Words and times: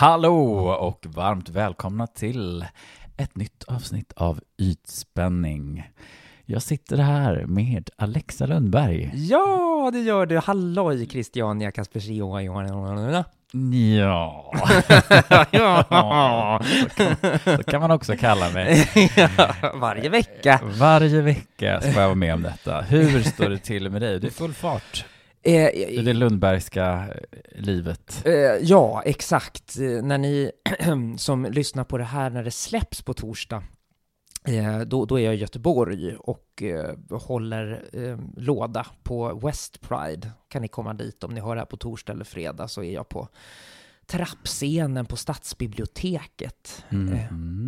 Hallå 0.00 0.68
och 0.80 1.06
varmt 1.06 1.48
välkomna 1.48 2.06
till 2.06 2.66
ett 3.16 3.36
nytt 3.36 3.64
avsnitt 3.64 4.12
av 4.16 4.40
Ytspänning. 4.58 5.90
Jag 6.50 6.62
sitter 6.62 6.96
här 6.96 7.44
med 7.46 7.90
Alexa 7.96 8.46
Lundberg. 8.46 9.10
Ja, 9.14 9.90
det 9.92 10.00
gör 10.00 10.26
du. 10.26 10.38
Halloj, 10.38 11.06
Christiania 11.08 11.70
Kaspersiova. 11.70 12.42
Ja, 12.42 13.24
ja. 15.50 16.60
så 17.56 17.62
kan 17.62 17.80
man 17.80 17.90
också 17.90 18.16
kalla 18.16 18.50
mig. 18.50 18.88
Varje 19.74 20.08
vecka. 20.08 20.60
Varje 20.78 21.20
vecka 21.20 21.80
får 21.80 22.02
jag 22.02 22.08
vara 22.08 22.14
med 22.14 22.34
om 22.34 22.42
detta. 22.42 22.80
Hur 22.80 23.22
står 23.22 23.48
det 23.48 23.58
till 23.58 23.90
med 23.90 24.02
dig? 24.02 24.20
Det 24.20 24.26
är 24.26 24.30
full 24.30 24.54
fart 24.54 25.04
Eh, 25.42 25.68
i 25.68 26.02
det 26.04 26.12
Lundbergska 26.12 27.04
livet. 27.54 28.22
eh, 28.26 28.32
ja, 28.62 29.02
exakt. 29.04 29.78
Eh, 29.78 30.04
När 30.04 30.18
ni 30.18 30.50
som 31.16 31.44
lyssnar 31.44 31.84
på 31.84 31.98
det 31.98 32.04
här 32.04 32.30
när 32.30 32.44
det 32.44 32.50
släpps 32.50 33.02
på 33.02 33.14
torsdag, 33.14 33.56
eh, 33.56 33.62
Eh, 34.44 34.80
då, 34.80 35.04
då 35.04 35.18
är 35.18 35.24
jag 35.24 35.34
i 35.34 35.38
Göteborg 35.38 36.16
och 36.16 36.62
eh, 36.62 36.94
håller 37.10 37.88
eh, 37.92 38.18
låda 38.36 38.86
på 39.02 39.40
West 39.44 39.80
Pride. 39.80 40.30
Kan 40.48 40.62
ni 40.62 40.68
komma 40.68 40.94
dit 40.94 41.24
om 41.24 41.34
ni 41.34 41.40
hör 41.40 41.54
det 41.54 41.60
här 41.60 41.66
på 41.66 41.76
torsdag 41.76 42.12
eller 42.12 42.24
fredag 42.24 42.68
så 42.68 42.82
är 42.82 42.94
jag 42.94 43.08
på 43.08 43.28
trappscenen 44.10 45.06
på 45.06 45.16
Stadsbiblioteket. 45.16 46.84
Eh, 46.90 46.96
Mhm. 46.98 47.58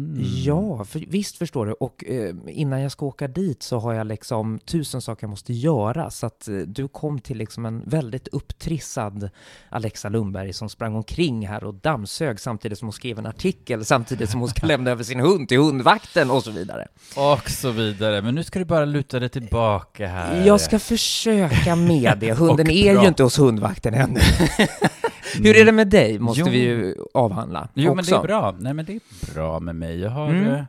Ja, 0.44 0.84
för, 0.84 1.04
visst 1.08 1.36
förstår 1.36 1.66
du. 1.66 1.72
Och 1.72 2.04
eh, 2.04 2.34
innan 2.48 2.80
jag 2.80 2.92
ska 2.92 3.06
åka 3.06 3.28
dit 3.28 3.62
så 3.62 3.78
har 3.78 3.94
jag 3.94 4.06
liksom 4.06 4.58
tusen 4.58 5.00
saker 5.02 5.24
jag 5.24 5.30
måste 5.30 5.52
göra. 5.52 6.10
Så 6.10 6.26
att 6.26 6.48
eh, 6.48 6.54
du 6.54 6.88
kom 6.88 7.18
till 7.18 7.38
liksom 7.38 7.66
en 7.66 7.82
väldigt 7.86 8.28
upptrissad 8.28 9.30
Alexa 9.68 10.08
Lundberg 10.08 10.52
som 10.52 10.68
sprang 10.68 10.94
omkring 10.94 11.48
här 11.48 11.64
och 11.64 11.74
dammsög 11.74 12.40
samtidigt 12.40 12.78
som 12.78 12.86
hon 12.88 12.92
skrev 12.92 13.18
en 13.18 13.26
artikel, 13.26 13.84
samtidigt 13.84 14.30
som 14.30 14.40
hon 14.40 14.48
ska 14.48 14.66
lämna 14.66 14.90
över 14.90 15.04
sin 15.04 15.20
hund 15.20 15.48
till 15.48 15.58
hundvakten 15.58 16.30
och 16.30 16.44
så 16.44 16.50
vidare. 16.50 16.88
Och 17.16 17.50
så 17.50 17.70
vidare. 17.70 18.22
Men 18.22 18.34
nu 18.34 18.44
ska 18.44 18.58
du 18.58 18.64
bara 18.64 18.84
luta 18.84 19.18
dig 19.20 19.28
tillbaka 19.28 20.08
här. 20.08 20.46
Jag 20.46 20.60
ska 20.60 20.78
försöka 20.78 21.76
med 21.76 22.18
det. 22.20 22.32
Hunden 22.38 22.70
är 22.70 23.02
ju 23.02 23.08
inte 23.08 23.22
hos 23.22 23.38
hundvakten 23.38 23.94
ännu. 23.94 24.20
Hur 25.34 25.56
är 25.56 25.64
det 25.64 25.72
med 25.72 25.88
dig, 25.88 26.18
måste 26.18 26.40
Jo. 26.40 26.48
vi 26.48 26.58
ju 26.58 26.94
avhandla 27.14 27.68
Jo, 27.74 27.94
men 27.94 27.96
det 27.96 28.00
också. 28.00 28.14
är 28.14 28.22
bra. 28.22 28.54
Nej, 28.58 28.74
men 28.74 28.84
det 28.84 28.92
är 28.94 29.34
bra 29.34 29.60
med 29.60 29.76
mig. 29.76 30.00
Jag 30.00 30.10
har, 30.10 30.28
Mm. 30.28 30.46
eh, 30.54 30.64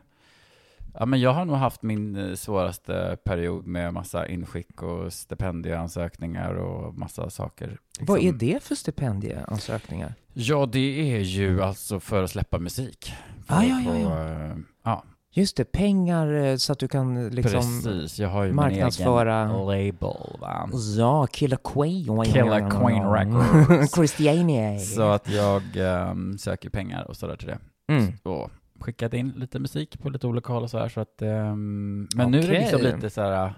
ja, 0.98 1.06
men 1.06 1.20
jag 1.20 1.32
har 1.32 1.44
nog 1.44 1.56
haft 1.56 1.82
min 1.82 2.16
eh, 2.16 2.34
svåraste 2.34 3.16
period 3.24 3.66
med 3.66 3.92
massa 3.94 4.26
inskick 4.28 4.82
och 4.82 5.12
stipendieansökningar 5.12 6.54
och 6.54 6.94
massa 6.98 7.30
saker. 7.30 7.78
Vad 8.00 8.18
är 8.18 8.22
liksom. 8.22 8.38
det 8.38 8.62
för 8.62 8.74
stipendieansökningar? 8.74 10.14
Ja, 10.34 10.66
det 10.72 11.12
är 11.16 11.18
ju 11.20 11.62
alltså 11.62 12.00
för 12.00 12.22
att 12.22 12.30
släppa 12.30 12.58
musik. 12.58 13.12
För 13.46 13.54
Ah, 13.54 13.62
ja, 13.64 13.80
ja, 13.86 13.98
ja. 13.98 14.28
eh, 14.28 14.56
ja, 14.84 15.04
Just 15.34 15.56
det, 15.56 15.64
pengar 15.64 16.32
eh, 16.32 16.56
så 16.56 16.72
att 16.72 16.78
du 16.78 16.88
kan 16.88 17.28
liksom... 17.28 17.52
precis. 17.84 18.18
Jag 18.18 18.28
har 18.28 18.44
ju 18.44 18.52
marknadsföra- 18.52 19.46
min 19.46 19.56
egen 19.56 19.86
label, 19.86 20.38
va? 20.40 20.68
Ja, 20.98 21.26
Killer 21.26 21.58
Queen. 21.64 22.24
Killer 22.24 22.70
Queen 22.70 23.10
Records. 23.12 23.94
Christiania. 23.94 24.78
Så 24.78 25.02
att 25.02 25.30
jag 25.30 25.62
ehm, 25.76 26.38
söker 26.38 26.70
pengar 26.70 27.04
och 27.08 27.16
sådär 27.16 27.36
till 27.36 27.48
det. 27.48 27.58
Mm. 27.92 28.12
och 28.22 28.50
skickat 28.80 29.14
in 29.14 29.32
lite 29.36 29.58
musik 29.58 29.98
på 30.00 30.10
lite 30.10 30.26
olika 30.26 30.52
håll 30.52 30.62
och 30.62 30.70
så 30.70 30.78
här 30.78 30.88
så 30.88 31.00
att 31.00 31.22
ehm, 31.22 32.08
men 32.14 32.30
nu 32.30 32.38
är 32.38 32.48
det 32.48 32.58
liksom 32.58 32.80
lite 32.80 33.10
så 33.10 33.20
här 33.20 33.54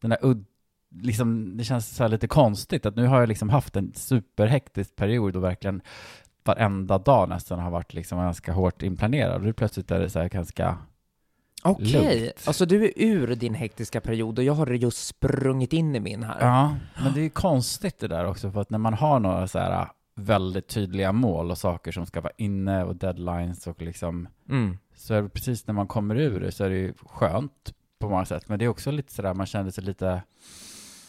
den 0.00 0.10
där 0.10 0.18
udd 0.22 0.44
liksom 1.02 1.56
det 1.56 1.64
känns 1.64 1.96
så 1.96 2.08
lite 2.08 2.26
konstigt 2.28 2.86
att 2.86 2.96
nu 2.96 3.06
har 3.06 3.20
jag 3.20 3.28
liksom 3.28 3.48
haft 3.48 3.76
en 3.76 3.92
superhektisk 3.94 4.96
period 4.96 5.36
och 5.36 5.44
verkligen 5.44 5.82
varenda 6.44 6.98
dag 6.98 7.28
nästan 7.28 7.58
har 7.58 7.70
varit 7.70 7.94
liksom 7.94 8.18
ganska 8.18 8.52
hårt 8.52 8.82
inplanerad 8.82 9.34
och 9.34 9.42
nu 9.42 9.52
plötsligt 9.52 9.90
är 9.90 10.00
det 10.00 10.10
så 10.10 10.18
här 10.18 10.28
ganska 10.28 10.78
Okej, 11.62 12.20
lugnt. 12.20 12.44
alltså 12.46 12.66
du 12.66 12.84
är 12.84 12.92
ur 12.96 13.34
din 13.36 13.54
hektiska 13.54 14.00
period 14.00 14.38
och 14.38 14.44
jag 14.44 14.54
har 14.54 14.66
just 14.66 15.06
sprungit 15.06 15.72
in 15.72 15.96
i 15.96 16.00
min 16.00 16.22
här. 16.22 16.36
ja 16.40 16.74
men 17.02 17.14
det 17.14 17.20
är 17.24 17.28
konstigt 17.28 17.98
det 17.98 18.08
där 18.08 18.24
också 18.26 18.50
för 18.50 18.60
att 18.60 18.70
när 18.70 18.78
man 18.78 18.94
har 18.94 19.20
några 19.20 19.48
så 19.48 19.58
här 19.58 19.88
väldigt 20.16 20.68
tydliga 20.68 21.12
mål 21.12 21.50
och 21.50 21.58
saker 21.58 21.92
som 21.92 22.06
ska 22.06 22.20
vara 22.20 22.32
inne 22.36 22.84
och 22.84 22.96
deadlines 22.96 23.66
och 23.66 23.82
liksom 23.82 24.28
Mm. 24.48 24.78
så 24.96 25.14
är 25.14 25.22
det 25.22 25.28
precis 25.28 25.66
när 25.66 25.74
man 25.74 25.86
kommer 25.86 26.16
ur 26.16 26.40
det 26.40 26.52
så 26.52 26.64
är 26.64 26.70
det 26.70 26.76
ju 26.76 26.94
skönt 27.06 27.72
på 28.00 28.08
många 28.08 28.24
sätt. 28.24 28.48
Men 28.48 28.58
det 28.58 28.64
är 28.64 28.68
också 28.68 28.90
lite 28.90 29.12
sådär, 29.12 29.34
man 29.34 29.46
känner 29.46 29.70
sig 29.70 29.84
lite 29.84 30.22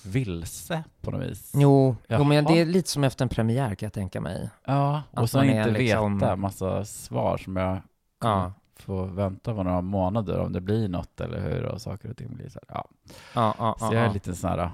vilse 0.03 0.83
på 1.01 1.11
något 1.11 1.21
vis. 1.29 1.51
Jo, 1.55 1.95
jo, 2.07 2.23
men 2.23 2.45
det 2.45 2.59
är 2.61 2.65
lite 2.65 2.89
som 2.89 3.03
efter 3.03 3.25
en 3.25 3.29
premiär 3.29 3.75
kan 3.75 3.85
jag 3.87 3.93
tänka 3.93 4.21
mig. 4.21 4.49
Ja, 4.65 5.03
och 5.11 5.29
så 5.29 5.37
man 5.37 5.49
inte 5.49 5.71
liksom- 5.71 6.19
veta 6.19 6.35
massa 6.35 6.85
svar 6.85 7.37
som 7.37 7.55
jag 7.55 7.81
Ja, 8.21 8.53
får 8.81 9.05
vänta 9.07 9.53
på 9.55 9.63
några 9.63 9.81
månader 9.81 10.39
om 10.39 10.53
det 10.53 10.61
blir 10.61 10.87
något 10.87 11.21
eller 11.21 11.41
hur 11.41 11.65
och 11.65 11.81
saker 11.81 12.09
och 12.09 12.17
ting 12.17 12.35
blir 12.35 12.49
så 12.49 12.59
här. 12.67 12.75
Ja. 12.77 12.87
ja, 13.33 13.55
ja. 13.57 13.75
Så 13.79 13.85
ja, 13.85 13.93
jag 13.93 14.01
är 14.01 14.07
ja. 14.07 14.13
lite 14.13 14.35
sån 14.35 14.49
här 14.49 14.71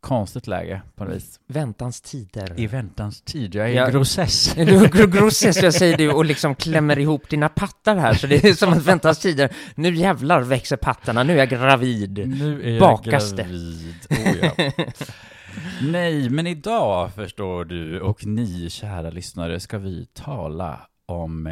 konstigt 0.00 0.46
läge 0.46 0.82
på 0.96 1.04
något 1.04 1.14
vis. 1.14 1.40
Väntans 1.46 2.00
tider. 2.00 2.52
I 2.56 2.66
väntans 2.66 3.20
tid, 3.22 3.54
jag 3.54 3.70
är 3.70 3.74
Ja. 3.74 3.88
i 3.88 3.92
grossess. 3.92 4.54
Du 4.54 4.62
gr- 4.64 5.06
grosses, 5.06 5.62
jag 5.62 5.74
säger 5.74 5.96
du, 5.96 6.12
och 6.12 6.24
liksom 6.24 6.54
klämmer 6.54 6.98
ihop 6.98 7.28
dina 7.28 7.48
pattar 7.48 7.96
här, 7.96 8.14
så 8.14 8.26
det 8.26 8.44
är 8.44 8.54
som 8.54 8.72
att 8.72 8.82
väntans 8.84 9.18
tider, 9.18 9.52
nu 9.74 9.94
jävlar 9.94 10.40
växer 10.42 10.76
pattarna, 10.76 11.22
nu 11.22 11.32
är 11.32 11.36
jag 11.36 11.48
gravid. 11.48 12.28
Nu 12.28 12.62
är 12.62 12.70
jag 12.70 12.80
Bakas 12.80 13.30
det. 13.30 13.42
gravid. 13.42 13.96
Oh, 14.10 14.36
ja. 14.42 14.72
Nej, 15.82 16.30
men 16.30 16.46
idag 16.46 17.12
förstår 17.14 17.64
du 17.64 18.00
och 18.00 18.26
ni 18.26 18.70
kära 18.70 19.10
lyssnare 19.10 19.60
ska 19.60 19.78
vi 19.78 20.06
tala 20.06 20.80
om 21.06 21.46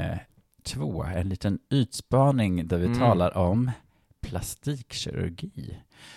eh, 0.67 0.73
två, 0.75 1.05
en 1.05 1.29
liten 1.29 1.59
ytspaning 1.71 2.67
där 2.69 2.79
vi 2.79 2.87
Mm. 2.87 2.99
talar 2.99 3.37
om 3.37 3.71
plastikkirurgi. 4.21 5.77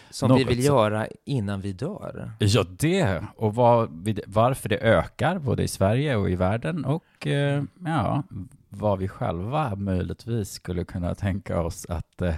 Som 0.10 0.34
vi 0.36 0.40
Något 0.44 0.52
vill 0.52 0.66
som- 0.66 0.76
göra 0.76 1.08
innan 1.26 1.62
vi 1.62 1.74
dör. 1.74 2.32
Ja, 2.40 2.66
det 2.80 3.22
och 3.36 3.56
vad, 3.56 4.04
vi- 4.04 4.22
varför 4.28 4.70
det 4.70 4.78
ökar 4.78 5.40
både 5.40 5.64
i 5.64 5.68
Sverige 5.68 6.16
och 6.16 6.30
i 6.30 6.36
världen 6.36 6.86
och 6.86 7.28
eh, 7.28 7.64
ja, 7.86 8.24
vad 8.70 9.00
vi 9.00 9.08
själva 9.08 9.76
möjligtvis 9.76 10.52
skulle 10.52 10.84
kunna 10.84 11.16
tänka 11.16 11.62
oss 11.62 11.86
att 11.90 12.22
eh, 12.22 12.36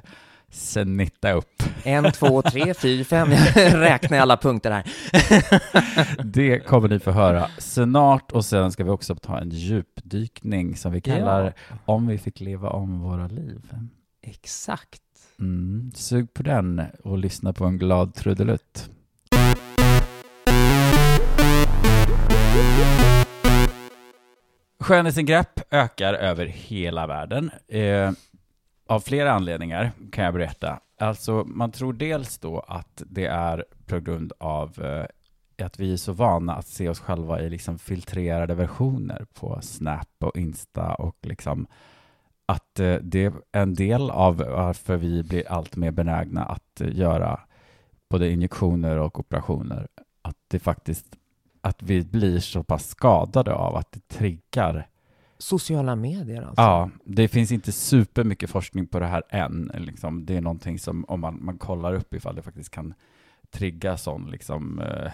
snitta 0.51 1.31
upp. 1.31 1.63
En, 1.83 2.11
två, 2.11 2.41
tre, 2.41 2.73
fyra, 2.73 3.03
fem. 3.03 3.31
Jag 3.55 3.73
räknar 3.79 4.19
alla 4.19 4.37
punkter 4.37 4.71
här. 4.71 4.83
Det 6.23 6.59
kommer 6.59 6.87
ni 6.87 6.99
få 6.99 7.11
höra 7.11 7.47
snart 7.57 8.31
och 8.31 8.45
sen 8.45 8.71
ska 8.71 8.83
vi 8.83 8.89
också 8.89 9.15
ta 9.15 9.39
en 9.39 9.49
djupdykning 9.49 10.75
som 10.75 10.91
vi 10.91 11.01
kallar 11.01 11.53
Om 11.85 12.07
vi 12.07 12.17
fick 12.17 12.39
leva 12.39 12.69
om 12.69 12.99
våra 12.99 13.27
liv. 13.27 13.61
Exakt. 14.21 15.01
Mm. 15.39 15.91
Sug 15.95 16.33
på 16.33 16.43
den 16.43 16.81
och 17.03 17.17
lyssna 17.17 17.53
på 17.53 17.65
en 17.65 17.77
glad 17.77 18.15
trudelutt. 18.15 18.89
Skönhetsingrepp 24.79 25.73
ökar 25.73 26.13
över 26.13 26.45
hela 26.45 27.07
världen. 27.07 27.51
Eh, 27.67 28.11
av 28.89 28.99
flera 28.99 29.31
anledningar 29.31 29.91
kan 30.11 30.25
jag 30.25 30.33
berätta. 30.33 30.79
Alltså, 30.99 31.43
man 31.47 31.71
tror 31.71 31.93
dels 31.93 32.37
då 32.37 32.59
att 32.59 33.03
det 33.05 33.25
är 33.25 33.65
på 33.85 33.99
grund 33.99 34.33
av 34.39 34.85
eh, 34.85 35.65
att 35.65 35.79
vi 35.79 35.93
är 35.93 35.97
så 35.97 36.13
vana 36.13 36.55
att 36.55 36.67
se 36.67 36.89
oss 36.89 36.99
själva 36.99 37.41
i 37.41 37.49
liksom 37.49 37.79
filtrerade 37.79 38.55
versioner 38.55 39.25
på 39.33 39.59
Snap 39.61 40.09
och 40.19 40.37
Insta 40.37 40.95
och 40.95 41.17
liksom 41.21 41.67
att 42.45 42.79
eh, 42.79 42.95
det 42.95 43.25
är 43.25 43.33
en 43.51 43.73
del 43.73 44.09
av 44.09 44.37
varför 44.37 44.97
vi 44.97 45.23
blir 45.23 45.51
allt 45.51 45.75
mer 45.75 45.91
benägna 45.91 46.43
att 46.43 46.81
eh, 46.81 46.97
göra 46.97 47.39
både 48.09 48.31
injektioner 48.31 48.97
och 48.97 49.19
operationer. 49.19 49.87
Att 50.21 50.37
det 50.47 50.59
faktiskt 50.59 51.05
att 51.61 51.83
vi 51.83 52.03
blir 52.03 52.39
så 52.39 52.63
pass 52.63 52.89
skadade 52.89 53.53
av 53.53 53.75
att 53.75 53.91
det 53.91 54.07
triggar. 54.07 54.87
Sociala 55.39 55.95
medier 55.95 56.41
alltså. 56.41 56.61
Ja, 56.61 56.89
det 57.05 57.27
finns 57.27 57.51
inte 57.51 57.71
supermycket 57.71 58.49
forskning 58.49 58.87
på 58.87 58.99
det 58.99 59.05
här 59.05 59.23
än. 59.29 59.71
Liksom. 59.77 60.25
Det 60.25 60.37
är 60.37 60.41
någonting 60.41 60.79
som 60.79 61.05
om 61.07 61.19
man, 61.19 61.45
man 61.45 61.57
kollar 61.57 61.93
upp 61.93 62.13
ifall 62.13 62.35
det 62.35 62.41
faktiskt 62.41 62.69
kan 62.69 62.93
trigga 63.51 63.97
sån 63.97 64.31
liksom 64.31 64.79
eh, 64.81 65.11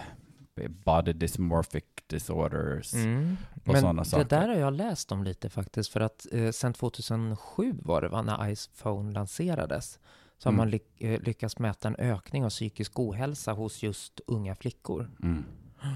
body 0.84 1.12
dysmorphic 1.12 1.84
disorders. 2.06 2.94
Mm. 2.94 3.36
och 3.66 3.76
sådana 3.78 4.02
det 4.02 4.08
saker. 4.08 4.24
där 4.24 4.48
har 4.48 4.54
jag 4.56 4.72
läst 4.72 5.12
om 5.12 5.24
lite 5.24 5.50
faktiskt, 5.50 5.92
för 5.92 6.00
att 6.00 6.26
eh, 6.32 6.50
sen 6.50 6.72
2007 6.72 7.74
var 7.82 8.02
det 8.02 8.08
va, 8.08 8.22
när 8.22 8.48
iPhone 8.50 9.12
lanserades, 9.12 9.98
så 10.38 10.46
har 10.48 10.52
Mm. 10.52 10.58
man 10.58 10.70
ly- 10.70 10.80
eh, 11.14 11.20
lyckats 11.22 11.58
mäta 11.58 11.88
en 11.88 11.96
ökning 11.96 12.44
av 12.44 12.50
psykisk 12.50 12.98
ohälsa 12.98 13.52
hos 13.52 13.82
just 13.82 14.20
unga 14.26 14.54
flickor. 14.54 15.10
Mm. 15.22 15.44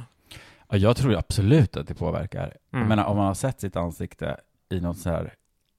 Ja, 0.70 0.76
jag 0.76 0.96
tror 0.96 1.16
absolut 1.16 1.76
att 1.76 1.86
det 1.86 1.94
påverkar. 1.94 2.42
Mm. 2.44 2.56
Jag 2.70 2.88
menar, 2.88 3.04
om 3.04 3.16
man 3.16 3.26
har 3.26 3.34
sett 3.34 3.60
sitt 3.60 3.76
ansikte 3.76 4.36
i 4.70 4.80
något 4.80 4.98
så 4.98 5.10
här 5.10 5.34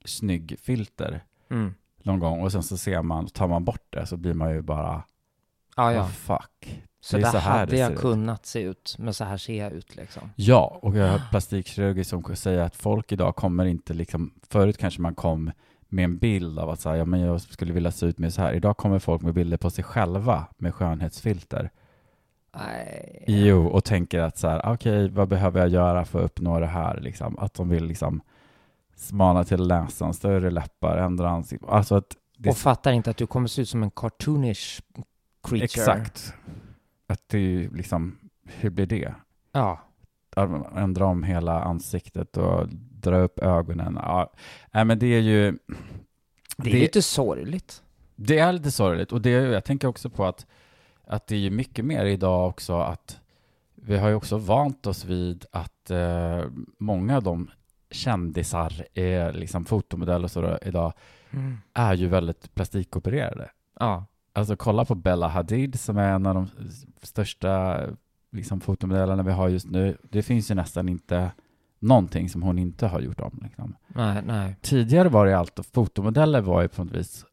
snygg 0.05 0.55
filter 0.61 1.23
Mm. 1.49 1.73
någon 2.03 2.19
gång 2.19 2.41
och 2.41 2.51
sen 2.51 2.63
så 2.63 2.77
ser 2.77 3.01
man, 3.01 3.27
tar 3.27 3.47
man 3.47 3.65
bort 3.65 3.85
det 3.89 4.05
så 4.05 4.17
blir 4.17 4.33
man 4.33 4.51
ju 4.53 4.61
bara, 4.61 5.03
Ja, 5.75 5.93
ja. 5.93 6.01
oh, 6.01 6.07
fuck. 6.07 6.81
Så 7.01 7.17
det 7.17 7.21
är 7.21 7.23
där 7.23 7.31
så 7.31 7.37
här 7.37 7.59
hade 7.59 7.71
det 7.71 7.77
jag 7.77 7.91
ut. 7.91 7.99
kunnat 7.99 8.45
se 8.45 8.61
ut, 8.61 8.95
men 8.99 9.13
så 9.13 9.23
här 9.23 9.37
ser 9.37 9.57
jag 9.63 9.71
ut 9.71 9.95
liksom. 9.95 10.29
Ja, 10.35 10.79
och 10.81 10.97
jag 10.97 11.03
har 11.03 11.11
hört 11.17 11.29
plastikkirurger 11.29 12.03
som 12.03 12.35
säger 12.35 12.59
att 12.59 12.75
folk 12.75 13.11
idag 13.11 13.35
kommer 13.35 13.65
inte 13.65 13.93
liksom, 13.93 14.33
förut 14.49 14.77
kanske 14.77 15.01
man 15.01 15.15
kom 15.15 15.51
med 15.89 16.05
en 16.05 16.17
bild 16.17 16.59
av 16.59 16.69
att 16.69 16.79
säga, 16.79 16.97
ja 16.97 17.05
men 17.05 17.19
jag 17.19 17.41
skulle 17.41 17.73
vilja 17.73 17.91
se 17.91 18.05
ut 18.05 18.17
med 18.17 18.33
så 18.33 18.41
här. 18.41 18.53
Idag 18.53 18.77
kommer 18.77 18.99
folk 18.99 19.21
med 19.21 19.33
bilder 19.33 19.57
på 19.57 19.69
sig 19.69 19.83
själva 19.83 20.47
med 20.57 20.75
skönhetsfilter. 20.75 21.69
Nej. 22.57 23.23
Jo, 23.27 23.67
och 23.67 23.83
tänker 23.83 24.19
att 24.19 24.37
så 24.37 24.47
här, 24.47 24.73
okej, 24.73 25.09
vad 25.09 25.27
behöver 25.27 25.59
jag 25.59 25.69
göra 25.69 26.05
för 26.05 26.19
att 26.19 26.25
uppnå 26.25 26.59
det 26.59 26.65
här? 26.67 26.99
Liksom, 26.99 27.39
att 27.39 27.53
de 27.53 27.69
vill 27.69 27.85
liksom 27.85 28.21
smala 28.95 29.43
till 29.43 29.67
näsan, 29.67 30.13
större 30.13 30.51
läppar, 30.51 30.97
ändra 30.97 31.29
ansikte. 31.29 31.67
Alltså 31.67 31.95
att 31.95 32.15
det 32.37 32.49
Och 32.49 32.57
fattar 32.57 32.91
inte 32.91 33.09
att 33.09 33.17
du 33.17 33.27
kommer 33.27 33.47
se 33.47 33.61
ut 33.61 33.69
som 33.69 33.83
en 33.83 33.91
cartoonish 33.91 34.81
creature. 35.43 35.63
exakt. 35.63 36.33
Att 37.07 37.29
det 37.29 37.37
är 37.37 37.69
liksom, 37.69 38.17
hur 38.45 38.69
blir 38.69 38.85
det? 38.85 39.13
Ja. 39.51 39.79
Ändra 40.75 41.05
om 41.05 41.23
hela 41.23 41.61
ansiktet 41.61 42.37
och 42.37 42.67
dra 43.01 43.17
upp 43.17 43.39
ögonen. 43.39 43.99
Ja, 44.01 44.33
nej, 44.71 44.85
men 44.85 44.99
det 44.99 45.07
är 45.07 45.19
ju... 45.21 45.57
Det 46.57 46.69
är 46.69 46.79
lite 46.79 47.01
sorgligt. 47.01 47.83
Det 48.15 48.39
är 48.39 48.53
lite 48.53 48.71
sorgligt 48.71 49.11
och 49.11 49.21
det, 49.21 49.29
jag 49.29 49.65
tänker 49.65 49.87
också 49.87 50.09
på 50.09 50.25
att, 50.25 50.45
att 51.11 51.27
det 51.27 51.35
är 51.35 51.39
ju 51.39 51.49
mycket 51.49 51.85
mer 51.85 52.05
idag 52.05 52.49
också 52.49 52.79
att 52.79 53.19
vi 53.75 53.97
har 53.97 54.09
ju 54.09 54.15
också 54.15 54.37
vant 54.37 54.87
oss 54.87 55.05
vid 55.05 55.45
att 55.51 55.91
eh, 55.91 56.41
många 56.77 57.17
av 57.17 57.23
de 57.23 57.49
kändisar, 57.91 58.85
eh, 58.93 59.31
liksom 59.31 59.65
fotomodeller 59.65 60.23
och 60.23 60.31
så 60.31 60.41
då, 60.41 60.57
idag, 60.61 60.93
Mm. 61.33 61.57
är 61.73 61.93
ju 61.93 62.07
väldigt 62.07 62.55
plastikopererade. 62.55 63.51
Ja. 63.79 64.05
Alltså 64.33 64.55
kolla 64.55 64.85
på 64.85 64.95
Bella 64.95 65.27
Hadid 65.27 65.79
som 65.79 65.97
är 65.97 66.11
en 66.11 66.25
av 66.25 66.35
de 66.35 66.47
största 67.01 67.79
liksom, 68.31 68.61
fotomodellerna 68.61 69.23
vi 69.23 69.31
har 69.31 69.47
just 69.49 69.67
nu. 69.67 69.97
Det 70.03 70.23
finns 70.23 70.51
ju 70.51 70.55
nästan 70.55 70.89
inte 70.89 71.31
någonting 71.79 72.29
som 72.29 72.43
hon 72.43 72.59
inte 72.59 72.87
har 72.87 72.99
gjort 73.01 73.19
om. 73.19 73.39
Liksom. 73.43 73.75
Nej, 73.87 74.21
nej. 74.25 74.55
Tidigare 74.61 75.09
var 75.09 75.25
det 75.25 75.37
allt, 75.37 75.59
fotomodeller 75.73 76.41
var 76.41 76.61
ju 76.61 76.67
på 76.67 76.83
något 76.83 76.93
vis 76.93 77.25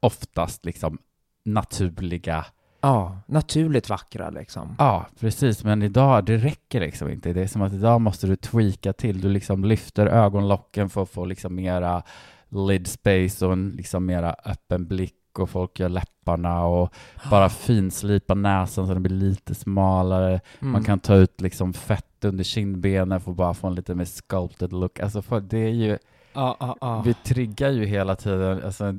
oftast 0.00 0.64
liksom 0.64 0.98
naturliga. 1.44 2.46
Ja, 2.82 3.18
naturligt 3.26 3.88
vackra 3.88 4.30
liksom. 4.30 4.76
Ja, 4.78 5.06
precis, 5.20 5.64
men 5.64 5.82
idag, 5.82 6.24
det 6.24 6.36
räcker 6.36 6.80
liksom 6.80 7.10
inte. 7.10 7.32
Det 7.32 7.42
är 7.42 7.46
som 7.46 7.62
att 7.62 7.72
idag 7.72 8.00
måste 8.00 8.26
du 8.26 8.36
tweaka 8.36 8.92
till. 8.92 9.20
Du 9.20 9.28
liksom 9.28 9.64
lyfter 9.64 10.06
ögonlocken 10.06 10.90
för 10.90 11.02
att 11.02 11.10
få 11.10 11.24
liksom 11.24 11.54
mera 11.54 12.02
lid 12.48 12.86
space 12.86 13.46
och 13.46 13.52
en 13.52 13.70
liksom 13.70 14.06
mera 14.06 14.34
öppen 14.44 14.86
blick 14.86 15.14
och 15.38 15.50
folk 15.50 15.80
gör 15.80 15.88
läpparna 15.88 16.64
och 16.64 16.94
bara 17.30 17.48
finslipa 17.66 18.34
näsan 18.34 18.86
så 18.86 18.92
den 18.92 19.02
blir 19.02 19.16
lite 19.16 19.54
smalare. 19.54 20.40
Mm. 20.60 20.72
Man 20.72 20.84
kan 20.84 20.98
ta 21.00 21.14
ut 21.14 21.40
liksom 21.40 21.72
fett 21.72 22.24
under 22.24 22.44
kindbenen 22.44 23.20
för 23.20 23.30
att 23.30 23.36
bara 23.36 23.54
få 23.54 23.66
en 23.66 23.74
lite 23.74 23.94
mer 23.94 24.04
sculpted 24.04 24.72
look. 24.72 25.00
Alltså 25.00 25.22
för 25.22 25.40
det 25.40 25.58
är 25.58 25.68
ju, 25.68 25.98
Ja, 26.34 26.56
ja, 26.60 26.76
ja. 26.80 27.02
vi 27.06 27.14
triggar 27.14 27.70
ju 27.70 27.84
hela 27.84 28.16
tiden, 28.16 28.62
alltså 28.64 28.94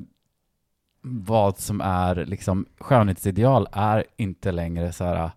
vad 1.06 1.58
som 1.58 1.80
är 1.80 2.26
liksom 2.26 2.66
skönhetsideal 2.78 3.68
är 3.72 4.04
inte 4.16 4.52
längre 4.52 4.92
så 4.92 5.04
här 5.04 5.30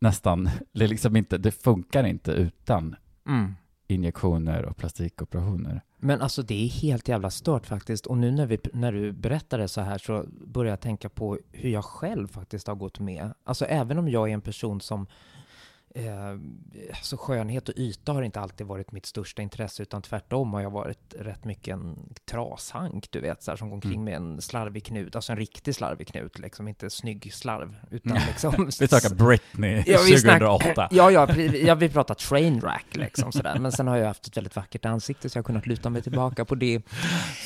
nästan, 0.00 0.50
det 0.72 0.86
liksom 0.86 1.16
inte, 1.16 1.38
det 1.38 1.50
funkar 1.50 2.04
inte 2.04 2.32
utan 2.32 2.96
Mm. 3.28 3.54
injektioner 3.86 4.64
och 4.64 4.76
plastikoperationer. 4.76 5.82
Men 5.98 6.20
alltså 6.20 6.42
det 6.42 6.64
är 6.64 6.68
helt 6.68 7.08
jävla 7.08 7.30
stört 7.30 7.66
faktiskt. 7.66 8.06
Och 8.06 8.18
nu 8.18 8.30
när, 8.30 8.46
vi, 8.46 8.58
när 8.72 8.92
du 8.92 9.12
berättar 9.12 9.58
det 9.58 9.68
så 9.68 9.80
här 9.80 9.98
så 9.98 10.24
börjar 10.46 10.72
jag 10.72 10.80
tänka 10.80 11.08
på 11.08 11.38
hur 11.52 11.70
jag 11.70 11.84
själv 11.84 12.28
faktiskt 12.28 12.66
har 12.66 12.74
gått 12.74 13.00
med. 13.00 13.32
Alltså 13.44 13.64
även 13.64 13.98
om 13.98 14.08
jag 14.08 14.28
är 14.30 14.34
en 14.34 14.40
person 14.40 14.80
som 14.80 15.06
Eh, 15.94 16.30
alltså 16.90 17.16
skönhet 17.16 17.68
och 17.68 17.74
yta 17.76 18.12
har 18.12 18.22
inte 18.22 18.40
alltid 18.40 18.66
varit 18.66 18.92
mitt 18.92 19.06
största 19.06 19.42
intresse, 19.42 19.82
utan 19.82 20.02
tvärtom 20.02 20.52
har 20.54 20.60
jag 20.60 20.70
varit 20.70 21.14
rätt 21.18 21.44
mycket 21.44 21.72
en 21.72 22.14
trashank, 22.30 23.10
du 23.10 23.20
vet, 23.20 23.42
så 23.42 23.50
här, 23.50 23.56
som 23.56 23.68
går 23.68 23.74
omkring 23.74 23.92
Mm. 23.92 24.04
med 24.04 24.14
en 24.16 24.40
slarvig 24.40 24.84
knut, 24.84 25.16
alltså 25.16 25.32
en 25.32 25.38
riktig 25.38 25.74
slarvig 25.74 26.06
knut, 26.08 26.38
liksom 26.38 26.68
inte 26.68 26.90
snygg 26.90 27.34
slarv, 27.34 27.76
utan 27.90 28.12
liksom... 28.28 28.70
Vi 28.80 28.88
snackar 28.88 29.14
Britney 29.14 29.82
Ja, 29.86 29.98
vi 30.06 30.16
snack- 30.18 30.38
2008. 30.38 30.88
Ja, 30.90 31.10
ja, 31.10 31.34
ja, 31.36 31.74
vi 31.74 31.88
pratar 31.88 32.14
trainwreck 32.14 32.96
liksom 32.96 33.32
sådär. 33.32 33.58
Men 33.58 33.72
sen 33.72 33.86
har 33.88 33.96
jag 33.96 34.06
haft 34.06 34.26
ett 34.26 34.36
väldigt 34.36 34.56
vackert 34.56 34.84
ansikte 34.84 35.30
så 35.30 35.38
jag 35.38 35.42
har 35.42 35.46
kunnat 35.46 35.66
luta 35.66 35.90
mig 35.90 36.02
tillbaka 36.02 36.44
på 36.44 36.54
det. 36.54 36.82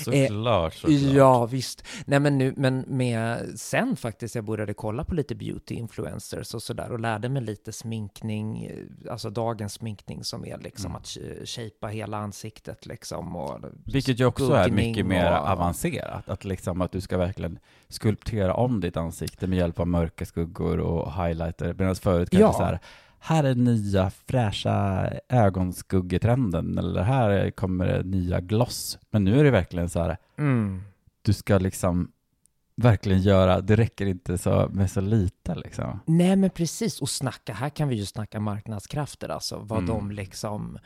Såklart, 0.04 0.74
såklart. 0.74 1.00
Ja, 1.00 1.46
visst. 1.46 1.84
Nej, 2.04 2.20
men 2.20 2.38
nu, 2.38 2.54
men 2.56 2.84
med 2.88 3.48
sen 3.60 3.96
faktiskt, 3.96 4.34
jag 4.34 4.44
började 4.44 4.74
kolla 4.74 5.04
på 5.04 5.14
lite 5.14 5.34
beauty 5.34 5.74
influencers 5.74 6.54
och 6.54 6.62
sådär 6.62 6.92
och 6.92 7.00
lärde 7.00 7.28
mig 7.28 7.42
lite 7.42 7.72
sminkning, 7.72 8.31
eh, 8.40 9.12
alltså 9.12 9.30
dagens 9.30 9.72
sminkning 9.72 10.24
som 10.24 10.44
är 10.46 10.58
liksom 10.58 10.90
Mm. 10.90 10.96
att 10.96 11.16
shapea 11.48 11.88
hela 11.90 12.16
ansiktet 12.16 12.86
liksom 12.86 13.36
och 13.36 13.58
Vilket 13.86 14.20
ju 14.20 14.24
också 14.24 14.52
är 14.52 14.70
mycket 14.70 15.06
mer 15.06 15.30
och- 15.32 15.48
avancerat. 15.48 16.28
Att, 16.28 16.44
liksom 16.44 16.80
att 16.80 16.92
du 16.92 17.00
ska 17.00 17.18
verkligen 17.18 17.58
skulptera 17.88 18.54
om 18.54 18.80
ditt 18.80 18.96
ansikte 18.96 19.46
med 19.46 19.58
hjälp 19.58 19.80
av 19.80 19.86
mörka 19.86 20.24
skuggor 20.26 20.80
och 20.80 21.12
highlighter. 21.24 21.74
Medan 21.78 21.94
förut 21.94 22.30
kanske 22.30 22.44
Ja. 22.46 22.52
så 22.52 22.64
här, 22.64 22.78
här 23.18 23.44
är 23.44 23.54
nya 23.54 24.10
fräscha 24.10 25.08
ögonskuggetrenden 25.28 26.78
eller 26.78 27.02
här 27.02 27.50
kommer 27.50 27.86
det 27.86 28.02
nya 28.02 28.40
gloss. 28.40 28.98
Men 29.10 29.24
nu 29.24 29.40
är 29.40 29.44
det 29.44 29.50
verkligen 29.50 29.88
så 29.90 30.00
här, 30.00 30.16
Mm. 30.38 30.82
du 31.22 31.32
ska 31.32 31.58
liksom 31.58 32.12
verkligen 32.76 33.22
göra, 33.22 33.60
det 33.60 33.76
räcker 33.76 34.06
inte 34.06 34.38
så, 34.38 34.68
med 34.72 34.90
så 34.90 35.00
lite 35.00 35.54
liksom. 35.54 36.00
Nej, 36.06 36.36
men 36.36 36.50
precis. 36.50 37.00
Och 37.02 37.08
snacka, 37.10 37.52
här 37.52 37.68
kan 37.68 37.88
vi 37.88 37.96
ju 37.96 38.06
snacka 38.06 38.40
marknadskrafter, 38.40 39.28
alltså 39.28 39.58
vad 39.58 39.78
Mm. 39.78 39.88
de 39.90 40.10
liksom... 40.10 40.78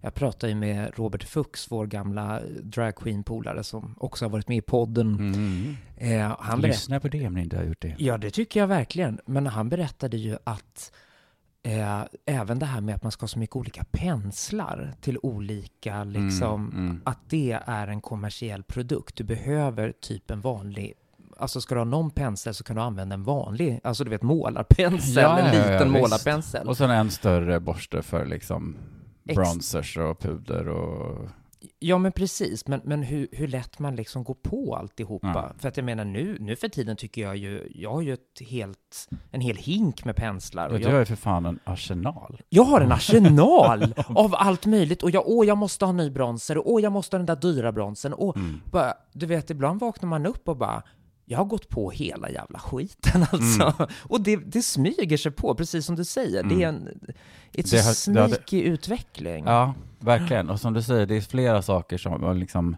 Jag 0.00 0.14
pratade 0.14 0.52
ju 0.52 0.58
med 0.58 0.90
Robert 0.98 1.24
Fuchs, 1.24 1.66
vår 1.70 1.86
gamla 1.86 2.40
dragqueen-polare 2.62 3.64
som 3.64 3.94
också 3.98 4.24
har 4.24 4.30
varit 4.30 4.48
med 4.48 4.56
i 4.56 4.60
podden. 4.60 5.14
Mm. 5.14 5.76
Eh, 5.96 6.36
han 6.38 6.60
Lyssna 6.60 7.00
på 7.00 7.08
det 7.08 7.26
om 7.26 7.34
ni 7.34 7.40
inte 7.42 7.56
har 7.56 7.64
gjort 7.64 7.82
det. 7.82 7.94
Ja, 7.98 8.18
det 8.18 8.30
tycker 8.30 8.60
jag 8.60 8.66
verkligen. 8.66 9.20
Men 9.26 9.46
han 9.46 9.68
berättade 9.68 10.16
ju 10.16 10.36
att 10.44 10.92
eh, 11.62 12.00
även 12.26 12.58
det 12.58 12.66
här 12.66 12.80
med 12.80 12.94
att 12.94 13.02
man 13.02 13.12
ska 13.12 13.22
ha 13.22 13.28
så 13.28 13.38
mycket 13.38 13.56
olika 13.56 13.84
penslar 13.90 14.92
till 15.00 15.18
olika, 15.22 16.04
liksom, 16.04 16.68
Mm, 16.70 16.86
mm. 16.86 17.00
att 17.04 17.18
det 17.28 17.58
är 17.66 17.88
en 17.88 18.00
kommersiell 18.00 18.62
produkt. 18.62 19.16
Du 19.16 19.24
behöver 19.24 19.92
typ 20.00 20.30
en 20.30 20.40
vanlig 20.40 20.92
Alltså 21.38 21.60
ska 21.60 21.74
du 21.74 21.80
ha 21.80 21.84
någon 21.84 22.10
pensel 22.10 22.54
så 22.54 22.64
kan 22.64 22.76
du 22.76 22.82
använda 22.82 23.14
en 23.14 23.22
vanlig, 23.24 23.80
alltså 23.84 24.04
du 24.04 24.10
vet 24.10 24.22
målarpensel, 24.22 25.22
Ja, 25.22 25.38
en 25.38 25.46
ja, 25.46 25.54
ja, 25.66 25.72
liten 25.72 25.92
visst. 25.92 26.02
målarpensel. 26.02 26.68
Och 26.68 26.76
sen 26.76 26.90
en 26.90 27.10
större 27.10 27.60
borste 27.60 28.02
för 28.02 28.26
liksom 28.26 28.76
Ex- 29.28 29.36
bronzers 29.36 29.96
och 29.98 30.18
puder 30.20 30.68
och... 30.68 31.28
Ja 31.78 31.98
men 31.98 32.12
precis, 32.12 32.66
men, 32.68 32.80
men 32.84 33.02
hur, 33.02 33.28
hur 33.32 33.48
lätt 33.48 33.78
man 33.78 33.96
liksom 33.96 34.24
går 34.24 34.34
på 34.34 34.76
alltihopa. 34.76 35.28
Ja. 35.34 35.52
För 35.58 35.68
att 35.68 35.76
jag 35.76 35.84
menar 35.86 36.04
nu, 36.04 36.36
nu 36.40 36.56
för 36.56 36.68
tiden 36.68 36.96
tycker 36.96 37.22
jag 37.22 37.36
ju, 37.36 37.72
jag 37.74 37.92
har 37.92 38.02
ju 38.02 38.12
ett 38.12 38.40
helt, 38.50 39.08
en 39.30 39.40
hel 39.40 39.56
hink 39.56 40.04
med 40.04 40.16
penslar. 40.16 40.68
Och 40.68 40.74
Ja, 40.74 40.78
du 40.78 40.84
jag, 40.84 40.90
har 40.92 40.98
ju 40.98 41.04
för 41.04 41.16
fan 41.16 41.46
en 41.46 41.58
arsenal. 41.64 42.40
Jag 42.48 42.64
har 42.64 42.80
en 42.80 42.92
arsenal 42.92 43.94
av 44.08 44.34
allt 44.34 44.66
möjligt 44.66 45.02
och 45.02 45.10
jag, 45.10 45.22
åh, 45.26 45.46
jag 45.46 45.58
måste 45.58 45.84
ha 45.84 45.92
ny 45.92 46.10
bronzer 46.10 46.58
och 46.58 46.72
åh, 46.72 46.82
jag 46.82 46.92
måste 46.92 47.16
ha 47.16 47.18
den 47.18 47.26
där 47.26 47.36
dyra 47.52 47.72
bronzern 47.72 48.12
och 48.12 48.36
Mm. 48.36 48.60
bara, 48.70 48.94
du 49.12 49.26
vet, 49.26 49.50
ibland 49.50 49.80
vaknar 49.80 50.08
man 50.08 50.26
upp 50.26 50.48
och 50.48 50.56
bara, 50.56 50.82
jag 51.24 51.38
har 51.38 51.44
gått 51.44 51.68
på 51.68 51.90
hela 51.90 52.30
jävla 52.30 52.58
skiten 52.58 53.26
alltså. 53.32 53.88
Och 54.02 54.20
det, 54.20 54.36
det 54.36 54.62
smyger 54.62 55.16
sig 55.16 55.32
på, 55.32 55.54
precis 55.54 55.86
som 55.86 55.96
du 55.96 56.04
säger. 56.04 56.42
Det 56.42 56.62
är 56.62 56.68
en, 56.68 56.88
it's 57.52 57.70
Det 57.70 57.78
har- 57.80 57.88
det 58.28 58.34
sneaky 58.34 58.62
utveckling. 58.62 59.44
Ja, 59.46 59.74
verkligen. 59.98 60.50
Och 60.50 60.60
som 60.60 60.72
du 60.72 60.82
säger, 60.82 61.06
det 61.06 61.16
är 61.16 61.20
flera 61.20 61.62
saker 61.62 61.98
som 61.98 62.36
liksom 62.38 62.76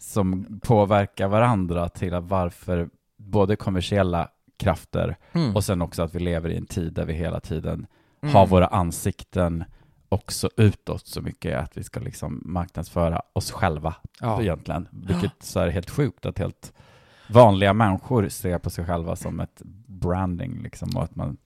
som 0.00 0.60
påverkar 0.62 1.28
varandra 1.28 1.88
till 1.88 2.14
att 2.14 2.24
varför 2.24 2.88
både 3.16 3.56
kommersiella 3.56 4.28
krafter 4.56 5.16
Mm. 5.32 5.56
och 5.56 5.64
sen 5.64 5.82
också 5.82 6.02
att 6.02 6.14
vi 6.14 6.18
lever 6.18 6.50
i 6.50 6.56
en 6.56 6.66
tid 6.66 6.92
där 6.92 7.04
vi 7.04 7.12
hela 7.12 7.40
tiden 7.40 7.86
Mm. 8.22 8.34
har 8.34 8.46
våra 8.46 8.66
ansikten 8.66 9.64
också 10.08 10.50
utåt 10.56 11.06
så 11.06 11.20
mycket 11.20 11.58
att 11.58 11.76
vi 11.76 11.84
ska 11.84 12.00
liksom 12.00 12.42
marknadsföra 12.44 13.22
oss 13.32 13.50
själva 13.50 13.94
ja. 14.20 14.42
egentligen. 14.42 14.88
Vilket 14.92 15.32
så 15.42 15.60
är 15.60 15.68
helt 15.68 15.90
sjukt 15.90 16.26
att 16.26 16.38
helt 16.38 16.72
vanliga 17.28 17.72
människor 17.72 18.28
ser 18.28 18.58
på 18.58 18.70
sig 18.70 18.86
själva 18.86 19.16
som 19.16 19.40
ett 19.40 19.62
branding 19.86 20.62
liksom 20.62 20.96
och 20.96 21.02
att 21.02 21.16
man 21.16 21.36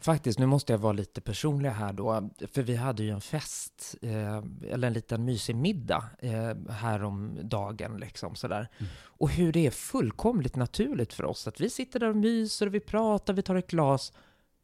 Faktiskt, 0.00 0.38
nu 0.38 0.46
måste 0.46 0.72
jag 0.72 0.78
vara 0.78 0.92
lite 0.92 1.20
personlig 1.20 1.70
här 1.70 1.92
då, 1.92 2.30
för 2.52 2.62
vi 2.62 2.76
hade 2.76 3.02
ju 3.02 3.10
en 3.10 3.20
fest, 3.20 3.94
eh, 4.02 4.42
eller 4.70 4.86
en 4.86 4.92
liten 4.92 5.24
mysig 5.24 5.56
middag 5.56 6.04
eh, 6.18 6.72
här 6.72 7.04
om 7.04 7.38
dagen 7.42 7.96
liksom 7.96 8.34
sådär. 8.34 8.68
Mm. 8.78 8.92
Och 9.00 9.30
hur 9.30 9.52
det 9.52 9.66
är 9.66 9.70
fullkomligt 9.70 10.56
naturligt 10.56 11.12
för 11.12 11.24
oss 11.24 11.46
att 11.46 11.60
vi 11.60 11.70
sitter 11.70 12.00
där 12.00 12.08
och 12.08 12.16
myser 12.16 12.66
och 12.66 12.74
vi 12.74 12.80
pratar, 12.80 13.32
vi 13.34 13.42
tar 13.42 13.54
ett 13.54 13.70
glas. 13.70 14.12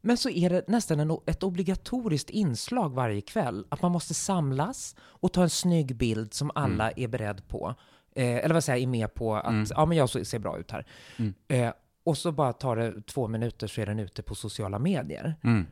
Men 0.01 0.17
så 0.17 0.29
är 0.29 0.49
det 0.49 0.67
nästan 0.67 0.99
en, 0.99 1.17
ett 1.25 1.43
obligatoriskt 1.43 2.29
inslag 2.29 2.89
varje 2.89 3.21
kväll, 3.21 3.65
att 3.69 3.81
man 3.81 3.91
måste 3.91 4.13
samlas 4.13 4.95
och 4.99 5.33
ta 5.33 5.43
en 5.43 5.49
snygg 5.49 5.95
bild 5.95 6.33
som 6.33 6.51
alla 6.55 6.91
är 6.91 7.07
beredd 7.07 7.47
på. 7.47 7.75
Eh, 8.19 8.37
eller 8.37 8.53
vad 8.53 8.63
säger 8.63 8.77
jag, 8.79 8.83
är 8.83 8.87
med 8.87 9.13
på 9.13 9.35
att, 9.35 9.45
Mm. 9.47 9.65
ja 9.69 9.85
men 9.85 9.97
jag 9.97 10.09
ser 10.09 10.39
bra 10.39 10.57
ut 10.59 10.71
här. 10.71 10.85
Mm. 11.17 11.33
Eh, 11.47 11.73
och 12.03 12.17
så 12.17 12.31
bara 12.31 12.53
tar 12.53 12.75
det 12.75 13.01
två 13.07 13.27
minuter 13.27 13.67
så 13.67 13.81
är 13.81 13.85
den 13.85 13.99
ute 13.99 14.23
på 14.23 14.35
sociala 14.35 14.79
medier. 14.79 15.35
Mm. 15.43 15.65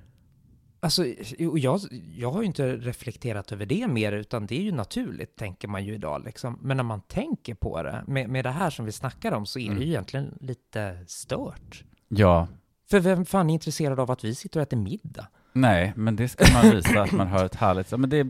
Alltså, 0.79 1.05
jag, 1.39 1.79
jag 2.15 2.31
har 2.31 2.41
ju 2.41 2.45
inte 2.47 2.75
reflekterat 2.77 3.51
över 3.51 3.65
det 3.65 3.87
mer, 3.87 4.11
utan 4.11 4.45
det 4.45 4.59
är 4.59 4.63
ju 4.63 4.71
naturligt, 4.71 5.35
tänker 5.35 5.67
man 5.67 5.85
ju 5.85 5.93
idag. 5.93 6.23
Liksom. 6.25 6.59
Men 6.61 6.77
när 6.77 6.83
man 6.83 7.01
tänker 7.01 7.53
på 7.55 7.83
det, 7.83 8.03
med, 8.07 8.29
med 8.29 8.45
det 8.45 8.51
här 8.51 8.69
som 8.69 8.85
vi 8.85 8.91
snackar 8.91 9.31
om, 9.31 9.45
så 9.45 9.59
är 9.59 9.65
Mm. 9.65 9.77
det 9.79 9.83
ju 9.85 9.89
egentligen 9.91 10.37
lite 10.41 10.97
stört. 11.07 11.83
Ja, 12.07 12.47
För 12.89 12.99
vem 12.99 13.25
fan 13.25 13.49
är 13.49 13.53
intresserad 13.53 13.99
av 13.99 14.11
att 14.11 14.23
vi 14.23 14.35
sitter 14.35 14.59
och 14.59 14.63
äter 14.67 14.77
middag? 14.77 15.27
nej, 15.53 15.93
men 15.95 16.15
det 16.15 16.27
ska 16.27 16.45
man 16.53 16.71
visa 16.75 17.01
att 17.01 17.11
man 17.11 17.27
har 17.27 17.45
ett 17.45 17.55
härligt, 17.55 17.91
men 17.91 18.09
det 18.09 18.27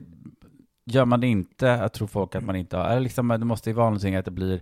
gör 0.88 1.06
man 1.06 1.20
det 1.22 1.28
inte, 1.28 1.66
jag 1.66 1.94
tror 1.94 2.08
folk 2.08 2.36
att 2.36 2.44
man 2.44 2.56
inte 2.56 2.78
har, 2.78 2.86
eller 2.90 3.00
liksom, 3.02 3.28
det 3.28 3.38
måste 3.38 3.70
ju 3.70 3.74
vara 3.74 3.86
någonting 3.86 4.16
att 4.16 4.26
det 4.26 4.32
blir, 4.32 4.62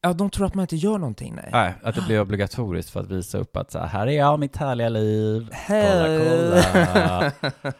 Ja, 0.00 0.12
de 0.12 0.30
tror 0.30 0.46
att 0.46 0.54
man 0.54 0.62
inte 0.62 0.76
gör 0.76 0.98
någonting, 0.98 1.34
nej. 1.34 1.48
nej, 1.52 1.74
att 1.82 1.94
det 1.94 2.00
blir 2.06 2.20
obligatoriskt 2.20 2.90
för 2.90 3.00
att 3.00 3.10
visa 3.10 3.38
upp 3.38 3.56
att 3.56 3.70
så 3.70 3.78
här, 3.78 3.86
här 3.86 4.06
är 4.06 4.10
jag, 4.12 4.40
mitt 4.40 4.56
härliga 4.56 4.88
liv, 4.88 5.48
kolla, 5.66 5.80
Hej. 6.08 7.32
kolla. 7.42 7.72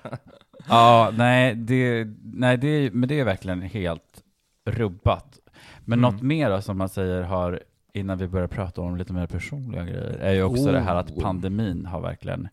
ja, 0.68 1.10
nej, 1.16 1.54
det, 1.54 2.06
nej 2.22 2.56
det, 2.56 2.90
men 2.94 3.08
det 3.08 3.20
är 3.20 3.24
verkligen 3.24 3.62
helt 3.62 4.22
rubbat. 4.70 5.38
Men 5.84 5.98
Mm. 5.98 6.12
något 6.12 6.22
mer 6.22 6.50
då, 6.50 6.60
som 6.60 6.78
man 6.78 6.88
säger 6.88 7.22
har, 7.22 7.60
innan 7.92 8.18
vi 8.18 8.28
börjar 8.28 8.46
prata 8.46 8.80
om 8.80 8.96
lite 8.96 9.12
mer 9.12 9.26
personliga 9.26 9.84
grejer, 9.84 10.18
är 10.20 10.32
ju 10.32 10.42
också 10.42 10.72
det 10.72 10.80
här 10.80 10.94
att 10.96 11.10
Oh. 11.10 11.22
pandemin 11.22 11.86
har 11.86 12.00
verkligen 12.00 12.48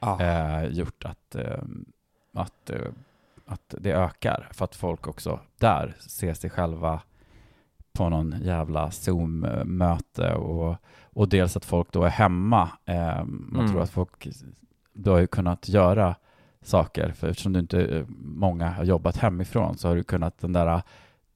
Ja. 0.00 0.20
eh, 0.22 0.68
gjort 0.68 1.04
att, 1.04 1.34
eh, 1.34 1.58
att, 2.34 2.70
eh, 2.70 2.76
att 3.46 3.74
det 3.78 3.92
ökar. 3.92 4.48
För 4.52 4.64
att 4.64 4.74
folk 4.74 5.06
också 5.08 5.40
där 5.58 5.94
ser 6.00 6.34
sig 6.34 6.50
själva 6.50 7.00
på 7.92 8.08
någon 8.08 8.34
jävla 8.42 8.90
Zoom-möte 8.90 10.34
och, 10.34 10.76
och 11.04 11.28
dels 11.28 11.56
att 11.56 11.64
folk 11.64 11.92
då 11.92 12.02
är 12.04 12.08
hemma. 12.10 12.70
Eh, 12.84 13.24
man 13.24 13.60
Mm. 13.60 13.70
tror 13.72 13.82
att 13.82 13.90
folk, 13.90 14.28
du 14.92 15.10
har 15.10 15.18
ju 15.18 15.26
kunnat 15.26 15.68
göra 15.68 16.14
saker, 16.62 17.12
för 17.12 17.28
eftersom 17.28 17.52
du 17.52 17.60
inte, 17.60 17.84
eh, 17.84 18.04
många 18.18 18.70
har 18.70 18.84
jobbat 18.84 19.16
hemifrån 19.16 19.76
så 19.78 19.88
har 19.88 19.96
du 19.96 20.02
kunnat 20.02 20.38
den 20.38 20.52
där, 20.52 20.82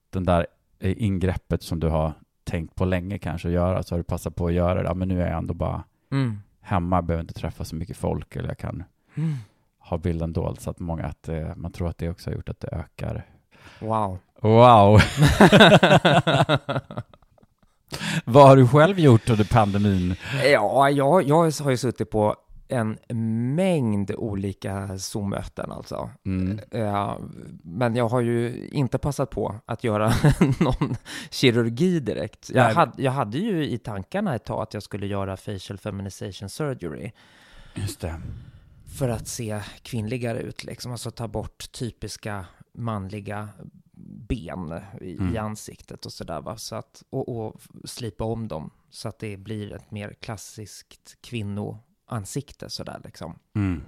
den 0.09 0.23
där 0.23 0.47
ingreppet 0.79 1.63
som 1.63 1.79
du 1.79 1.87
har 1.87 2.13
tänkt 2.43 2.75
på 2.75 2.85
länge 2.85 3.17
kanske 3.19 3.47
att 3.47 3.53
göra, 3.53 3.83
så 3.83 3.95
har 3.95 3.97
du 3.99 4.03
passat 4.03 4.35
på 4.35 4.47
att 4.47 4.53
göra 4.53 4.81
det. 4.83 4.87
Ja, 4.89 4.93
men 4.93 5.07
nu 5.07 5.21
är 5.21 5.27
jag 5.29 5.37
ändå 5.37 5.53
bara 5.53 5.83
Mm. 6.11 6.39
hemma, 6.61 7.01
behöver 7.01 7.21
inte 7.21 7.33
träffa 7.33 7.63
så 7.65 7.75
mycket 7.75 7.97
folk 7.97 8.35
eller 8.35 8.47
jag 8.47 8.57
kan 8.57 8.83
Mm. 9.15 9.33
Ha 9.89 9.97
bilden 9.97 10.33
dold 10.33 10.61
så 10.61 10.69
att 10.69 10.79
många 10.79 11.05
att 11.05 11.29
eh, 11.29 11.55
man 11.55 11.71
tror 11.71 11.89
att 11.89 11.97
det 11.97 12.09
också 12.09 12.29
har 12.29 12.35
gjort 12.35 12.49
att 12.49 12.59
det 12.59 12.67
ökar. 12.71 13.25
Wow. 13.79 14.17
Wow! 14.41 14.99
Vad 18.25 18.47
har 18.47 18.57
du 18.57 18.67
själv 18.67 18.99
gjort 18.99 19.29
under 19.29 19.45
pandemin? 19.45 20.15
ja, 20.43 20.89
jag, 20.89 21.23
jag 21.23 21.51
har 21.51 21.69
ju 21.71 21.77
suttit 21.77 22.09
på 22.09 22.35
en 22.67 22.97
mängd 23.55 24.11
olika 24.11 24.97
Zoom-möten 24.97 25.71
alltså. 25.71 26.09
Mm. 26.25 26.59
Eh, 26.71 27.15
Men 27.63 27.95
jag 27.95 28.09
har 28.09 28.21
ju 28.21 28.67
inte 28.71 28.97
passat 28.97 29.29
på 29.29 29.55
att 29.65 29.83
göra 29.83 30.13
någon 30.59 30.95
kirurgi 31.29 31.99
direkt. 31.99 32.51
Jag 32.53 32.73
hade, 32.73 33.01
jag 33.01 33.11
hade 33.11 33.37
ju 33.37 33.69
i 33.69 33.77
tankarna 33.77 34.35
ett 34.35 34.45
tag 34.45 34.63
att 34.63 34.73
jag 34.73 34.83
skulle 34.83 35.07
göra 35.07 35.37
facial 35.37 35.77
feminization 35.77 36.49
surgery 36.49 37.11
Just 37.75 38.01
det. 38.01 38.15
För 38.97 39.09
att 39.09 39.27
se 39.27 39.61
kvinnligare 39.81 40.39
ut, 40.39 40.63
liksom. 40.63 40.91
Alltså 40.91 41.11
ta 41.11 41.27
bort 41.27 41.71
typiska 41.71 42.45
manliga 42.73 43.49
ben 44.29 44.81
i, 45.01 45.17
Mm. 45.17 45.35
i 45.35 45.37
ansiktet 45.37 46.05
och 46.05 46.13
sådär. 46.13 46.55
Så 46.57 46.75
att, 46.75 47.03
och, 47.09 47.29
och 47.47 47.61
slipa 47.85 48.23
om 48.23 48.47
dem 48.47 48.69
så 48.89 49.09
att 49.09 49.19
det 49.19 49.37
blir 49.37 49.73
ett 49.73 49.91
mer 49.91 50.13
klassiskt 50.19 51.17
kvinnoansikte 51.21 52.69
sådär 52.69 53.01
liksom. 53.03 53.39
Mm. 53.55 53.83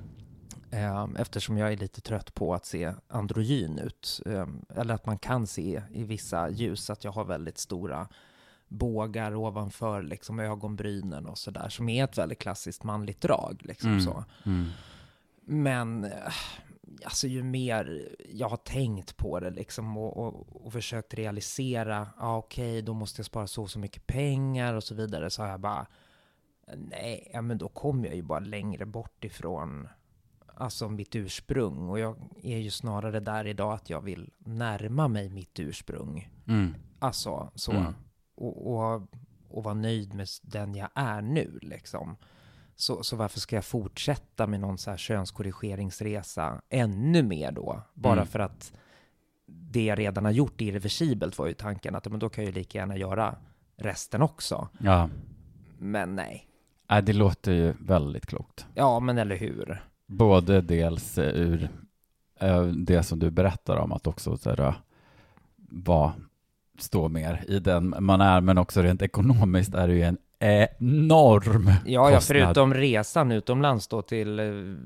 Eh, 0.72 1.08
Eftersom 1.18 1.58
jag 1.58 1.74
är 1.74 1.78
lite 1.78 2.02
trött 2.02 2.34
på 2.34 2.54
att 2.54 2.66
se 2.66 2.94
androgyn 3.08 3.80
ut. 3.80 4.22
eh, 4.26 4.48
Eller 4.76 4.94
att 4.94 5.06
man 5.06 5.18
kan 5.18 5.48
se 5.48 5.82
i 5.94 6.04
vissa 6.04 6.50
ljus 6.50 6.90
att 6.90 7.04
jag 7.04 7.12
har 7.12 7.26
väldigt 7.26 7.58
stora 7.58 8.08
bågar 8.68 9.36
ovanför 9.36 10.02
liksom 10.04 10.40
ögonbrynen 10.40 11.26
och 11.26 11.38
sådär. 11.38 11.70
Som 11.70 11.90
är 11.90 12.04
ett 12.04 12.18
väldigt 12.18 12.40
klassiskt 12.40 12.84
manligt 12.84 13.22
drag. 13.22 13.62
Liksom 13.66 13.90
Mm. 13.90 14.02
så. 14.02 14.24
Mm. 14.46 14.70
Men 15.50 16.04
eh, 16.04 16.34
alltså 17.06 17.28
ju 17.28 17.44
mer 17.44 18.16
jag 18.32 18.50
har 18.50 18.58
tänkt 18.58 19.18
på 19.18 19.40
det 19.40 19.50
liksom 19.50 19.98
och, 19.98 20.18
och, 20.18 20.66
och 20.66 20.74
försökt 20.74 21.14
realisera, 21.14 22.08
ja 22.18 22.38
okej, 22.38 22.82
då 22.82 22.94
måste 22.94 23.20
jag 23.20 23.26
spara 23.26 23.48
så 23.48 23.64
och 23.64 23.72
så 23.72 23.80
mycket 23.80 24.08
pengar 24.08 24.74
och 24.74 24.84
så 24.84 24.96
vidare, 24.96 25.30
så 25.30 25.42
har 25.42 25.50
jag 25.50 25.60
bara, 25.60 25.88
nej, 26.76 27.32
ja, 27.34 27.42
men 27.42 27.58
då 27.58 27.68
kommer 27.68 28.08
jag 28.08 28.16
ju 28.16 28.22
bara 28.22 28.40
längre 28.40 28.86
bort 28.86 29.24
ifrån 29.24 29.88
alltså 30.60 30.90
mitt 30.90 31.16
ursprung. 31.16 31.90
Och 31.90 32.00
jag 32.00 32.16
är 32.44 32.58
ju 32.58 32.72
snarare 32.72 33.20
där 33.20 33.48
idag 33.48 33.74
att 33.74 33.90
jag 33.90 34.02
vill 34.02 34.30
närma 34.38 35.08
mig 35.08 35.30
mitt 35.30 35.60
ursprung. 35.60 36.30
Mm. 36.48 36.76
Alltså 37.00 37.52
så. 37.56 37.72
Mm. 37.72 37.94
Och, 38.36 38.74
och, 38.74 39.02
och 39.50 39.64
vara 39.64 39.74
nöjd 39.74 40.14
med 40.14 40.28
den 40.42 40.76
jag 40.76 40.90
är 40.96 41.22
nu 41.22 41.60
liksom. 41.62 42.18
Så, 42.80 43.04
så 43.04 43.16
varför 43.16 43.40
ska 43.40 43.56
jag 43.56 43.66
fortsätta 43.66 44.48
med 44.48 44.60
någon 44.60 44.78
så 44.78 44.90
här 44.90 44.98
könskorrigeringsresa 44.98 46.62
ännu 46.70 47.24
mer 47.24 47.52
då? 47.52 47.82
Bara 47.94 48.14
Mm. 48.14 48.28
för 48.28 48.40
att 48.40 48.74
det 49.46 49.86
jag 49.86 50.00
redan 50.00 50.26
har 50.26 50.32
gjort 50.32 50.62
irreversibelt 50.62 51.38
var 51.38 51.48
ju 51.48 51.54
tanken 51.54 51.96
att 51.96 52.08
men 52.12 52.20
då 52.20 52.30
kan 52.30 52.44
jag 52.44 52.52
ju 52.54 52.60
lika 52.60 52.78
gärna 52.78 52.98
göra 52.98 53.36
resten 53.78 54.22
också. 54.22 54.68
Ja, 54.80 55.10
Men 55.78 56.16
nej. 56.16 56.48
Nej, 56.90 57.02
det 57.04 57.14
låter 57.14 57.52
ju 57.52 57.74
väldigt 57.80 58.26
klokt. 58.26 58.66
Ja, 58.76 59.00
men 59.00 59.18
eller 59.18 59.36
hur? 59.38 59.84
Både 60.06 60.62
dels 60.62 61.18
eh, 61.18 61.34
ur 61.36 61.70
eh, 62.40 62.64
det 62.66 63.04
som 63.04 63.20
du 63.20 63.32
berättar 63.32 63.78
om, 63.78 63.92
att 63.92 64.08
också 64.08 64.38
så 64.38 64.50
här, 64.50 64.74
vad 65.72 66.12
stå 66.78 67.10
mer 67.10 67.44
i 67.48 67.60
den 67.60 67.96
man 68.00 68.22
är, 68.22 68.42
men 68.42 68.58
också 68.58 68.82
rent 68.82 69.02
ekonomiskt 69.02 69.74
är 69.76 69.88
det 69.88 69.94
ju 69.94 70.04
en 70.04 70.18
enorm 70.40 71.68
Ja, 71.68 72.10
ja, 72.12 72.16
kostnad. 72.16 72.24
förutom 72.24 72.74
resan 72.74 73.32
utomlands 73.32 73.88
då 73.88 74.02
till, 74.02 74.40
eh, 74.40 74.46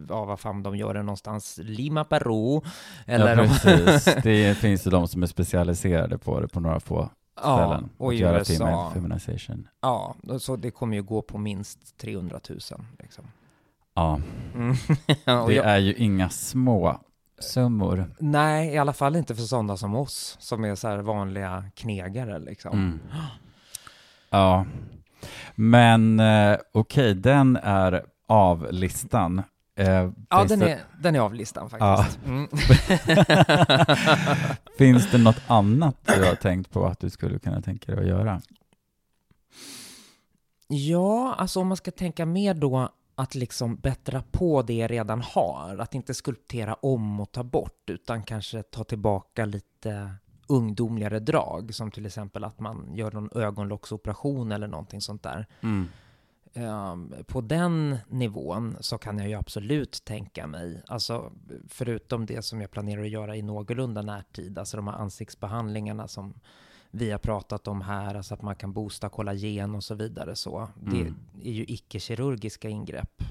ja 0.09 0.25
vad 0.25 0.39
fan 0.39 0.63
de 0.63 0.75
gör 0.77 0.93
det 0.93 1.03
någonstans, 1.03 1.59
Lima, 1.63 2.03
Peru, 2.03 2.61
eller 3.05 3.37
ja, 3.43 3.49
precis. 3.63 4.15
Det 4.23 4.57
finns 4.57 4.87
ju 4.87 4.91
de 4.91 5.07
som 5.07 5.23
är 5.23 5.27
specialiserade 5.27 6.17
på 6.17 6.39
det 6.39 6.47
på 6.47 6.59
några 6.59 6.79
få 6.79 7.09
ja, 7.43 7.57
ställen. 7.57 7.89
och 7.97 8.09
att 8.09 8.13
i 8.15 8.17
göra 8.17 8.37
USA. 8.37 8.91
feminization. 8.93 9.67
Ja, 9.81 10.15
så 10.39 10.55
det 10.55 10.71
kommer 10.71 10.95
ju 10.97 11.03
gå 11.03 11.21
på 11.21 11.37
minst 11.37 11.97
300 11.97 12.39
000 12.49 12.59
liksom. 12.99 13.25
Ja, 13.95 14.19
Mm. 14.55 14.75
Ja, 15.25 15.41
och 15.41 15.49
det 15.49 15.57
är 15.57 15.77
ju 15.77 15.93
inga 15.93 16.29
små 16.29 16.99
summor. 17.39 18.11
nej, 18.19 18.73
i 18.73 18.77
alla 18.77 18.93
fall 18.93 19.15
inte 19.15 19.35
för 19.35 19.41
sådana 19.43 19.77
som 19.77 19.95
oss, 19.95 20.37
som 20.39 20.63
är 20.65 20.75
så 20.75 20.87
här 20.87 20.97
vanliga 20.97 21.63
knegare 21.75 22.39
liksom. 22.39 22.73
Mm. 22.73 22.99
Ja, 24.29 24.65
men 25.55 26.19
eh, 26.19 26.57
okej, 26.73 27.13
den 27.13 27.59
är 27.63 28.05
av 28.27 28.67
listan. 28.71 29.43
Eh, 29.75 30.09
Ja, 30.29 30.43
den 30.43 30.59
det, 30.59 30.71
är, 30.71 30.79
den 31.01 31.15
är 31.15 31.19
av 31.19 31.33
listan 31.33 31.69
faktiskt. 31.69 32.19
Mm. 32.25 32.47
finns 34.77 35.11
det 35.11 35.17
något 35.17 35.41
annat 35.47 35.95
du 36.05 36.25
har 36.25 36.35
tänkt 36.35 36.71
på 36.71 36.85
att 36.85 36.99
du 36.99 37.09
skulle 37.09 37.39
kunna 37.39 37.61
tänka 37.61 37.91
dig 37.91 38.01
att 38.01 38.07
göra? 38.09 38.41
Ja, 40.67 41.35
alltså 41.37 41.59
om 41.59 41.67
man 41.67 41.77
ska 41.77 41.91
tänka 41.91 42.25
mer 42.25 42.53
då 42.53 42.89
att 43.15 43.35
liksom 43.35 43.75
bättra 43.75 44.23
på 44.31 44.61
det 44.61 44.73
jag 44.73 44.91
redan 44.91 45.21
har. 45.21 45.77
Att 45.79 45.95
inte 45.95 46.13
skulptera 46.13 46.73
om 46.73 47.19
och 47.19 47.31
ta 47.31 47.43
bort, 47.43 47.89
utan 47.89 48.23
kanske 48.23 48.63
ta 48.63 48.83
tillbaka 48.83 49.45
lite 49.45 50.13
ungdomligare 50.47 51.19
drag, 51.19 51.73
som 51.73 51.91
till 51.91 52.05
exempel 52.05 52.43
att 52.43 52.59
man 52.59 52.95
gör 52.95 53.11
någon 53.11 53.29
ögonlocksoperation 53.35 54.51
eller 54.51 54.67
någonting 54.67 55.01
sånt 55.01 55.23
där. 55.23 55.47
Ehm, 56.55 57.13
på 57.27 57.41
den 57.41 57.97
nivån 58.07 58.77
så 58.79 58.97
kan 58.97 59.19
jag 59.19 59.27
ju 59.27 59.33
absolut 59.33 60.05
tänka 60.05 60.47
mig, 60.47 60.83
alltså 60.87 61.31
förutom 61.67 62.25
det 62.25 62.41
som 62.41 62.61
jag 62.61 62.71
planerar 62.71 63.01
att 63.01 63.09
göra 63.09 63.35
i 63.35 63.41
någorlunda 63.41 64.01
närtid, 64.01 64.57
alltså 64.57 64.77
de 64.77 64.87
här 64.87 64.95
ansiktsbehandlingarna 64.95 66.07
som 66.07 66.33
vi 66.91 67.11
har 67.11 67.19
pratat 67.19 67.67
om 67.67 67.81
här, 67.81 68.15
alltså 68.15 68.33
att 68.33 68.41
man 68.41 68.55
kan 68.55 68.73
boosta 68.73 69.09
kollagen 69.09 69.75
och 69.75 69.83
så 69.83 69.95
vidare 69.95 70.35
så. 70.35 70.69
Mm. 70.81 71.15
Det 71.33 71.49
är 71.49 71.53
ju 71.53 71.65
icke-kirurgiska 71.67 72.69
ingrepp. 72.69 73.23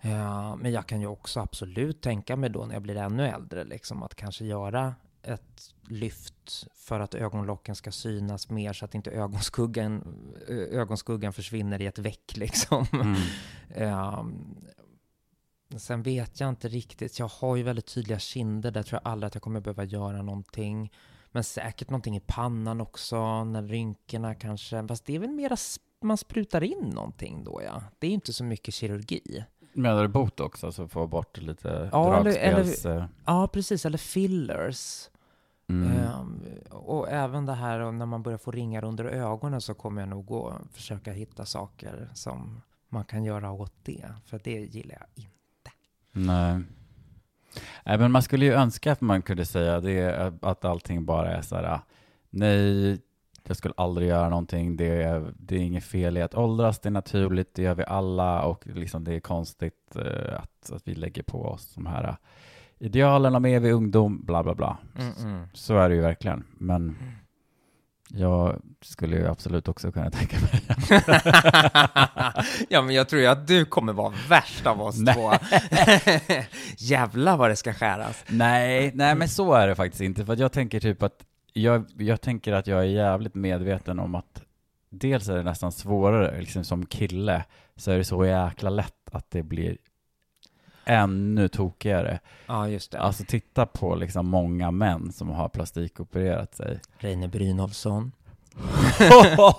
Ja, 0.00 0.56
men 0.56 0.72
jag 0.72 0.86
kan 0.86 1.00
ju 1.00 1.06
också 1.06 1.40
absolut 1.40 2.00
tänka 2.00 2.36
mig 2.36 2.50
då 2.50 2.66
när 2.66 2.74
jag 2.74 2.82
blir 2.82 2.96
ännu 2.96 3.26
äldre, 3.26 3.64
liksom 3.64 4.02
att 4.02 4.14
kanske 4.14 4.44
göra 4.44 4.94
ett 5.22 5.74
lyft 5.88 6.66
för 6.74 7.00
att 7.00 7.14
ögonlocken 7.14 7.74
ska 7.74 7.92
synas 7.92 8.50
mer 8.50 8.72
så 8.72 8.84
att 8.84 8.94
inte 8.94 9.10
ögonskuggan, 9.10 10.02
ögonskuggan 10.48 11.32
försvinner 11.32 11.82
i 11.82 11.86
ett 11.86 11.98
väck 11.98 12.36
liksom. 12.36 12.86
Mm. 12.92 13.16
Ehm, 13.74 14.56
Sen 15.76 16.02
vet 16.02 16.40
jag 16.40 16.48
inte 16.48 16.68
riktigt. 16.68 17.18
Jag 17.18 17.28
har 17.28 17.56
ju 17.56 17.62
väldigt 17.62 17.86
tydliga 17.86 18.18
kinder. 18.18 18.70
Där 18.70 18.82
tror 18.82 19.00
jag 19.04 19.12
aldrig 19.12 19.26
att 19.26 19.34
jag 19.34 19.42
kommer 19.42 19.60
behöva 19.60 19.84
göra 19.84 20.22
någonting. 20.22 20.92
Men 21.30 21.44
säkert 21.44 21.90
någonting 21.90 22.16
i 22.16 22.20
pannan 22.20 22.80
också, 22.80 23.44
när 23.44 23.62
rynkorna 23.62 24.34
kanske. 24.34 24.86
Fast 24.88 25.04
det 25.04 25.14
är 25.14 25.18
väl 25.18 25.30
mera 25.30 25.56
man 26.02 26.18
sprutar 26.18 26.62
in 26.62 26.90
någonting 26.94 27.44
då 27.44 27.60
ja. 27.64 27.82
Det 27.98 28.06
är 28.06 28.08
ju 28.08 28.14
inte 28.14 28.32
så 28.32 28.44
mycket 28.44 28.74
kirurgi. 28.74 29.44
Menar 29.72 30.02
du 30.02 30.08
botox, 30.08 30.64
alltså 30.64 30.88
få 30.88 31.06
bort 31.06 31.38
lite 31.38 31.88
ja, 31.92 32.22
dragspels... 32.22 32.84
Eller, 32.84 32.96
eller, 32.96 33.08
ja, 33.24 33.48
precis. 33.48 33.86
Eller 33.86 33.98
fillers. 33.98 35.08
Mm. 35.72 36.20
Um, 36.20 36.44
och 36.70 37.10
även 37.10 37.46
det 37.46 37.54
här 37.54 37.92
när 37.92 38.06
man 38.06 38.22
börjar 38.22 38.38
få 38.38 38.50
ringar 38.50 38.84
under 38.84 39.04
ögonen 39.04 39.60
så 39.60 39.74
kommer 39.74 40.02
jag 40.02 40.08
nog 40.08 40.26
gå 40.26 40.58
försöka 40.72 41.12
hitta 41.12 41.44
saker 41.44 42.08
som 42.14 42.60
man 42.88 43.04
kan 43.04 43.24
göra 43.24 43.50
åt 43.50 43.74
det. 43.82 44.06
För 44.26 44.40
det 44.44 44.50
gillar 44.50 44.94
jag 44.94 45.06
inte. 45.14 45.70
Nej. 46.12 46.62
Nej, 47.84 47.98
men 47.98 48.12
man 48.12 48.22
skulle 48.22 48.44
ju 48.44 48.52
önska 48.52 48.92
att 48.92 49.00
man 49.00 49.22
kunde 49.22 49.46
säga 49.46 49.80
det, 49.80 50.32
att 50.42 50.64
allting 50.64 51.04
bara 51.04 51.30
är 51.36 51.42
så 51.42 51.56
här, 51.56 51.80
nej, 52.30 53.00
jag 53.44 53.56
skulle 53.56 53.74
aldrig 53.76 54.08
göra 54.08 54.28
någonting, 54.28 54.76
det 54.76 55.02
är, 55.02 55.32
det 55.36 55.56
är 55.56 55.60
inget 55.60 55.84
fel 55.84 56.16
i 56.16 56.22
att 56.22 56.34
åldras, 56.34 56.80
det 56.80 56.88
är 56.88 56.90
naturligt, 56.90 57.54
det 57.54 57.62
gör 57.62 57.74
vi 57.74 57.84
alla 57.84 58.42
och 58.42 58.66
liksom 58.66 59.04
det 59.04 59.14
är 59.14 59.20
konstigt 59.20 59.96
uh, 59.96 60.34
att, 60.36 60.72
att 60.72 60.88
vi 60.88 60.94
lägger 60.94 61.22
på 61.22 61.44
oss 61.44 61.74
de 61.74 61.86
här 61.86 62.16
idealen 62.82 63.34
om 63.34 63.44
evig 63.44 63.72
ungdom, 63.72 64.24
bla 64.24 64.42
bla 64.42 64.54
bla. 64.54 64.78
Mm 64.98 65.12
-mm. 65.12 65.48
Så 65.54 65.76
är 65.76 65.88
det 65.88 65.94
ju 65.94 66.00
verkligen, 66.00 66.44
men 66.58 66.82
mm. 66.82 67.12
jag 68.08 68.60
skulle 68.80 69.16
ju 69.16 69.28
absolut 69.28 69.68
också 69.68 69.92
kunna 69.92 70.10
tänka 70.10 70.36
mig 70.40 70.62
Ja, 72.68 72.82
men 72.82 72.94
jag 72.94 73.08
tror 73.08 73.22
ju 73.22 73.28
att 73.28 73.46
du 73.46 73.64
kommer 73.64 73.92
vara 73.92 74.12
värst 74.28 74.66
av 74.66 74.82
oss 74.82 74.96
två. 74.96 75.32
Jävlar 76.76 77.36
vad 77.36 77.50
det 77.50 77.56
ska 77.56 77.72
skäras. 77.72 78.24
Nej, 78.28 78.90
nej 78.94 79.14
men 79.14 79.28
så 79.28 79.54
är 79.54 79.68
det 79.68 79.74
faktiskt 79.74 80.02
inte, 80.02 80.26
för 80.26 80.36
jag 80.36 80.52
tänker 80.52 80.80
typ 80.80 81.02
att 81.02 81.24
jag, 81.52 81.84
jag 81.96 82.20
tänker 82.20 82.52
att 82.52 82.66
jag 82.66 82.80
är 82.80 82.84
jävligt 82.84 83.34
medveten 83.34 83.98
om 83.98 84.14
att 84.14 84.42
dels 84.90 85.28
är 85.28 85.36
det 85.36 85.42
nästan 85.42 85.72
svårare, 85.72 86.40
liksom 86.40 86.64
som 86.64 86.86
kille, 86.86 87.44
så 87.76 87.90
är 87.90 87.98
det 87.98 88.04
så 88.04 88.26
jäkla 88.26 88.70
lätt 88.70 89.08
att 89.12 89.30
det 89.30 89.42
blir 89.42 89.76
ännu 90.84 91.48
tokigare. 91.48 92.18
Ja, 92.46 92.68
just 92.68 92.92
det. 92.92 93.00
Alltså 93.00 93.24
titta 93.24 93.66
på 93.66 93.94
liksom 93.94 94.26
många 94.28 94.70
män 94.70 95.12
som 95.12 95.28
har 95.28 95.48
plastikopererat 95.48 96.54
sig. 96.54 96.80
Reine 96.98 97.28
Brynolfsson. 97.28 98.12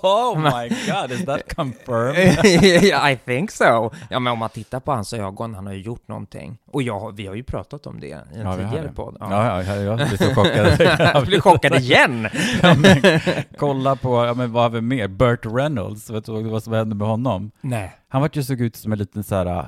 oh 0.04 0.38
my 0.38 0.70
god, 0.88 1.12
is 1.12 1.26
that 1.26 1.56
confirmed? 1.56 2.46
I 3.12 3.18
think 3.26 3.52
so. 3.52 3.92
Ja, 4.10 4.20
men 4.20 4.34
om 4.34 4.40
man 4.40 4.50
tittar 4.50 4.80
på 4.80 4.92
hans 4.92 5.14
ögon, 5.14 5.56
han 5.56 5.66
har 5.66 5.74
ju 5.74 5.82
gjort 5.82 6.08
någonting. 6.08 6.58
Och 6.72 6.84
jag, 6.84 7.16
vi 7.16 7.28
har 7.28 7.36
ju 7.36 7.44
pratat 7.44 7.88
om 7.88 8.00
det 8.00 8.08
i 8.08 8.12
en 8.12 8.22
ja, 8.34 8.56
tidigare 8.56 8.92
podd. 8.96 9.18
Ja, 9.20 9.30
ja, 9.30 9.64
ja 9.64 9.76
jag 9.76 10.08
blir 10.08 10.18
så 10.18 10.36
chockad. 10.36 11.00
jag 11.00 11.26
blir 11.26 11.42
chockad 11.42 11.76
igen! 11.76 12.28
ja, 12.62 12.76
men, 12.76 13.20
kolla 13.58 13.96
på, 13.96 14.26
ja 14.26 14.34
men 14.34 14.52
vad 14.52 14.64
har 14.64 14.70
vi 14.70 14.82
mer? 14.82 15.08
Burt 15.08 15.46
Reynolds, 15.46 16.10
vet 16.10 16.26
du 16.26 16.44
vad 16.44 16.64
som 16.64 16.74
hände 16.74 16.96
med 16.96 17.08
honom? 17.08 17.52
Nej. 17.62 17.96
Han 18.08 18.22
var 18.22 18.30
ju 18.34 18.44
såg 18.44 18.62
ut 18.62 18.76
som 18.76 18.92
en 18.92 18.98
liten 18.98 19.24
så 19.24 19.36
här 19.36 19.46
uh, 19.46 19.66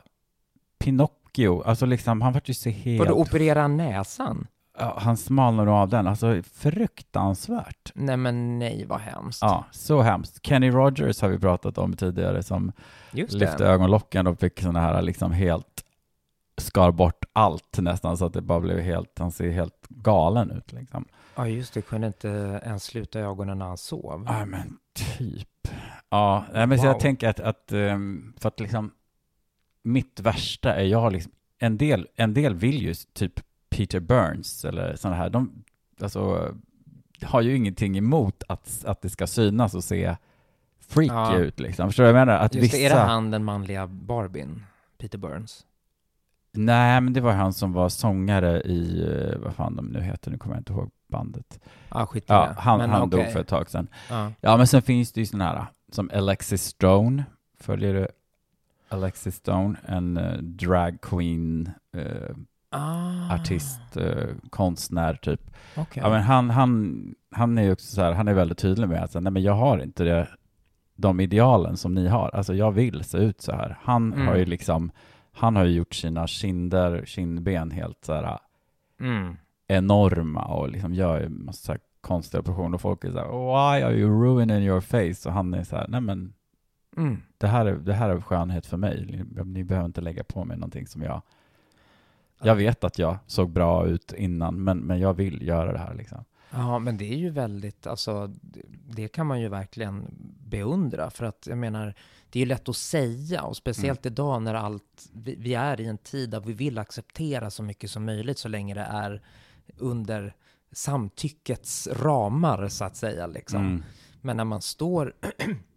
Pinocchio, 1.36 1.64
alltså 1.64 1.86
liksom, 1.86 2.22
han 2.22 2.34
var 2.34 2.42
ju 2.46 2.54
så 2.54 2.70
helt... 2.70 3.00
Var 3.00 3.06
du 3.06 3.12
operera 3.12 3.68
näsan? 3.68 4.48
Ja, 4.78 4.98
han 5.02 5.18
smalnar 5.18 5.68
av 5.68 5.90
den, 5.90 6.08
alltså 6.08 6.42
fruktansvärt. 6.54 7.92
Nej 7.94 8.18
men 8.18 8.60
nej, 8.60 8.86
vad 8.86 9.00
hemskt. 9.00 9.42
Ja, 9.42 9.66
så 9.72 10.02
hemskt. 10.02 10.46
Kenny 10.46 10.72
Rogers 10.72 11.22
har 11.22 11.30
vi 11.30 11.40
pratat 11.40 11.78
om 11.78 11.94
tidigare 11.94 12.44
som 12.44 12.72
lyfte 13.12 13.66
ögonlocken 13.66 14.28
och 14.28 14.40
fick 14.40 14.60
sådana 14.60 14.80
här 14.80 15.02
liksom 15.02 15.32
helt 15.32 15.84
skar 16.58 16.92
bort 16.92 17.26
allt 17.34 17.78
nästan 17.78 18.18
så 18.18 18.26
att 18.26 18.34
det 18.34 18.42
bara 18.42 18.60
blev 18.60 18.80
helt, 18.80 19.20
han 19.20 19.32
ser 19.32 19.50
helt 19.50 19.88
galen 19.90 20.52
ut 20.52 20.72
liksom. 20.72 21.06
Ja 21.36 21.48
just 21.48 21.74
det, 21.74 21.82
kunde 21.82 22.08
inte 22.08 22.62
ens 22.66 22.84
sluta 22.84 23.20
ögonen 23.20 23.60
när 23.60 23.66
han 23.66 23.78
sov. 23.78 24.26
Ja 24.28 24.46
men 24.46 24.78
typ. 25.18 25.68
Ja, 26.10 26.46
men 26.54 26.70
wow. 26.70 26.78
så 26.78 26.86
jag 26.86 27.00
tänker 27.00 27.30
att, 27.30 27.40
att, 27.40 27.72
ehm, 27.72 28.34
för 28.38 28.48
att 28.48 28.60
liksom 28.60 28.92
mitt 29.86 30.20
värsta 30.20 30.76
är 30.76 30.84
jag 30.84 31.14
liksom, 31.14 31.32
en 31.60 31.78
del, 31.78 32.08
en 32.16 32.34
del 32.34 32.56
vill 32.56 32.82
ju 32.82 32.94
typ 32.94 33.40
Peter 33.70 34.00
Burns 34.00 34.66
eller 34.66 34.96
sådana 34.96 35.18
här, 35.18 35.30
de 35.30 35.64
alltså, 36.02 36.54
har 37.22 37.42
ju 37.42 37.56
ingenting 37.56 37.98
emot 37.98 38.44
att, 38.48 38.86
att 38.86 39.02
det 39.02 39.10
ska 39.10 39.28
synas 39.28 39.76
och 39.76 39.84
se 39.84 40.16
freaky 40.80 41.14
ja. 41.14 41.38
ut 41.38 41.60
liksom. 41.60 41.90
Förstår 41.90 42.04
du 42.04 42.12
vad 42.12 42.22
jag 42.22 42.28
menar? 42.28 42.40
Att 42.40 42.56
Just 42.56 42.74
vissa... 42.74 42.78
är 42.78 42.90
det 42.90 43.02
han 43.02 43.32
den 43.32 43.44
manliga 43.44 43.88
Barbin, 43.88 44.64
Peter 44.98 45.18
Burns? 45.18 45.66
Nej, 46.52 47.02
men 47.02 47.14
det 47.14 47.22
var 47.22 47.32
han 47.32 47.54
som 47.54 47.74
var 47.74 47.90
sångare 47.90 48.62
i, 48.62 49.04
eh, 49.04 49.40
vad 49.40 49.56
fan 49.56 49.76
de 49.76 49.86
nu 49.86 50.02
heter, 50.02 50.32
nu 50.32 50.38
kommer 50.38 50.56
jag 50.56 50.60
inte 50.60 50.74
ihåg 50.74 50.92
bandet. 51.08 51.60
Ah, 51.90 52.06
skit 52.06 52.26
ja, 52.28 52.54
han, 52.58 52.80
men, 52.80 52.90
han 52.90 53.02
okay. 53.02 53.24
dog 53.24 53.34
för 53.34 53.40
ett 53.40 53.48
tag 53.48 53.70
sedan. 53.70 53.88
Ah. 54.10 54.30
Ja, 54.42 54.58
men 54.58 54.68
sen 54.68 54.82
finns 54.82 55.12
det 55.12 55.20
ju 55.20 55.26
sådana 55.26 55.46
här, 55.46 55.66
som 55.92 56.10
Alexis 56.14 56.64
Stone, 56.64 57.24
följer 57.60 57.94
du 57.94 58.08
Alexis 58.90 59.36
Stone, 59.36 59.78
en 59.86 60.18
uh, 60.18 60.38
drag 60.38 61.02
queen, 61.02 61.70
uh, 61.98 62.36
ah. 62.70 63.36
artist, 63.36 63.98
uh, 63.98 64.36
konstnär 64.50 65.14
typ. 65.14 65.42
Okay. 65.78 66.04
Ja, 66.04 66.10
men 66.10 66.22
han, 66.22 66.50
han, 66.50 67.16
han 67.32 67.58
är 67.58 67.72
också 67.72 67.96
så 67.96 68.02
här, 68.02 68.14
han 68.14 68.28
är 68.28 68.34
väldigt 68.34 68.58
tydlig 68.58 68.90
med 68.90 69.04
att 69.04 69.14
nej, 69.14 69.32
men 69.32 69.44
jag 69.44 69.54
har 69.54 69.78
inte 69.80 70.04
det, 70.04 70.28
de 70.96 71.20
idealen 71.20 71.78
som 71.78 71.94
ni 71.94 72.08
har. 72.08 72.30
Alltså 72.30 72.54
jag 72.54 72.72
vill 72.72 73.04
se 73.04 73.18
ut 73.18 73.42
så 73.42 73.52
här. 73.52 73.78
Han 73.82 74.14
mm. 74.14 74.28
har 74.28 74.36
ju 74.36 74.46
liksom, 74.46 74.92
han 75.32 75.56
har 75.56 75.64
ju 75.66 75.72
gjort 75.76 75.94
sina 75.94 76.28
kinder, 76.28 77.04
kindben 77.06 77.72
helt 77.72 78.06
så 78.06 78.14
här 78.14 78.40
mm. 79.00 79.38
enorma 79.68 80.46
och 80.46 80.70
liksom 80.70 80.94
gör 80.94 81.22
ju 81.22 81.30
massa 81.30 81.78
konstiga 82.02 82.42
operationer 82.42 82.76
och 82.76 82.82
folk 82.82 83.04
är 83.04 83.12
så 83.12 83.18
här, 83.18 83.28
why 83.28 83.84
are 83.84 83.94
you 83.94 84.24
ruining 84.24 84.64
your 84.64 84.82
face? 84.82 85.30
Och 85.30 85.34
han 85.34 85.54
är 85.54 85.64
så 85.64 85.76
här, 85.76 85.88
nej 85.88 86.02
men 86.02 86.34
mm. 86.98 87.22
det, 87.38 87.48
här 87.48 87.66
är, 87.66 87.76
det 87.76 87.94
här 87.94 88.10
är 88.10 88.22
skönhet 88.22 88.66
för 88.66 88.78
mig. 88.78 89.06
Ni, 89.06 89.44
ni 89.44 89.64
behöver 89.64 89.86
inte 89.86 90.02
lägga 90.02 90.24
på 90.24 90.46
mig 90.46 90.58
någonting 90.58 90.88
som 90.88 91.02
jag 91.02 91.22
jag 92.42 92.56
vet 92.56 92.84
att 92.84 93.00
jag 93.00 93.18
såg 93.28 93.50
bra 93.50 93.88
ut 93.88 94.14
innan, 94.14 94.64
men, 94.64 94.78
men 94.78 95.00
jag 95.00 95.14
vill 95.14 95.48
göra 95.48 95.72
det 95.72 95.80
här 95.80 95.94
liksom. 95.94 96.26
Ja, 96.50 96.80
men 96.80 96.98
det 96.98 97.14
är 97.14 97.18
ju 97.18 97.30
väldigt, 97.30 97.88
alltså, 97.88 98.34
det 98.88 99.08
kan 99.08 99.28
man 99.28 99.42
ju 99.42 99.50
verkligen 99.50 100.06
beundra, 100.50 101.10
för 101.10 101.26
att 101.26 101.48
jag 101.48 101.58
menar, 101.58 101.96
det 102.30 102.40
är 102.40 102.42
ju 102.42 102.46
lätt 102.46 102.70
att 102.70 102.76
säga, 102.76 103.44
och 103.44 103.58
speciellt 103.58 104.06
mm. 104.06 104.14
idag 104.14 104.42
när 104.42 104.54
allt, 104.54 105.10
vi, 105.14 105.36
vi, 105.36 105.54
är 105.54 105.82
i 105.82 105.86
en 105.86 105.98
tid 105.98 106.30
där 106.30 106.40
vi 106.40 106.54
vill 106.54 106.78
acceptera 106.78 107.50
så 107.50 107.64
mycket 107.64 107.92
som 107.92 108.06
möjligt 108.06 108.38
så 108.38 108.48
länge 108.48 108.74
det 108.74 108.88
är 108.90 109.22
under 109.78 110.36
samtyckets 110.72 111.88
ramar, 111.92 112.68
så 112.68 112.86
att 112.86 112.96
säga, 112.96 113.28
liksom. 113.28 113.62
Mm. 113.62 113.84
Men 114.22 114.38
när 114.38 114.46
man 114.46 114.62
står 114.62 115.14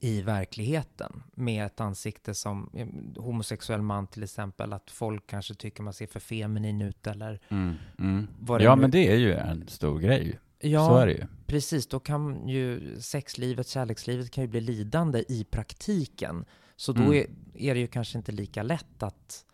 i 0.00 0.22
verkligheten 0.22 1.22
med 1.34 1.66
ett 1.66 1.80
ansikte 1.80 2.34
som 2.34 2.70
eh, 2.74 3.22
homosexuell 3.22 3.82
man 3.82 4.06
till 4.06 4.22
exempel, 4.22 4.72
att 4.72 4.90
folk 4.90 5.26
kanske 5.26 5.54
tycker 5.54 5.82
man 5.82 5.92
ser 5.92 6.06
för 6.06 6.20
feminin 6.20 6.82
ut 6.82 7.06
eller 7.06 7.40
mm, 7.48 7.74
mm. 7.98 8.28
Ja, 8.48 8.74
nu... 8.74 8.80
men 8.80 8.90
det 8.90 9.12
är 9.12 9.16
ju 9.16 9.34
en 9.34 9.68
stor 9.68 9.98
grej. 9.98 10.38
Ja, 10.58 10.88
Så 10.88 10.96
är 10.96 11.06
det 11.06 11.12
ju. 11.12 11.26
precis. 11.46 11.86
Då 11.86 12.00
kan 12.00 12.48
ju 12.48 12.96
sexlivet, 13.00 13.68
kärlekslivet 13.68 14.30
kan 14.30 14.44
ju 14.44 14.48
bli 14.48 14.60
lidande 14.60 15.24
i 15.28 15.44
praktiken. 15.44 16.44
Så 16.76 16.92
då 16.92 17.02
mm. 17.02 17.14
är, 17.14 17.26
är, 17.54 17.74
det 17.74 17.80
ju 17.80 17.86
kanske 17.86 18.18
inte 18.18 18.32
lika 18.32 18.62
lätt 18.62 19.02
att, 19.02 19.44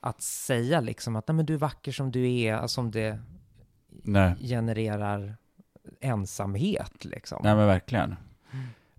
att 0.00 0.22
säga 0.22 0.80
liksom 0.80 1.16
att 1.16 1.28
nej, 1.28 1.34
men 1.34 1.46
du 1.46 1.54
är 1.54 1.58
vacker 1.58 1.92
som 1.92 2.10
du 2.12 2.32
är, 2.32 2.54
alltså 2.54 2.80
om 2.80 2.90
det 2.90 3.18
nej. 3.88 4.36
genererar 4.40 5.36
ensamhet 6.00 7.04
liksom. 7.04 7.40
Nej 7.44 7.54
men 7.54 7.66
verkligen. 7.66 8.16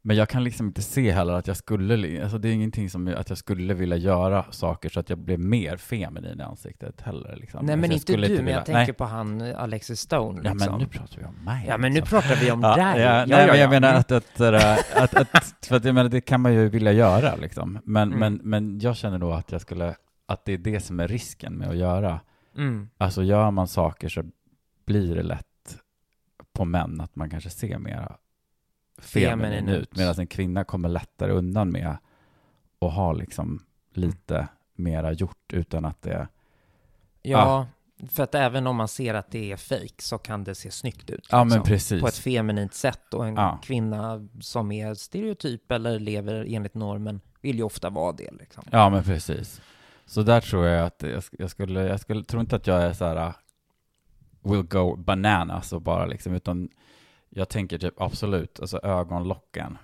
Mm. 0.03 0.07
Men 0.07 0.17
jag 0.17 0.29
kan 0.29 0.43
liksom 0.43 0.67
inte 0.67 0.81
se 0.81 1.11
heller 1.11 1.33
att 1.33 1.47
jag 1.47 1.57
skulle, 1.57 2.23
alltså 2.23 2.37
det 2.37 2.49
är 2.49 2.53
ingenting 2.53 2.89
som 2.89 3.07
att 3.17 3.29
jag 3.29 3.37
skulle 3.37 3.73
vilja 3.73 3.97
göra 3.97 4.45
saker 4.49 4.89
så 4.89 4.99
att 4.99 5.09
jag 5.09 5.19
blev 5.19 5.39
mer 5.39 5.77
feminin 5.77 6.39
i 6.39 6.43
ansiktet 6.43 7.01
heller. 7.01 7.35
Liksom. 7.35 7.65
Nej, 7.65 7.75
men 7.75 7.91
alltså 7.91 8.11
inte 8.11 8.27
du, 8.27 8.31
inte 8.33 8.43
men 8.43 8.53
jag 8.53 8.65
tänker 8.65 8.79
Nej. 8.79 8.93
på 8.93 9.05
han 9.05 9.41
Alexis 9.41 9.99
Stone. 9.99 10.41
Liksom. 10.41 10.59
Ja, 10.59 10.69
men 10.69 10.79
liksom. 10.79 10.79
nu 10.79 10.87
pratar 10.87 11.17
vi 11.19 11.25
om 11.25 11.45
mig. 11.45 11.65
Ja, 11.67 11.77
men 11.77 11.91
nu 11.91 11.99
liksom. 11.99 12.19
pratar 12.19 12.35
vi 12.35 12.51
om 12.51 12.61
ja, 12.61 12.75
dig. 12.75 13.01
Ja, 13.01 13.25
nej, 13.25 13.47
men 13.47 13.59
jag 13.59 13.69
menar 13.69 13.93
att, 13.93 14.11
att, 14.11 14.41
att, 14.41 15.15
att, 15.15 15.65
för 15.67 15.75
att 15.75 15.85
jag 15.85 15.95
menar, 15.95 16.09
det 16.09 16.21
kan 16.21 16.41
man 16.41 16.53
ju 16.53 16.69
vilja 16.69 16.91
göra 16.91 17.35
liksom. 17.35 17.79
Men, 17.83 18.13
mm. 18.13 18.19
men, 18.19 18.39
men 18.43 18.79
jag 18.79 18.95
känner 18.95 19.19
då 19.19 19.31
att 19.31 19.51
jag 19.51 19.61
skulle, 19.61 19.95
att 20.25 20.45
det 20.45 20.53
är 20.53 20.57
det 20.57 20.79
som 20.79 20.99
är 20.99 21.07
risken 21.07 21.53
med 21.53 21.69
att 21.69 21.77
göra. 21.77 22.19
Mm. 22.57 22.89
Alltså 22.97 23.23
gör 23.23 23.51
man 23.51 23.67
saker 23.67 24.09
så 24.09 24.23
blir 24.85 25.15
det 25.15 25.23
lätt 25.23 25.45
på 26.53 26.65
män 26.65 27.01
att 27.01 27.15
man 27.15 27.29
kanske 27.29 27.49
ser 27.49 27.77
mera 27.77 28.15
feminin 28.97 29.69
ut, 29.69 29.97
medan 29.97 30.15
en 30.17 30.27
kvinna 30.27 30.63
kommer 30.63 30.89
lättare 30.89 31.31
undan 31.31 31.71
med 31.71 31.97
att 32.79 32.93
ha 32.93 33.13
liksom 33.13 33.63
lite 33.93 34.47
mera 34.75 35.11
gjort 35.11 35.53
utan 35.53 35.85
att 35.85 36.01
det... 36.01 36.27
Ja, 37.21 37.37
ah. 37.37 37.67
för 38.07 38.23
att 38.23 38.35
även 38.35 38.67
om 38.67 38.75
man 38.75 38.87
ser 38.87 39.13
att 39.13 39.31
det 39.31 39.51
är 39.51 39.57
fejk 39.57 40.01
så 40.01 40.17
kan 40.17 40.43
det 40.43 40.55
se 40.55 40.71
snyggt 40.71 41.09
ut. 41.09 41.27
Ja, 41.31 41.43
liksom, 41.43 41.57
men 41.59 41.67
precis. 41.67 42.01
På 42.01 42.07
ett 42.07 42.17
feminint 42.17 42.73
sätt 42.73 43.13
och 43.13 43.27
en 43.27 43.37
ah. 43.37 43.59
kvinna 43.63 44.27
som 44.41 44.71
är 44.71 44.93
stereotyp 44.93 45.71
eller 45.71 45.99
lever 45.99 46.45
enligt 46.49 46.73
normen 46.73 47.21
vill 47.41 47.57
ju 47.57 47.63
ofta 47.63 47.89
vara 47.89 48.11
det 48.11 48.31
liksom. 48.31 48.63
Ja, 48.71 48.89
men 48.89 49.03
precis. 49.03 49.61
Så 50.05 50.23
där 50.23 50.41
tror 50.41 50.65
jag 50.65 50.85
att 50.85 51.03
jag, 51.03 51.23
jag 51.31 51.49
skulle, 51.49 51.87
jag 51.87 51.99
skulle, 51.99 52.23
tror 52.23 52.41
inte 52.41 52.55
att 52.55 52.67
jag 52.67 52.83
är 52.83 52.93
så 52.93 53.05
här 53.05 53.27
uh, 53.27 53.33
will 54.43 54.63
go 54.63 54.95
bananas 54.95 55.73
och 55.73 55.81
bara 55.81 56.05
liksom, 56.05 56.33
utan 56.33 56.69
jag 57.35 57.49
tänker 57.49 57.77
typ 57.77 58.01
absolut, 58.01 58.59
alltså 58.59 58.79
ögonlocken. 58.83 59.77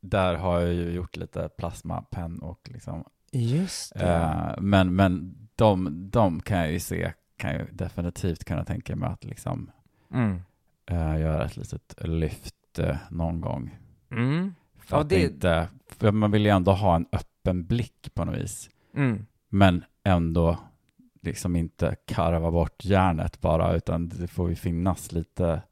Där 0.00 0.34
har 0.34 0.60
jag 0.60 0.72
ju 0.74 0.90
gjort 0.90 1.16
lite 1.16 1.48
plasmapenn 1.58 2.38
och 2.38 2.68
liksom, 2.72 3.04
Just 3.32 3.94
det. 3.94 4.06
eh, 4.14 4.54
men, 4.60 4.96
men 4.96 5.36
de, 5.54 5.88
de 6.10 6.40
kan 6.40 6.58
jag 6.58 6.72
ju 6.72 6.80
se, 6.80 7.12
kan 7.36 7.54
jag 7.54 7.66
definitivt 7.72 8.44
kunna 8.44 8.64
tänka 8.64 8.96
mig 8.96 9.08
att 9.08 9.24
liksom 9.24 9.70
Mm. 10.12 10.40
eh, 10.86 11.20
göra 11.20 11.44
ett 11.44 11.56
litet 11.56 11.94
lyft 12.00 12.78
eh, 12.78 12.96
någon 13.10 13.40
gång. 13.40 13.76
Mm. 14.10 14.54
För 14.78 14.96
Ja, 14.96 15.02
det- 15.02 15.22
inte, 15.22 15.68
för 15.86 16.12
man 16.12 16.30
vill 16.30 16.44
ju 16.44 16.50
ändå 16.50 16.72
ha 16.72 16.96
en 16.96 17.06
öppen 17.12 17.66
blick 17.66 18.14
på 18.14 18.24
något 18.24 18.36
vis. 18.36 18.70
Mm. 18.94 19.26
Men 19.48 19.84
ändå 20.04 20.58
liksom 21.22 21.56
inte 21.56 21.96
karva 22.06 22.50
bort 22.50 22.84
järnet 22.84 23.40
bara, 23.40 23.74
utan 23.74 24.08
det 24.08 24.28
får 24.28 24.48
ju 24.48 24.54
finnas 24.56 25.12
lite 25.12 25.62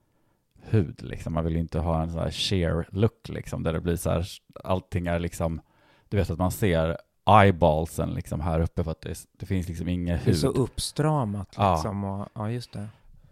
hud 0.71 1.03
liksom. 1.03 1.33
Man 1.35 1.45
vill 1.45 1.53
ju 1.55 1.61
inte 1.61 1.79
ha 1.79 2.03
en 2.03 2.11
sån 2.11 2.21
här 2.21 2.31
sheer 2.31 2.89
look 2.91 3.29
liksom, 3.29 3.63
där 3.63 3.73
det 3.73 3.81
blir 3.81 3.97
så 3.97 4.11
här, 4.11 4.27
allting 4.65 5.07
är 5.07 5.19
liksom, 5.19 5.61
du 6.09 6.17
vet 6.17 6.31
att 6.31 6.39
man 6.39 6.51
ser 6.51 6.97
eyeballsen 7.43 8.11
liksom 8.11 8.41
här 8.41 8.61
uppe 8.61 8.85
för 8.85 8.91
att 8.91 9.01
det, 9.01 9.19
det 9.39 9.47
finns 9.47 9.69
liksom 9.69 9.89
ingen 9.89 10.07
Det 10.17 10.23
är 10.23 10.27
hud. 10.27 10.37
så 10.37 10.49
uppstramat 10.49 11.55
Ja. 11.57 11.75
liksom. 11.75 12.05
Och, 12.05 12.29
ja, 12.35 12.51
just 12.51 12.73
det. 12.73 12.89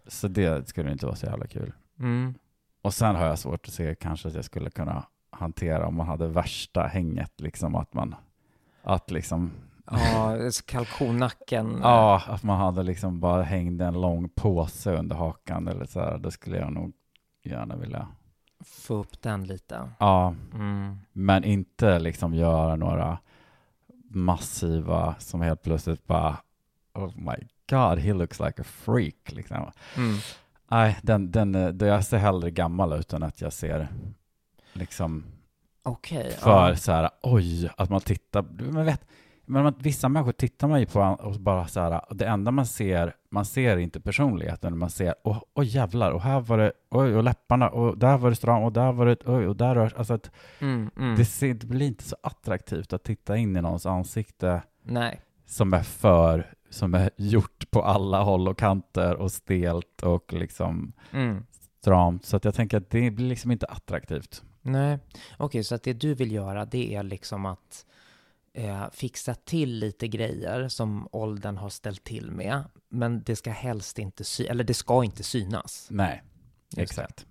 Så 0.07 0.27
det 0.27 0.67
skulle 0.69 0.91
inte 0.91 1.05
vara 1.05 1.15
så 1.15 1.25
jävla 1.25 1.47
kul. 1.47 1.73
Mm. 1.99 2.33
Och 2.81 2.93
sen 2.93 3.15
har 3.15 3.25
jag 3.25 3.39
svårt 3.39 3.67
att 3.67 3.73
se 3.73 3.95
kanske 3.95 4.27
att 4.27 4.33
jag 4.35 4.45
skulle 4.45 4.69
kunna 4.69 5.05
hantera 5.31 5.87
om 5.87 5.95
man 5.95 6.07
hade 6.07 6.27
värsta 6.27 6.83
hänget, 6.83 7.41
liksom 7.41 7.75
att 7.75 7.93
man, 7.93 8.15
att 8.83 9.11
liksom, 9.11 9.51
Ja, 9.91 10.37
kalkonnacken. 10.65 11.79
ja, 11.83 12.21
att 12.27 12.43
man 12.43 12.59
hade 12.59 12.83
liksom 12.83 13.19
bara 13.19 13.43
hängde 13.43 13.85
en 13.85 14.01
lång 14.01 14.29
påse 14.29 14.91
under 14.97 15.15
hakan 15.15 15.67
eller 15.67 15.85
så 15.85 15.99
här, 15.99 16.17
då 16.17 16.31
skulle 16.31 16.57
jag 16.57 16.71
nog 16.73 16.93
gärna 17.43 17.75
vilja, 17.75 18.07
Få 18.65 18.95
upp 18.95 19.21
den 19.21 19.43
lite. 19.43 19.89
ja, 19.99 20.35
Mm. 20.53 20.97
men 21.13 21.43
inte 21.43 21.99
liksom 21.99 22.33
göra 22.33 22.75
några 22.75 23.17
massiva 24.09 25.15
som 25.19 25.41
helt 25.41 25.61
plötsligt 25.61 26.07
bara, 26.07 26.37
oh 26.93 27.11
my 27.17 27.47
god, 27.69 27.99
he 27.99 28.13
looks 28.13 28.39
like 28.39 28.61
a 28.61 28.65
freak, 28.65 29.31
liksom. 29.31 29.71
Mm. 29.97 30.15
Nej, 30.67 30.97
den, 31.01 31.31
den, 31.31 31.55
eh, 31.55 31.67
det 31.69 31.85
jag 31.87 32.05
ser 32.05 32.17
hellre 32.17 32.51
gammal 32.51 32.93
ut 32.93 33.13
än 33.13 33.23
att 33.23 33.41
jag 33.41 33.53
ser 33.53 33.87
liksom 34.73 35.23
Okej. 35.83 36.31
för 36.39 36.69
ja. 36.69 36.75
så 36.75 36.91
här, 36.91 37.09
oj, 37.21 37.69
att 37.77 37.89
man 37.89 38.01
tittar, 38.01 38.71
man 38.71 38.85
vet, 38.85 39.05
men 39.45 39.73
vissa 39.77 40.09
människor 40.09 40.31
tittar 40.31 40.67
man 40.67 40.79
ju 40.79 40.85
på 40.85 41.01
och 41.01 41.33
bara 41.39 41.67
så 41.67 41.79
här, 41.79 42.01
det 42.09 42.25
enda 42.25 42.51
man 42.51 42.65
ser, 42.65 43.15
man 43.29 43.45
ser 43.45 43.77
inte 43.77 43.99
personligheten, 43.99 44.77
man 44.77 44.89
ser, 44.89 45.15
åh 45.23 45.39
oh, 45.55 45.65
jävlar, 45.65 46.11
och 46.11 46.21
här 46.21 46.39
var 46.39 46.57
det, 46.57 46.71
oj, 46.89 47.15
och 47.15 47.23
läpparna, 47.23 47.69
och 47.69 47.97
där 47.97 48.17
var 48.17 48.29
det 48.29 48.35
stram, 48.35 48.63
och 48.63 48.73
där 48.73 48.91
var 48.91 49.05
det, 49.05 49.17
oj, 49.25 49.47
och 49.47 49.55
där 49.55 49.75
rör 49.75 49.93
alltså 49.97 50.13
att 50.13 50.31
Mm, 50.59 50.89
mm. 50.97 51.15
det, 51.15 51.25
ser, 51.25 51.53
det 51.53 51.65
blir 51.67 51.87
inte 51.87 52.03
så 52.03 52.15
attraktivt 52.23 52.93
att 52.93 53.03
titta 53.03 53.37
in 53.37 53.57
i 53.57 53.61
någons 53.61 53.85
ansikte 53.85 54.61
Nej. 54.83 55.21
som 55.45 55.73
är 55.73 55.83
för, 55.83 56.53
som 56.69 56.93
är 56.93 57.09
gjort 57.17 57.71
på 57.71 57.81
alla 57.81 58.23
håll 58.23 58.47
och 58.47 58.57
kanter 58.57 59.15
och 59.15 59.31
stelt 59.31 60.03
och 60.03 60.33
liksom 60.33 60.93
Mm. 61.11 61.45
stramt, 61.81 62.25
så 62.25 62.37
att 62.37 62.45
jag 62.45 62.55
tänker 62.55 62.77
att 62.77 62.89
det 62.89 63.11
blir 63.11 63.27
liksom 63.27 63.51
inte 63.51 63.65
attraktivt. 63.65 64.43
Nej. 64.61 64.99
Okej, 65.37 65.63
så 65.63 65.75
att 65.75 65.83
det 65.83 65.93
du 65.93 66.13
vill 66.13 66.31
göra, 66.31 66.65
det 66.65 66.95
är 66.95 67.03
liksom 67.03 67.45
att 67.45 67.85
eh, 68.53 68.83
fixa 68.91 69.33
till 69.35 69.79
lite 69.79 70.07
grejer 70.07 70.67
som 70.67 71.07
åldern 71.11 71.57
har 71.57 71.69
ställt 71.69 72.03
till 72.03 72.31
med. 72.31 72.63
Men 72.89 73.23
det 73.23 73.35
ska 73.35 73.51
helst 73.51 73.99
inte 73.99 74.23
sy 74.23 74.45
eller 74.45 74.63
det 74.63 74.73
ska 74.73 75.03
inte 75.03 75.23
synas. 75.23 75.87
Nej, 75.91 76.23
exakt. 76.77 77.25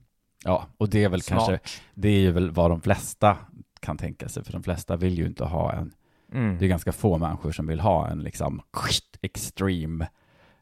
Ja, 0.44 0.66
och 0.78 0.88
det 0.88 1.04
är 1.04 1.08
väl 1.08 1.22
Smart. 1.22 1.38
kanske, 1.46 1.60
det 1.94 2.08
är 2.08 2.18
ju 2.20 2.30
väl 2.32 2.50
vad 2.50 2.70
de 2.70 2.80
flesta 2.80 3.36
kan 3.80 3.98
tänka 3.98 4.28
sig, 4.28 4.44
för 4.44 4.52
de 4.52 4.62
flesta 4.62 4.96
vill 4.96 5.18
ju 5.18 5.26
inte 5.26 5.44
ha 5.44 5.72
en, 5.72 5.92
Mm. 6.32 6.58
det 6.58 6.64
är 6.64 6.68
ganska 6.68 6.92
få 6.92 7.18
människor 7.18 7.52
som 7.52 7.66
vill 7.66 7.80
ha 7.80 8.08
en 8.08 8.22
liksom 8.22 8.62
extreme, 9.22 10.08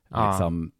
Ja. 0.09 0.31
liksom 0.31 0.73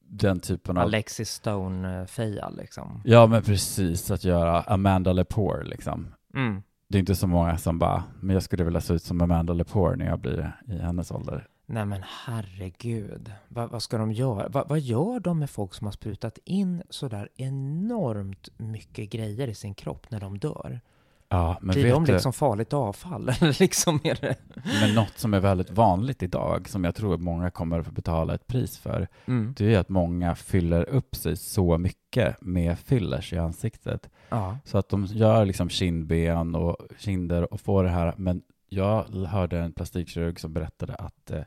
den 0.00 0.40
typen 0.40 0.76
av, 0.76 0.82
Alexis 0.82 1.30
Stone-feja 1.42 2.50
liksom. 2.50 3.02
ja 3.04 3.26
men 3.26 3.42
precis, 3.42 4.10
att 4.10 4.24
göra 4.24 4.62
Amanda 4.62 5.12
Lepore 5.12 5.64
liksom. 5.64 6.14
Mm. 6.34 6.62
Det 6.90 6.98
är 6.98 7.00
inte 7.00 7.14
så 7.14 7.26
många 7.26 7.58
som 7.58 7.78
bara, 7.78 8.04
men 8.20 8.34
jag 8.34 8.42
skulle 8.42 8.64
vilja 8.64 8.80
se 8.80 8.94
ut 8.94 9.02
som 9.02 9.20
Amanda 9.20 9.52
Lepore 9.52 9.96
när 9.96 10.06
jag 10.06 10.18
blir 10.20 10.52
i 10.66 10.78
hennes 10.78 11.10
ålder. 11.10 11.48
Nej 11.66 11.84
men 11.86 12.02
herregud, 12.26 13.32
Va, 13.48 13.66
vad 13.66 13.82
ska 13.82 13.98
de 13.98 14.12
göra? 14.12 14.48
Va, 14.48 14.64
vad 14.68 14.80
gör 14.80 15.20
de 15.20 15.38
med 15.38 15.50
folk 15.50 15.74
som 15.74 15.86
har 15.86 15.92
sprutat 15.92 16.38
in 16.44 16.82
sådär 16.90 17.28
enormt 17.36 18.48
mycket 18.58 19.10
grejer 19.10 19.48
i 19.48 19.54
sin 19.54 19.74
kropp 19.74 20.10
när 20.10 20.20
de 20.20 20.38
dör? 20.38 20.80
Ja, 21.28 21.58
men 21.60 21.72
Blir 21.72 21.82
vet 21.84 21.92
de 21.92 22.04
du, 22.04 22.12
liksom 22.12 22.32
farligt 22.32 22.72
avfall? 22.72 23.30
Liksom 23.60 24.00
är 24.04 24.18
det... 24.20 24.36
men 24.80 24.94
något 24.94 25.12
som 25.18 25.34
är 25.34 25.40
väldigt 25.40 25.70
vanligt 25.70 26.22
idag, 26.22 26.68
som 26.68 26.84
jag 26.84 26.94
tror 26.94 27.18
många 27.18 27.50
kommer 27.50 27.78
att 27.80 27.86
få 27.86 27.92
betala 27.92 28.34
ett 28.34 28.46
pris 28.46 28.78
för, 28.78 29.08
Mm. 29.26 29.54
det 29.56 29.74
är 29.74 29.78
att 29.78 29.88
många 29.88 30.34
fyller 30.34 30.88
upp 30.88 31.16
sig 31.16 31.36
så 31.36 31.78
mycket 31.78 32.36
med 32.40 32.78
fillers 32.78 33.32
i 33.32 33.38
ansiktet. 33.38 34.10
Ja. 34.30 34.58
Så 34.64 34.78
att 34.78 34.88
de 34.88 35.04
gör 35.04 35.44
liksom 35.44 35.68
kindben 35.68 36.54
och 36.54 36.76
kinder 36.98 37.52
och 37.52 37.60
får 37.60 37.84
det 37.84 37.90
här. 37.90 38.14
Men 38.16 38.42
jag 38.68 39.04
hörde 39.26 39.58
en 39.60 39.72
plastikkirurg 39.72 40.40
som 40.40 40.52
berättade 40.52 40.94
att, 40.94 41.30
eh, 41.30 41.42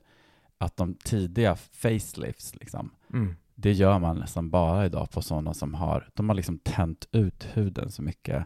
att 0.58 0.78
de 0.78 0.96
tidiga 0.96 1.56
facelifts, 1.56 2.56
liksom, 2.56 2.91
Mm. 3.13 3.36
det 3.56 3.72
gör 3.72 4.00
man 4.00 4.17
nästan 4.19 4.50
bara 4.50 4.86
idag 4.86 5.12
på 5.12 5.22
sådana 5.22 5.54
som 5.54 5.74
har, 5.74 6.10
de 6.13 6.30
har 6.30 6.36
liksom 6.36 6.58
tänt 6.58 7.08
ut 7.12 7.48
huden 7.54 7.91
så 7.91 8.02
mycket. 8.02 8.46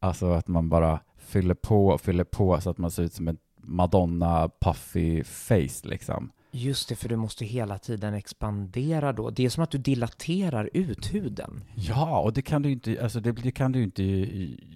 Alltså 0.00 0.30
att 0.32 0.48
man 0.48 0.68
bara 0.68 1.00
fyller 1.16 1.54
på 1.54 1.88
och 1.88 2.00
fyller 2.00 2.24
på 2.24 2.60
så 2.60 2.70
att 2.70 2.78
man 2.78 2.90
ser 2.90 3.02
ut 3.02 3.12
som 3.12 3.28
en 3.28 3.38
Madonna 3.56 4.50
puffy 4.60 5.24
face 5.24 5.80
liksom. 5.88 6.30
Just 6.56 6.88
det, 6.88 6.94
för 6.94 7.08
du 7.08 7.16
måste 7.16 7.44
hela 7.44 7.78
tiden 7.78 8.14
expandera 8.14 9.12
då. 9.12 9.30
Det 9.30 9.44
är 9.44 9.48
som 9.48 9.64
att 9.64 9.70
du 9.70 9.78
dilaterar 9.78 10.70
ut 10.72 11.14
huden. 11.14 11.64
Ja, 11.74 12.20
och 12.20 12.32
det 12.32 12.42
kan 12.42 12.62
du 12.62 12.70
inte, 12.72 12.98
alltså 13.02 13.20
det, 13.20 13.32
det 13.32 13.50
kan 13.50 13.72
du 13.72 13.82
inte 13.82 14.02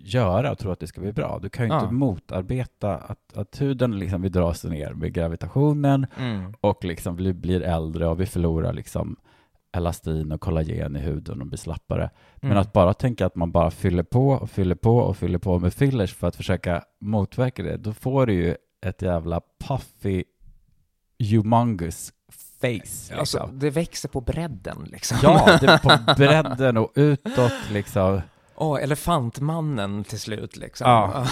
göra 0.04 0.50
och 0.52 0.58
tro 0.58 0.70
att 0.70 0.80
det 0.80 0.86
ska 0.86 1.00
bli 1.00 1.12
bra. 1.12 1.38
Du 1.42 1.48
kan 1.48 1.66
ju 1.66 1.72
Ja. 1.72 1.80
inte 1.82 1.94
motarbeta 1.94 2.96
att, 2.96 3.36
att 3.36 3.60
huden 3.60 3.98
liksom 3.98 4.22
vill 4.22 4.32
dra 4.32 4.54
sig 4.54 4.70
ner 4.70 4.92
med 4.92 5.12
gravitationen 5.12 6.06
Mm. 6.18 6.54
och 6.60 6.84
liksom 6.84 7.16
blir, 7.16 7.32
blir 7.32 7.60
äldre 7.62 8.06
och 8.08 8.20
vi 8.20 8.26
förlorar 8.26 8.72
liksom 8.72 9.16
elastin 9.72 10.32
och 10.32 10.40
kollagen 10.40 10.96
i 10.96 10.98
huden 10.98 11.40
och 11.40 11.46
blir 11.46 11.58
slappare. 11.58 12.10
Men 12.36 12.50
Mm. 12.50 12.60
att 12.60 12.72
bara 12.72 12.94
tänka 12.94 13.26
att 13.26 13.36
man 13.36 13.52
bara 13.52 13.70
fyller 13.70 14.02
på 14.02 14.28
och 14.28 14.50
fyller 14.50 14.74
på 14.74 14.96
och 14.98 15.16
fyller 15.16 15.38
på 15.38 15.58
med 15.58 15.74
fillers 15.74 16.14
för 16.14 16.26
att 16.26 16.36
försöka 16.36 16.84
motverka 17.00 17.62
det, 17.62 17.76
då 17.76 17.92
får 17.92 18.26
du 18.26 18.32
ju 18.32 18.54
ett 18.86 19.02
jävla 19.02 19.40
puffy, 19.68 20.24
humongous 21.18 22.12
face. 22.60 22.68
Liksom. 22.70 23.18
Alltså, 23.18 23.50
det 23.52 23.70
växer 23.70 24.08
på 24.08 24.20
bredden 24.20 24.84
liksom. 24.92 25.18
Ja, 25.22 25.58
det 25.60 25.66
är 25.66 25.78
på 25.78 26.12
bredden 26.16 26.76
och 26.76 26.92
utåt 26.94 27.52
liksom. 27.70 28.20
Åh, 28.54 28.82
elefantmannen 28.82 30.04
till 30.04 30.20
slut 30.20 30.56
liksom. 30.56 30.90
Ja. 30.90 31.26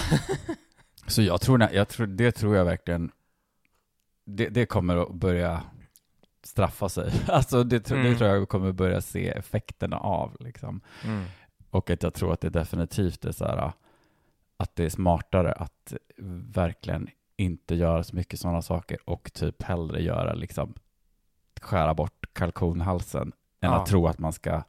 Så 1.07 1.21
jag 1.21 1.41
tror, 1.41 1.69
jag 1.73 1.87
tror, 1.87 2.07
det 2.07 2.31
tror 2.31 2.55
jag 2.55 2.65
verkligen, 2.65 3.11
det, 4.25 4.49
det 4.49 4.65
kommer 4.65 4.97
att 4.97 5.13
börja 5.13 5.63
straffa 6.43 6.89
sig. 6.89 7.11
Alltså 7.27 7.63
det, 7.63 7.79
tror- 7.79 7.97
det 7.97 8.05
Mm. 8.07 8.17
tror 8.17 8.29
jag 8.29 8.49
kommer 8.49 8.71
börja 8.71 9.01
se 9.01 9.29
effekterna 9.29 9.97
av 9.97 10.37
liksom. 10.39 10.81
Mm. 11.03 11.25
Och 11.69 11.89
att 11.89 12.03
jag 12.03 12.13
tror 12.13 12.33
att 12.33 12.41
det 12.41 12.49
definitivt 12.49 13.25
är 13.25 13.31
så 13.31 13.45
här, 13.45 13.71
att 14.57 14.75
det 14.75 14.85
är 14.85 14.89
smartare 14.89 15.51
att 15.53 15.93
verkligen 16.53 17.07
inte 17.37 17.75
göra 17.75 18.03
så 18.03 18.15
mycket 18.15 18.39
sådana 18.39 18.61
saker 18.61 18.97
och 19.09 19.33
typ 19.33 19.63
hellre 19.63 20.01
göra 20.01 20.33
liksom 20.33 20.73
skära 21.61 21.93
bort 21.93 22.25
kalkonhalsen 22.33 23.27
än 23.61 23.71
Ja. 23.71 23.75
att 23.81 23.85
tro 23.87 24.07
att 24.07 24.19
man 24.19 24.33
ska 24.33 24.63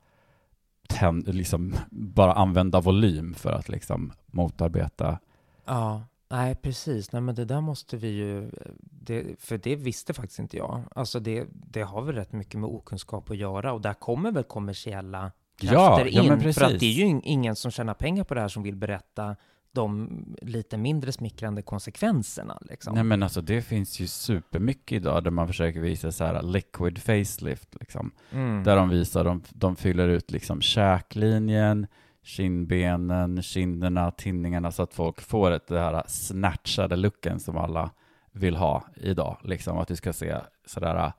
tänd, 0.89 1.35
liksom 1.35 1.75
bara 1.91 2.33
använda 2.33 2.81
volym 2.81 3.35
för 3.35 3.53
att 3.53 3.69
liksom 3.69 4.13
motarbeta. 4.27 5.19
Ja, 5.65 6.03
nej 6.29 6.55
precis. 6.55 7.13
Nej 7.13 7.23
men 7.23 7.35
det 7.35 7.45
där 7.45 7.61
måste 7.61 7.97
vi 7.97 8.09
ju, 8.09 8.51
det, 8.81 9.41
för 9.41 9.59
det 9.59 9.77
visste 9.77 10.15
faktiskt 10.15 10.39
inte 10.39 10.57
jag. 10.57 10.83
Alltså 10.95 11.21
det, 11.21 11.47
det 11.53 11.83
har 11.83 12.03
väl 12.03 12.15
rätt 12.15 12.33
mycket 12.33 12.61
med 12.61 12.71
okunskap 12.71 13.31
att 13.31 13.37
göra 13.37 13.73
och 13.73 13.81
där 13.81 13.95
kommer 13.95 14.33
väl 14.33 14.45
kommersiella 14.45 15.33
Ja, 15.61 15.71
krafter 15.71 16.11
ja, 16.13 16.23
in. 16.23 16.29
men 16.29 16.55
för 16.55 16.65
att 16.65 16.81
det 16.81 16.87
är 16.87 16.93
ju 16.93 17.05
in- 17.05 17.23
ingen 17.25 17.57
som 17.57 17.71
tjänar 17.71 17.95
pengar 17.95 18.25
på 18.25 18.35
det 18.35 18.41
här 18.41 18.49
som 18.49 18.63
vill 18.63 18.77
berätta 18.77 19.37
de 19.73 20.37
lite 20.43 20.77
mindre 20.77 21.13
smickrande 21.13 21.63
konsekvenserna 21.63 22.59
liksom. 22.61 22.95
Nej 22.95 23.05
men 23.05 23.23
alltså 23.23 23.41
det 23.41 23.63
finns 23.63 24.01
ju 24.01 24.07
supermycket 24.07 24.97
idag 24.97 25.25
där 25.25 25.31
man 25.31 25.47
försöker 25.47 25.81
visa 25.81 26.13
så 26.13 26.25
här 26.25 26.43
liquid 26.43 26.99
facelift 26.99 27.77
liksom. 27.81 28.11
Mm. 28.33 28.65
Där 28.65 28.77
de 28.77 28.89
visar, 28.89 29.25
de, 29.25 29.43
de 29.51 29.77
fyller 29.77 30.09
ut 30.09 30.31
liksom 30.31 30.61
käklinjen, 30.61 31.87
kindbenen, 32.23 33.43
kinderna, 33.43 34.11
tinningarna 34.11 34.73
så 34.73 34.83
att 34.83 34.95
folk 34.95 35.21
får 35.21 35.51
ett, 35.51 35.67
det 35.67 35.81
här 35.81 36.03
snatchade 36.07 36.97
looken 36.97 37.41
som 37.41 37.57
alla 37.57 37.91
vill 38.33 38.57
ha 38.57 38.85
idag, 38.97 39.37
liksom 39.45 39.79
att 39.79 39.89
du 39.89 39.97
ska 39.97 40.13
se 40.13 40.37
sådär. 40.67 41.13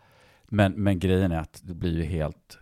Men, 0.47 0.71
men 0.71 0.99
grejen 0.99 1.31
är 1.31 1.39
att 1.39 1.61
det 1.63 1.73
blir 1.73 1.97
ju 1.97 2.03
helt, 2.03 2.57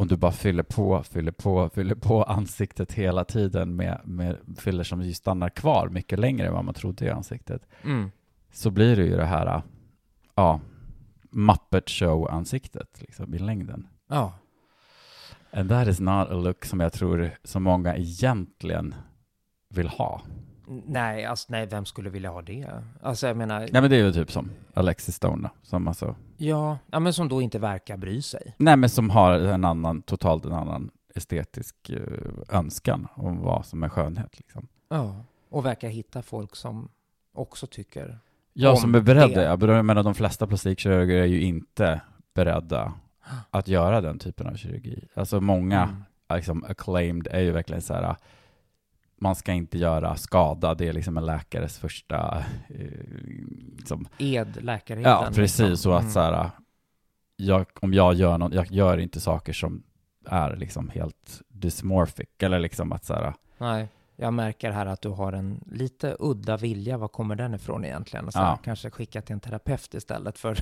om 0.00 0.08
du 0.08 0.16
bara 0.16 0.32
fyller 0.32 0.62
på, 0.62 1.02
fyller 1.02 1.32
på, 1.32 1.68
fyller 1.68 1.94
på 1.94 2.22
ansiktet 2.22 2.92
hela 2.92 3.24
tiden 3.24 3.76
med, 3.76 4.00
med 4.04 4.36
fyller 4.58 4.84
som 4.84 5.02
ju 5.02 5.14
stannar 5.14 5.48
kvar 5.48 5.88
mycket 5.88 6.18
längre 6.18 6.46
än 6.46 6.52
vad 6.52 6.64
man 6.64 6.74
trodde 6.74 7.04
i 7.04 7.10
ansiktet, 7.10 7.62
Mm. 7.82 8.10
så 8.52 8.70
blir 8.70 8.96
det 8.96 9.04
ju 9.04 9.16
det 9.16 9.24
här, 9.24 9.62
ja, 10.34 10.60
Muppet 11.30 11.88
Show-ansiktet 11.90 13.00
liksom 13.00 13.34
i 13.34 13.38
längden. 13.38 13.86
Ja. 14.08 14.32
And 15.52 15.68
that 15.68 15.88
is 15.88 16.00
not 16.00 16.28
a 16.30 16.34
look 16.34 16.64
som 16.64 16.80
jag 16.80 16.92
tror 16.92 17.30
så 17.44 17.60
många 17.60 17.96
egentligen 17.96 18.94
vill 19.68 19.88
ha. 19.88 20.22
Nej, 20.86 21.24
alltså 21.24 21.46
nej, 21.50 21.66
vem 21.66 21.84
skulle 21.84 22.10
vilja 22.10 22.30
ha 22.30 22.42
det? 22.42 22.66
Alltså 23.02 23.26
jag 23.26 23.36
menar, 23.36 23.58
Nej 23.60 23.70
men 23.82 23.90
det 23.90 23.96
är 23.96 24.04
ju 24.04 24.12
typ 24.12 24.32
som 24.32 24.50
Alexis 24.74 25.14
Stone 25.14 25.42
då, 25.42 25.50
som 25.62 25.88
alltså, 25.88 26.14
ja, 26.36 26.78
ja, 26.90 27.00
men 27.00 27.12
som 27.12 27.28
då 27.28 27.42
inte 27.42 27.58
verkar 27.58 27.96
bry 27.96 28.22
sig. 28.22 28.54
nej 28.58 28.76
men 28.76 28.88
som 28.90 29.10
har 29.10 29.32
en 29.32 29.64
annan, 29.64 30.02
totalt 30.02 30.44
en 30.44 30.52
annan 30.52 30.90
estetisk 31.14 31.90
eh, 31.90 32.56
önskan 32.58 33.08
om 33.14 33.38
vad 33.42 33.66
som 33.66 33.82
är 33.82 33.88
skönhet 33.88 34.38
liksom. 34.38 34.68
Ja. 34.88 35.24
Och 35.50 35.66
verkar 35.66 35.88
hitta 35.88 36.22
folk 36.22 36.56
som 36.56 36.88
också 37.34 37.66
tycker, 37.66 38.18
Om 38.66 38.76
som 38.76 38.94
är 38.94 39.00
beredd, 39.00 39.30
det. 39.34 39.42
jag 39.44 39.84
menar 39.84 40.02
de 40.02 40.14
flesta 40.14 40.46
plastikkirurger 40.46 41.22
är 41.22 41.26
ju 41.26 41.40
inte 41.40 42.00
beredda 42.34 42.92
att 43.50 43.68
göra 43.68 44.00
den 44.00 44.18
typen 44.18 44.46
av 44.46 44.54
kirurgi. 44.54 45.04
Alltså 45.14 45.40
många, 45.40 45.82
Mm. 45.82 46.04
liksom 46.36 46.64
acclaimed 46.64 47.26
är 47.30 47.40
ju 47.40 47.52
verkligen 47.52 47.82
så 47.82 47.94
här, 47.94 48.16
man 49.20 49.34
ska 49.34 49.52
inte 49.52 49.78
göra 49.78 50.16
skada, 50.16 50.74
det 50.74 50.88
är 50.88 50.92
liksom 50.92 51.16
en 51.16 51.26
läkares 51.26 51.78
första, 51.78 52.44
eh, 52.68 52.86
liksom, 53.76 54.08
ed, 54.18 54.58
läkareden. 54.64 55.10
Ja, 55.10 55.28
precis. 55.34 55.58
liksom. 55.60 55.76
Så 55.76 55.92
att 55.92 56.00
Mm. 56.02 56.12
så 56.12 56.20
här, 56.20 56.50
jag, 57.36 57.66
om 57.80 57.94
jag 57.94 58.14
gör 58.14 58.38
något, 58.38 58.54
jag 58.54 58.66
gör 58.72 58.98
inte 58.98 59.20
saker 59.20 59.52
som 59.52 59.82
är 60.26 60.56
liksom 60.56 60.88
helt 60.88 61.42
dysmorphic, 61.48 62.28
eller 62.38 62.58
liksom 62.58 62.92
att 62.92 63.04
så 63.04 63.14
här, 63.14 63.34
Nej, 63.58 63.88
jag 64.16 64.34
märker 64.34 64.70
här 64.70 64.86
att 64.86 65.00
du 65.02 65.08
har 65.08 65.32
en 65.32 65.60
lite 65.66 66.16
udda 66.18 66.56
vilja. 66.56 66.98
Var 66.98 67.08
kommer 67.08 67.36
den 67.36 67.54
ifrån 67.54 67.84
egentligen? 67.84 68.32
Så 68.32 68.38
Ja. 68.38 68.58
Kanske 68.64 68.90
skicka 68.90 69.22
till 69.22 69.32
en 69.32 69.40
terapeut 69.40 69.94
istället 69.94 70.38
för... 70.38 70.54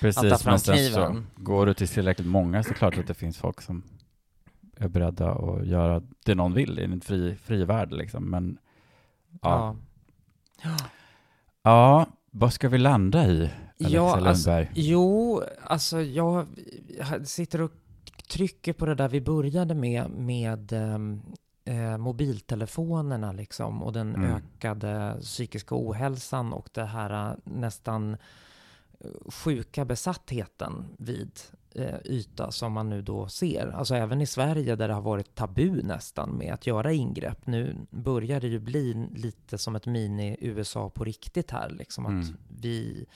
precis, 0.00 0.24
Att 0.24 0.30
ta 0.30 0.38
fram 0.38 0.52
men 0.52 0.60
sen 0.60 0.76
så 0.76 0.92
kniven. 0.94 1.26
går 1.36 1.66
du 1.66 1.74
till 1.74 1.88
tillräckligt 1.88 2.26
många 2.28 2.62
så 2.62 2.74
klart 2.74 2.98
att 2.98 3.06
det 3.06 3.14
finns 3.14 3.38
folk 3.38 3.60
som 3.62 3.82
är 4.76 4.88
beredda 4.88 5.30
att 5.32 5.66
göra 5.66 6.02
det 6.24 6.34
någon 6.34 6.54
vill 6.54 6.78
i 6.78 6.84
en 6.84 7.00
fri, 7.00 7.36
fri 7.36 7.64
värld 7.64 7.92
liksom, 7.92 8.30
men 8.30 8.58
ja. 9.42 9.76
ja. 10.62 10.76
ja. 11.62 12.06
vad 12.30 12.52
ska 12.52 12.68
vi 12.68 12.78
landa 12.78 13.26
i, 13.26 13.30
Alexia 13.30 13.50
Ja, 13.76 14.28
alltså, 14.28 14.68
jo, 14.74 15.42
alltså 15.62 16.02
jag 16.02 16.46
sitter 17.24 17.60
och 17.60 17.72
trycker 18.28 18.72
på 18.72 18.86
det 18.86 18.94
där 18.94 19.08
vi 19.08 19.20
började 19.20 19.74
med, 19.74 20.10
med 20.10 20.72
ehm, 20.72 21.22
eh, 21.64 21.98
mobiltelefonerna 21.98 23.32
liksom 23.32 23.82
och 23.82 23.92
den 23.92 24.14
Mm. 24.14 24.30
ökade 24.32 25.16
psykiska 25.20 25.74
ohälsan 25.78 26.52
och 26.52 26.68
det 26.72 26.84
här 26.84 27.30
eh, 27.30 27.36
nästan 27.44 28.16
sjuka 29.28 29.84
besattheten 29.84 30.84
vid 30.98 31.30
eh, 31.74 31.94
yta 32.04 32.50
som 32.50 32.72
man 32.72 32.88
nu 32.90 33.02
då 33.02 33.28
ser. 33.28 33.66
Alltså 33.74 33.94
även 33.94 34.20
i 34.20 34.26
Sverige 34.26 34.76
där 34.76 34.88
det 34.88 34.94
har 34.94 35.02
varit 35.02 35.34
tabu 35.34 35.82
nästan 35.82 36.30
med 36.30 36.54
att 36.54 36.66
göra 36.66 36.92
ingrepp. 36.92 37.46
Nu 37.46 37.76
börjar 37.90 38.40
det 38.40 38.48
ju 38.48 38.58
bli 38.58 39.06
lite 39.14 39.58
som 39.58 39.76
ett 39.76 39.86
mini-USA 39.86 40.90
på 40.90 41.04
riktigt 41.04 41.50
här, 41.50 41.70
liksom 41.70 42.06
att 42.06 42.12
Mm. 42.12 42.36
vi 42.60 43.06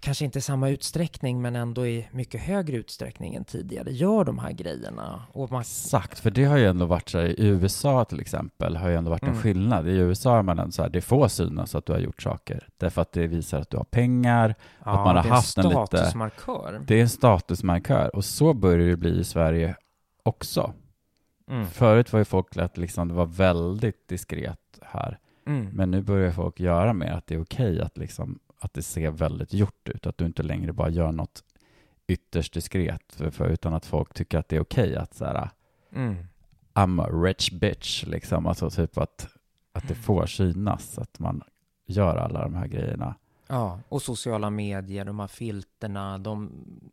kanske 0.00 0.24
inte 0.24 0.38
i 0.38 0.42
samma 0.42 0.68
utsträckning, 0.68 1.42
men 1.42 1.56
ändå 1.56 1.86
i 1.86 2.08
mycket 2.12 2.40
högre 2.40 2.76
utsträckning 2.76 3.34
än 3.34 3.44
tidigare 3.44 3.92
gör 3.92 4.24
de 4.24 4.38
här 4.38 4.52
grejerna. 4.52 5.22
Och 5.32 5.50
man, 5.52 5.60
Exakt, 5.60 6.18
för 6.18 6.30
det 6.30 6.44
har 6.44 6.56
ju 6.56 6.66
ändå 6.66 6.86
varit 6.86 7.08
så 7.08 7.18
här, 7.18 7.40
i 7.40 7.46
USA 7.46 8.04
till 8.04 8.20
exempel, 8.20 8.76
har 8.76 8.88
ju 8.88 8.96
ändå 8.96 9.10
varit 9.10 9.22
en 9.22 9.28
Mm. 9.28 9.40
skillnad. 9.40 9.88
I 9.88 9.92
USA 9.92 10.38
är 10.38 10.42
man 10.42 10.58
ändå 10.58 10.72
så 10.72 10.82
här, 10.82 10.88
det 10.90 11.00
får 11.00 11.28
synas 11.28 11.74
att 11.74 11.86
du 11.86 11.92
har 11.92 12.00
gjort 12.00 12.22
saker, 12.22 12.68
därför 12.76 13.02
att 13.02 13.12
det 13.12 13.26
visar 13.26 13.60
att 13.60 13.70
du 13.70 13.76
har 13.76 13.84
pengar, 13.84 14.54
ja, 14.84 14.94
man 15.04 15.06
har 15.16 15.22
det 15.22 15.28
är 15.28 15.32
haft 15.32 15.58
en 15.58 15.64
en 15.64 15.70
lite- 15.70 15.86
statusmarkör. 15.86 16.80
det 16.86 16.94
är 16.94 17.00
en 17.02 17.08
statusmarkör, 17.08 18.16
och 18.16 18.24
så 18.24 18.54
börjar 18.54 18.88
det 18.88 18.96
bli 18.96 19.18
i 19.20 19.24
Sverige 19.24 19.76
också. 20.22 20.72
Mm. 21.50 21.66
Förut 21.66 22.12
var 22.12 22.18
ju 22.20 22.24
folk 22.24 22.56
att 22.56 22.76
liksom, 22.76 23.08
det 23.08 23.14
var 23.14 23.26
väldigt 23.26 24.08
diskret 24.08 24.58
här, 24.82 25.18
Mm. 25.46 25.68
men 25.72 25.90
nu 25.90 26.02
börjar 26.02 26.32
folk 26.32 26.60
göra 26.60 26.92
mer 26.92 27.12
att 27.12 27.26
det 27.26 27.34
är 27.34 27.42
okej 27.42 27.80
att 27.80 27.98
liksom, 27.98 28.38
att 28.64 28.74
det 28.74 28.82
ser 28.82 29.10
väldigt 29.10 29.52
gjort 29.52 29.88
ut, 29.88 30.06
att 30.06 30.18
du 30.18 30.26
inte 30.26 30.42
längre 30.42 30.72
bara 30.72 30.88
gör 30.88 31.12
något 31.12 31.44
ytterst 32.06 32.52
diskret, 32.52 33.12
för, 33.12 33.30
för, 33.30 33.48
utan 33.48 33.74
att 33.74 33.86
folk 33.86 34.14
tycker 34.14 34.38
att 34.38 34.48
det 34.48 34.56
är 34.56 34.60
okej 34.60 34.96
att 34.96 35.14
så 35.14 35.24
här, 35.24 35.50
Mm. 35.94 36.16
I'm 36.74 37.02
a 37.02 37.08
rich 37.24 37.50
bitch, 37.50 38.04
liksom. 38.06 38.46
Alltså 38.46 38.70
typ 38.70 38.98
att, 38.98 39.28
att 39.72 39.88
det 39.88 39.94
får 39.94 40.26
synas 40.26 40.98
att 40.98 41.18
man 41.18 41.42
gör 41.86 42.16
alla 42.16 42.42
de 42.42 42.54
här 42.54 42.66
grejerna. 42.66 43.14
Ja, 43.46 43.80
och 43.88 44.02
sociala 44.02 44.50
medier, 44.50 45.04
de 45.04 45.20
här 45.20 45.26
filterna, 45.26 46.18
de 46.18 46.50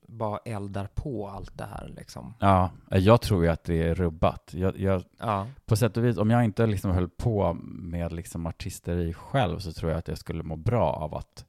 bara 0.07 0.37
eldar 0.37 0.87
på 0.95 1.29
allt 1.29 1.57
det 1.57 1.65
här 1.65 1.93
liksom. 1.97 2.33
Ja, 2.39 2.69
jag 2.89 3.21
tror 3.21 3.43
ju 3.43 3.49
att 3.49 3.63
det 3.63 3.83
är 3.83 3.95
rubbat. 3.95 4.53
Jag, 4.53 4.79
jag, 4.79 5.03
Ja, 5.19 5.47
på 5.65 5.75
sätt 5.75 5.97
och 5.97 6.05
vis, 6.05 6.17
om 6.17 6.29
jag 6.29 6.43
inte 6.43 6.67
liksom 6.67 6.91
höll 6.91 7.09
på 7.09 7.53
med 7.63 8.11
liksom 8.11 8.45
artisteri 8.47 9.13
själv 9.13 9.59
så 9.59 9.73
tror 9.73 9.91
jag 9.91 9.99
att 9.99 10.07
jag 10.07 10.17
skulle 10.17 10.43
må 10.43 10.55
bra 10.55 10.93
av 10.93 11.15
att, 11.15 11.45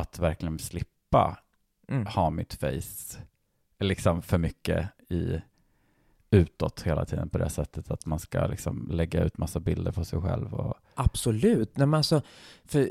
att 0.00 0.18
verkligen 0.18 0.58
slippa 0.58 1.38
mm. 1.88 2.06
ha 2.06 2.30
mitt 2.30 2.54
face 2.54 3.18
liksom 3.78 4.22
för 4.22 4.38
mycket 4.38 4.88
i 5.08 5.40
utåt 6.30 6.82
hela 6.82 7.04
tiden 7.04 7.28
på 7.28 7.38
det 7.38 7.50
sättet 7.50 7.90
att 7.90 8.06
man 8.06 8.18
ska 8.18 8.46
liksom 8.46 8.88
lägga 8.90 9.24
ut 9.24 9.38
massa 9.38 9.60
bilder 9.60 9.92
på 9.92 10.04
sig 10.04 10.20
själv 10.20 10.54
och 10.54 10.74
absolut. 10.94 11.76
Nej, 11.76 11.86
men 11.86 11.98
alltså, 11.98 12.22
för 12.64 12.88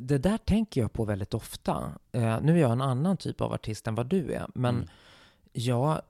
det 0.00 0.18
där 0.18 0.38
tänker 0.38 0.80
jag 0.80 0.92
på 0.92 1.04
väldigt 1.04 1.34
ofta. 1.34 1.92
Eh, 2.12 2.40
nu 2.42 2.56
är 2.56 2.60
jag 2.60 2.72
en 2.72 2.80
annan 2.80 3.16
typ 3.16 3.40
av 3.40 3.52
artist 3.52 3.86
än 3.86 3.94
vad 3.94 4.06
du 4.06 4.32
är, 4.32 4.46
men 4.54 4.74
Mm. 4.74 4.88
jag, 5.52 6.02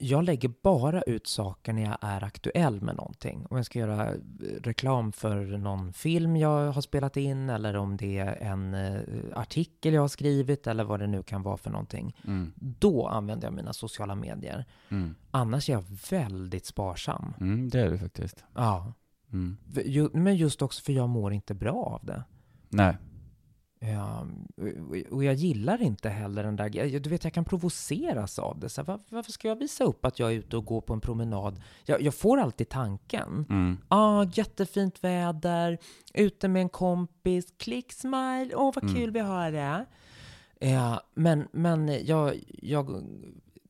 jag 0.00 0.24
lägger 0.24 0.50
bara 0.62 1.02
ut 1.02 1.26
saker 1.26 1.72
när 1.72 1.82
jag 1.82 1.98
är 2.00 2.24
aktuell 2.24 2.80
med 2.82 2.96
någonting. 2.96 3.46
Om 3.50 3.56
jag 3.56 3.66
ska 3.66 3.78
göra 3.78 4.08
eh, 4.08 4.16
reklam 4.62 5.12
för 5.12 5.44
någon 5.58 5.92
film 5.92 6.36
jag 6.36 6.72
har 6.72 6.82
spelat 6.82 7.16
in 7.16 7.50
eller 7.50 7.76
om 7.76 7.96
det 7.96 8.18
är 8.18 8.36
en 8.42 8.74
eh, 8.74 9.00
artikel 9.34 9.94
jag 9.94 10.00
har 10.00 10.08
skrivit 10.08 10.66
eller 10.66 10.84
vad 10.84 11.00
det 11.00 11.06
nu 11.06 11.22
kan 11.22 11.42
vara 11.42 11.56
för 11.56 11.70
någonting. 11.70 12.16
mm, 12.26 12.52
Då 12.56 13.06
använder 13.08 13.46
jag 13.46 13.54
mina 13.54 13.72
sociala 13.72 14.14
medier. 14.14 14.64
mm, 14.88 15.14
Annars 15.30 15.68
är 15.68 15.72
jag 15.72 15.84
väldigt 16.10 16.66
sparsam. 16.66 17.34
mm, 17.40 17.68
det 17.68 17.80
är 17.80 17.90
det 17.90 17.98
faktiskt. 17.98 18.44
Ja, 18.54 18.92
Mm. 19.32 19.56
Men 20.12 20.36
just 20.36 20.62
också 20.62 20.82
för 20.82 20.92
jag 20.92 21.08
mår 21.08 21.32
inte 21.32 21.54
bra 21.54 21.74
av 22.00 22.04
det. 22.06 22.24
Nej. 22.68 22.96
Ja, 23.82 24.26
och- 24.56 25.12
och 25.16 25.24
jag 25.24 25.34
gillar 25.34 25.82
inte 25.82 26.08
heller 26.08 26.42
den 26.42 26.56
där 26.56 26.98
Du 27.00 27.10
vet, 27.10 27.24
jag 27.24 27.32
kan 27.32 27.44
provoceras 27.44 28.38
av 28.38 28.58
det. 28.60 28.68
Så 28.68 28.80
här, 28.80 28.86
var, 28.86 29.00
varför 29.08 29.32
ska 29.32 29.48
jag 29.48 29.56
visa 29.56 29.84
upp 29.84 30.04
att 30.04 30.18
jag 30.18 30.30
är 30.32 30.34
ute 30.36 30.56
och 30.56 30.64
går 30.64 30.80
på 30.80 30.92
en 30.92 31.00
promenad? 31.00 31.60
Jag, 31.84 32.02
jag 32.02 32.14
får 32.14 32.38
alltid 32.40 32.68
tanken. 32.68 33.46
Mm. 33.50 33.78
Ah, 33.88 34.26
jättefint 34.32 35.04
väder, 35.04 35.78
ute 36.14 36.48
med 36.48 36.62
en 36.62 36.68
kompis, 36.68 37.54
klick 37.58 37.92
smile, 37.92 38.50
åh 38.54 38.72
vad 38.74 38.84
Mm. 38.84 38.94
kul 38.96 39.10
vi 39.10 39.20
har 39.20 39.52
det. 39.52 39.86
Ja, 40.60 41.00
men 41.14 41.48
men 41.52 42.06
jag, 42.06 42.34
jag, 42.62 43.02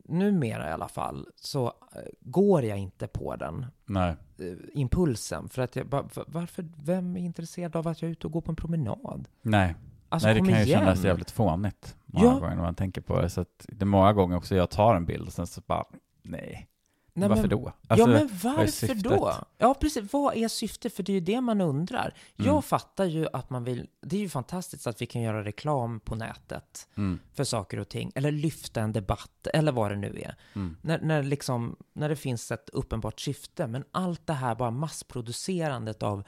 numera 0.04 0.68
i 0.68 0.72
alla 0.72 0.88
fall, 0.88 1.26
så 1.36 1.66
eh, 1.66 2.00
går 2.20 2.64
jag 2.64 2.78
inte 2.78 3.06
på 3.06 3.36
den 3.36 3.66
Nej. 3.86 4.14
eh, 4.38 4.46
impulsen. 4.74 5.48
För 5.48 5.62
att 5.62 5.76
jag 5.76 5.84
varför, 6.26 6.68
vem 6.84 7.16
är 7.16 7.20
intresserad 7.20 7.76
av 7.76 7.88
att 7.88 8.02
jag 8.02 8.08
är 8.08 8.12
ute 8.12 8.26
och 8.26 8.32
går 8.32 8.40
på 8.40 8.52
en 8.52 8.56
promenad? 8.56 9.28
Nej. 9.42 9.74
Alltså 10.12 10.28
Nej, 10.28 10.34
det 10.34 10.40
kan 10.48 10.58
ju 10.58 10.64
igen. 10.64 10.80
kännas 10.80 11.04
jävligt 11.04 11.30
fånigt 11.30 11.96
många 12.06 12.26
Ja. 12.26 12.32
gånger 12.32 12.56
när 12.56 12.62
man 12.62 12.74
tänker 12.74 13.00
på 13.00 13.20
det. 13.20 13.30
Så 13.30 13.40
att 13.40 13.66
det 13.68 13.82
är 13.82 13.86
många 13.86 14.12
gånger 14.12 14.36
också 14.36 14.54
jag 14.54 14.70
tar 14.70 14.94
en 14.94 15.06
bild 15.06 15.26
och 15.26 15.32
sen 15.32 15.46
så 15.46 15.60
bara, 15.66 15.84
nej, 16.22 16.66
Nej, 17.12 17.28
varför 17.28 17.42
men, 17.42 17.50
då? 17.50 17.72
Alltså, 17.88 18.08
ja, 18.10 18.18
men 18.18 18.30
varför 18.42 18.94
då? 18.94 19.34
Ja, 19.58 19.74
precis. 19.74 20.12
Vad 20.12 20.36
är 20.36 20.48
syftet? 20.48 20.94
För 20.94 21.02
det 21.02 21.12
är 21.12 21.14
ju 21.14 21.20
det 21.20 21.40
man 21.40 21.60
undrar. 21.60 22.14
Jag 22.36 22.46
Mm. 22.46 22.62
fattar 22.62 23.04
ju 23.04 23.26
att 23.32 23.50
man 23.50 23.64
vill... 23.64 23.86
Det 24.02 24.16
är 24.16 24.20
ju 24.20 24.28
fantastiskt 24.28 24.86
att 24.86 25.02
vi 25.02 25.06
kan 25.06 25.22
göra 25.22 25.44
reklam 25.44 26.00
på 26.00 26.14
nätet 26.14 26.88
mm, 26.96 27.18
för 27.34 27.44
saker 27.44 27.78
och 27.78 27.88
ting. 27.88 28.12
Eller 28.14 28.30
lyfta 28.32 28.80
en 28.80 28.92
debatt, 28.92 29.46
eller 29.54 29.72
vad 29.72 29.90
det 29.90 29.96
nu 29.96 30.18
är. 30.20 30.34
mm, 30.54 30.76
När, 30.82 31.00
när, 31.00 31.22
liksom, 31.22 31.76
när 31.92 32.08
det 32.08 32.16
finns 32.16 32.50
ett 32.50 32.68
uppenbart 32.72 33.20
syfte. 33.20 33.66
Men 33.66 33.84
allt 33.92 34.26
det 34.26 34.32
här 34.32 34.54
bara 34.54 34.70
massproducerandet 34.70 36.02
av 36.02 36.24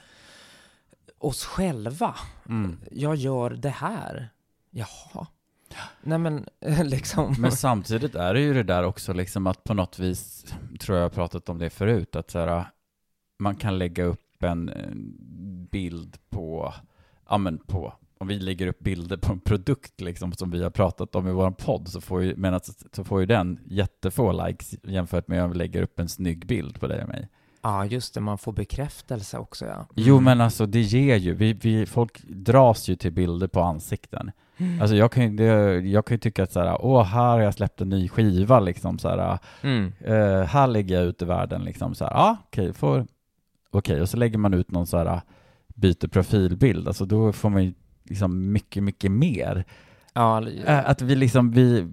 oss 1.25 1.45
själva. 1.45 2.15
mm. 2.49 2.79
Jag 2.91 3.17
gör 3.17 3.51
det 3.51 3.69
här. 3.69 4.31
Jaha. 4.71 5.27
Nej 6.03 6.19
men, 6.19 6.47
liksom. 6.85 7.35
Men 7.39 7.53
samtidigt 7.53 8.15
är 8.15 8.35
det 8.35 8.41
ju 8.41 8.55
det 8.55 8.63
där 8.63 8.83
också 8.83 9.13
liksom 9.13 9.47
att 9.47 9.65
på 9.65 9.75
något 9.75 9.99
vis, 9.99 10.47
tror 10.81 10.99
jag 10.99 11.05
har 11.05 11.11
pratat 11.11 11.49
om 11.49 11.59
det 11.59 11.71
förut, 11.71 12.17
att 12.17 12.31
så 12.31 12.39
här, 12.39 12.65
man 13.39 13.57
kan 13.57 13.79
lägga 13.79 14.05
upp 14.05 14.43
en 14.43 14.69
eh, 14.69 14.91
bild 15.71 16.17
på, 16.31 16.75
ja 17.29 17.39
men 17.39 17.59
på, 17.59 17.95
om 18.19 18.29
vi 18.29 18.39
lägger 18.39 18.67
upp 18.67 18.79
bilder 18.79 19.17
på 19.17 19.33
en 19.33 19.41
produkt 19.41 20.01
liksom, 20.01 20.33
som 20.33 20.51
vi 20.51 20.63
har 20.63 20.71
pratat 20.71 21.15
om 21.15 21.29
i 21.29 21.33
vår 21.33 21.51
podd 21.51 21.89
så 21.89 22.01
får 22.01 22.23
ju, 22.23 22.37
men 22.37 22.55
att, 22.55 22.85
så 22.93 23.05
får 23.05 23.21
ju 23.21 23.27
den 23.27 23.59
jättefå 23.67 24.47
likes 24.47 24.75
jämfört 24.83 25.29
med 25.29 25.45
om 25.45 25.51
vi 25.51 25.59
lägger 25.59 25.83
upp 25.83 25.99
en 26.01 26.09
snygg 26.09 26.47
bild 26.47 26.81
på 26.81 26.87
dig 26.87 27.03
och 27.03 27.09
mig. 27.09 27.29
Ja, 27.63 27.85
just 27.85 28.15
det, 28.15 28.21
man 28.21 28.39
får 28.39 28.53
bekräftelse 28.53 29.39
också 29.39 29.67
ja. 29.67 29.87
Jo, 29.95 30.21
men 30.21 30.41
alltså 30.41 30.67
det 30.67 30.81
ger 30.81 31.17
ju, 31.17 31.35
vi, 31.35 31.53
vi, 31.53 31.87
folk 31.87 32.23
dras 32.29 32.89
ju 32.89 32.97
till 32.97 33.13
bilder 33.13 33.47
på 33.49 33.61
ansikten. 33.61 34.31
Mm. 34.57 34.81
Alltså 34.81 34.97
jag 34.97 35.13
kan 35.13 35.23
ju, 35.23 35.37
det, 35.37 35.81
jag 35.89 36.07
kan 36.07 36.15
ju 36.15 36.19
tycka 36.19 36.43
att 36.43 36.53
så 36.53 36.61
här, 36.61 36.85
åh, 36.85 37.03
här 37.05 37.23
har 37.31 37.41
jag 37.41 37.55
släppt 37.55 37.81
en 37.81 37.89
ny 37.89 38.09
skiva 38.09 38.61
liksom 38.61 38.99
så 38.99 39.09
här, 39.09 39.39
Mm. 39.63 39.93
eh, 40.01 40.43
här 40.47 40.67
lägger 40.67 40.95
jag 40.95 41.05
ut 41.05 41.23
i 41.23 41.25
världen 41.25 41.65
liksom 41.65 41.95
så 41.95 42.05
här, 42.05 42.13
ja, 42.13 42.37
okej, 42.47 42.73
får, 42.73 43.07
okej, 43.71 44.01
och 44.01 44.09
så 44.09 44.17
lägger 44.17 44.39
man 44.39 44.55
ut 44.55 44.71
någon 44.71 44.87
så 44.87 44.97
här, 44.99 45.21
byter 45.75 46.09
profilbild, 46.09 46.89
alltså 46.89 47.05
då 47.05 47.33
får 47.33 47.51
man 47.51 47.65
ju 47.65 47.75
liksom 48.05 48.53
mycket, 48.53 48.83
mycket 48.83 49.11
mer. 49.11 49.65
Ja, 50.15 50.49
Eh, 50.67 50.91
att 50.91 51.03
vi 51.03 51.15
liksom, 51.15 51.51
vi, 51.51 51.87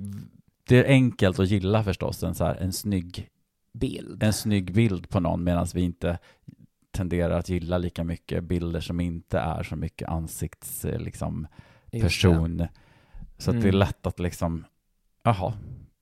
det 0.67 0.77
är 0.77 0.86
enkelt 0.89 1.39
att 1.39 1.47
gilla 1.47 1.84
förstås 1.84 2.23
en 2.23 2.36
så 2.36 2.45
här, 2.45 2.55
en 2.55 2.73
snygg, 2.73 3.27
bild. 3.79 4.23
en 4.23 4.33
snygg 4.33 4.73
bild 4.73 5.09
på 5.09 5.19
någon 5.19 5.43
medan 5.43 5.67
vi 5.73 5.81
inte 5.81 6.17
tenderar 6.91 7.39
att 7.39 7.49
gilla 7.49 7.77
lika 7.77 8.03
mycket 8.03 8.43
bilder 8.43 8.79
som 8.81 8.99
inte 8.99 9.39
är 9.39 9.63
så 9.63 9.75
mycket 9.75 10.09
ansikts, 10.09 10.85
eh, 10.85 10.99
liksom, 10.99 11.47
person. 11.91 12.67
Så 13.37 13.51
att 13.51 13.55
det 13.61 13.67
är 13.67 13.69
Mm. 13.69 13.79
lätt 13.79 14.05
att 14.07 14.19
liksom, 14.19 14.65
jaha, 15.23 15.53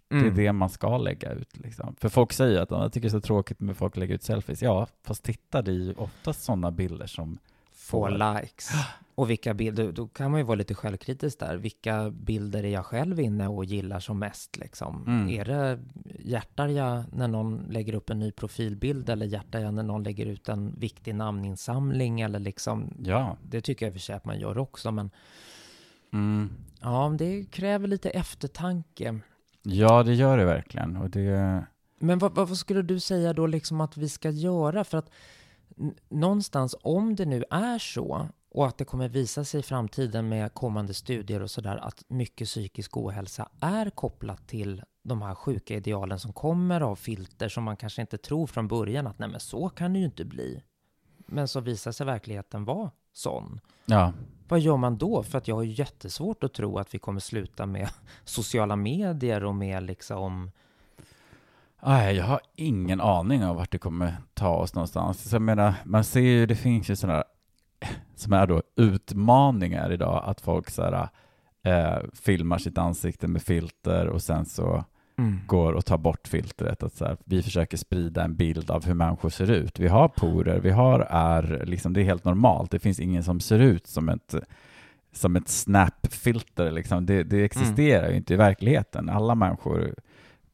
det. 0.10 0.16
det 0.16 0.16
är 0.16 0.22
Mm. 0.22 0.36
det 0.36 0.52
man 0.54 0.70
ska 0.70 0.98
lägga 0.98 1.32
ut. 1.32 1.58
Liksom. 1.58 1.96
För 2.00 2.10
folk 2.10 2.34
säger 2.34 2.62
att 2.62 2.72
"Ja, 2.72 2.82
jag 2.82 2.94
tycker 2.94 3.10
det 3.10 3.16
är 3.16 3.20
så 3.20 3.22
tråkigt 3.22 3.60
med 3.60 3.78
folk 3.78 3.98
lägger 3.98 4.16
ut 4.16 4.24
selfies. 4.24 4.62
Ja, 4.62 4.88
fast 5.04 5.24
titta, 5.24 5.62
det 5.62 5.72
är 5.72 5.76
ju 5.76 5.94
oftast 5.94 6.44
sådana 6.44 6.72
bilder 6.72 7.08
som 7.08 7.38
Få 7.72 8.02
får... 8.02 8.10
likes. 8.42 8.70
Och 9.18 9.30
vilka 9.30 9.54
bilder, 9.54 9.92
då 9.92 10.08
kan 10.08 10.32
man 10.32 10.40
ju 10.40 10.44
vara 10.46 10.56
lite 10.56 10.74
självkritisk 10.76 11.40
där. 11.40 11.58
Vilka 11.58 12.10
bilder 12.12 12.64
är 12.64 12.70
jag 12.70 12.86
själv 12.86 13.20
inne 13.20 13.48
och 13.48 13.66
gillar 13.66 14.00
som 14.00 14.20
mest 14.20 14.58
liksom? 14.58 15.04
Mm. 15.08 15.30
Är 15.30 15.46
det, 15.46 15.80
hjärtar 16.20 16.68
jag 16.68 17.04
när 17.14 17.28
någon 17.28 17.66
lägger 17.70 17.94
upp 17.96 18.10
en 18.10 18.20
ny 18.20 18.32
profilbild 18.32 19.10
eller 19.10 19.26
hjärtar 19.26 19.60
jag 19.60 19.74
när 19.74 19.84
någon 19.84 20.04
lägger 20.04 20.26
ut 20.26 20.50
en 20.50 20.80
viktig 20.80 21.16
namninsamling 21.16 22.22
eller 22.22 22.40
liksom? 22.40 22.94
Ja. 23.04 23.38
Det 23.44 23.62
tycker 23.62 23.86
jag 23.86 23.90
i 23.90 23.92
och 23.92 23.94
för 23.96 24.00
sig 24.02 24.16
att 24.16 24.26
man 24.26 24.40
gör 24.40 24.58
också, 24.58 24.92
men 24.92 25.12
Mm. 26.14 26.50
ja, 26.82 27.16
det 27.20 27.46
kräver 27.52 27.88
lite 27.88 28.10
eftertanke. 28.10 29.20
ja, 29.64 30.04
det 30.04 30.14
gör 30.14 30.38
det 30.38 30.46
verkligen. 30.46 30.98
Och 30.98 31.10
det... 31.10 31.66
Men 32.00 32.20
vad, 32.20 32.36
vad 32.36 32.58
skulle 32.58 32.82
du 32.82 33.00
säga 33.00 33.34
då 33.34 33.48
liksom 33.48 33.82
att 33.82 33.98
vi 33.98 34.10
ska 34.10 34.30
göra? 34.30 34.84
För 34.84 34.98
att 34.98 35.10
någonstans, 36.10 36.76
om 36.82 37.16
det 37.16 37.26
nu 37.26 37.44
är 37.50 37.80
så 37.80 38.28
och 38.58 38.68
att 38.68 38.78
det 38.78 38.86
kommer 38.86 39.10
visa 39.10 39.44
sig 39.44 39.60
i 39.60 39.64
framtiden 39.64 40.30
med 40.30 40.54
kommande 40.54 40.94
studier 40.94 41.42
och 41.42 41.52
sådär 41.52 41.78
att 41.78 42.04
mycket 42.08 42.48
psykisk 42.48 42.98
ohälsa 42.98 43.50
är 43.60 43.90
kopplat 43.90 44.48
till 44.48 44.84
de 45.04 45.22
här 45.22 45.36
sjuka 45.36 45.74
idealen 45.74 46.20
som 46.20 46.34
kommer 46.34 46.82
av 46.82 46.96
filter 46.96 47.50
som 47.50 47.64
man 47.64 47.78
kanske 47.78 48.02
inte 48.02 48.18
tror 48.18 48.48
från 48.48 48.68
början 48.68 49.08
att 49.08 49.20
nej 49.20 49.30
men 49.30 49.40
så 49.40 49.70
kan 49.70 49.94
det 49.94 50.00
ju 50.00 50.06
inte 50.06 50.26
bli. 50.26 50.64
Men 51.18 51.48
så 51.48 51.60
visar 51.60 51.92
sig 51.92 52.06
verkligheten 52.06 52.66
vara 52.66 52.92
sån. 53.14 53.60
Ja. 53.86 54.14
Vad 54.48 54.60
gör 54.60 54.78
man 54.78 54.98
då? 54.98 55.24
För 55.24 55.38
att 55.38 55.48
jag 55.48 55.56
har 55.56 55.64
ju 55.64 55.72
jättesvårt 55.72 56.44
att 56.44 56.54
tro 56.54 56.78
att 56.78 56.94
vi 56.94 57.00
kommer 57.00 57.20
sluta 57.20 57.66
med 57.66 57.90
sociala 58.26 58.76
medier 58.76 59.44
och 59.44 59.56
med 59.56 59.84
liksom 59.84 60.52
Nej, 61.82 62.16
jag 62.16 62.26
har 62.26 62.42
ingen 62.56 63.02
aning 63.02 63.46
om 63.46 63.56
vart 63.56 63.72
det 63.72 63.78
kommer 63.78 64.18
ta 64.34 64.56
oss 64.56 64.76
någonstans. 64.76 65.30
Så 65.30 65.36
jag 65.36 65.42
menar, 65.42 65.74
man 65.86 66.04
ser 66.04 66.20
ju, 66.20 66.46
det 66.46 66.56
finns 66.56 66.90
ju 66.90 66.96
sådana 66.96 67.24
som 68.18 68.34
är 68.34 68.48
då 68.48 68.62
utmaningar 68.76 69.92
idag, 69.92 70.24
att 70.26 70.42
folk 70.42 70.70
så 70.70 70.84
här, 70.84 71.10
eh, 71.64 72.04
filmar 72.14 72.58
sitt 72.58 72.78
ansikte 72.78 73.28
med 73.28 73.42
filter 73.42 74.08
och 74.08 74.22
sen 74.22 74.46
så 74.46 74.84
går 75.46 75.74
och 75.74 75.86
tar 75.86 75.98
bort 75.98 76.28
filtret. 76.28 76.84
Att 76.84 76.94
så 76.94 77.06
här, 77.06 77.18
vi 77.26 77.44
försöker 77.44 77.78
sprida 77.78 78.24
en 78.24 78.36
bild 78.36 78.72
av 78.72 78.86
hur 78.86 78.94
människor 78.94 79.30
ser 79.30 79.52
ut. 79.52 79.80
Vi 79.80 79.88
har 79.88 80.08
porer, 80.08 80.60
vi 80.60 80.72
har 80.72 81.00
är, 81.10 81.64
liksom, 81.66 81.94
det 81.94 82.02
är 82.02 82.06
helt 82.06 82.26
normalt. 82.26 82.72
Det 82.72 82.80
finns 82.80 83.00
ingen 83.00 83.24
som 83.24 83.40
ser 83.40 83.60
ut 83.60 83.88
som 83.88 84.10
ett, 84.10 84.36
som 85.12 85.36
ett 85.36 85.48
snap-filter. 85.48 86.72
Liksom. 86.72 87.06
Det, 87.06 87.24
det 87.24 87.44
existerar 87.44 88.10
ju 88.10 88.16
inte 88.16 88.34
i 88.34 88.38
verkligheten. 88.38 89.10
Alla 89.10 89.36
människor, 89.36 89.96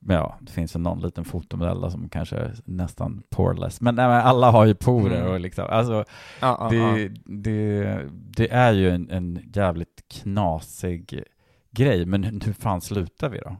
ja, 0.08 0.38
det 0.42 0.52
finns 0.52 0.76
väl 0.76 0.82
någon 0.82 1.02
liten 1.02 1.26
fotomodell 1.26 1.92
som 1.92 2.10
kanske 2.10 2.36
är 2.36 2.54
nästan 2.66 3.24
poreless, 3.30 3.82
men, 3.82 3.96
nej, 3.96 4.08
men 4.08 4.22
alla 4.22 4.52
har 4.52 4.66
ju 4.66 4.76
porer 4.76 5.22
Mm. 5.22 5.32
och 5.32 5.40
liksom, 5.40 5.66
alltså, 5.70 6.06
ja. 6.42 6.68
det, 6.72 7.08
det, 7.26 8.00
det 8.12 8.52
är 8.52 8.72
ju 8.74 8.90
en, 8.90 9.10
en 9.10 9.52
jävligt 9.54 10.04
knasig 10.08 11.24
grej, 11.72 12.06
men 12.06 12.24
hur 12.24 12.54
fan 12.54 12.82
slutar 12.82 13.30
vi 13.30 13.40
då? 13.40 13.56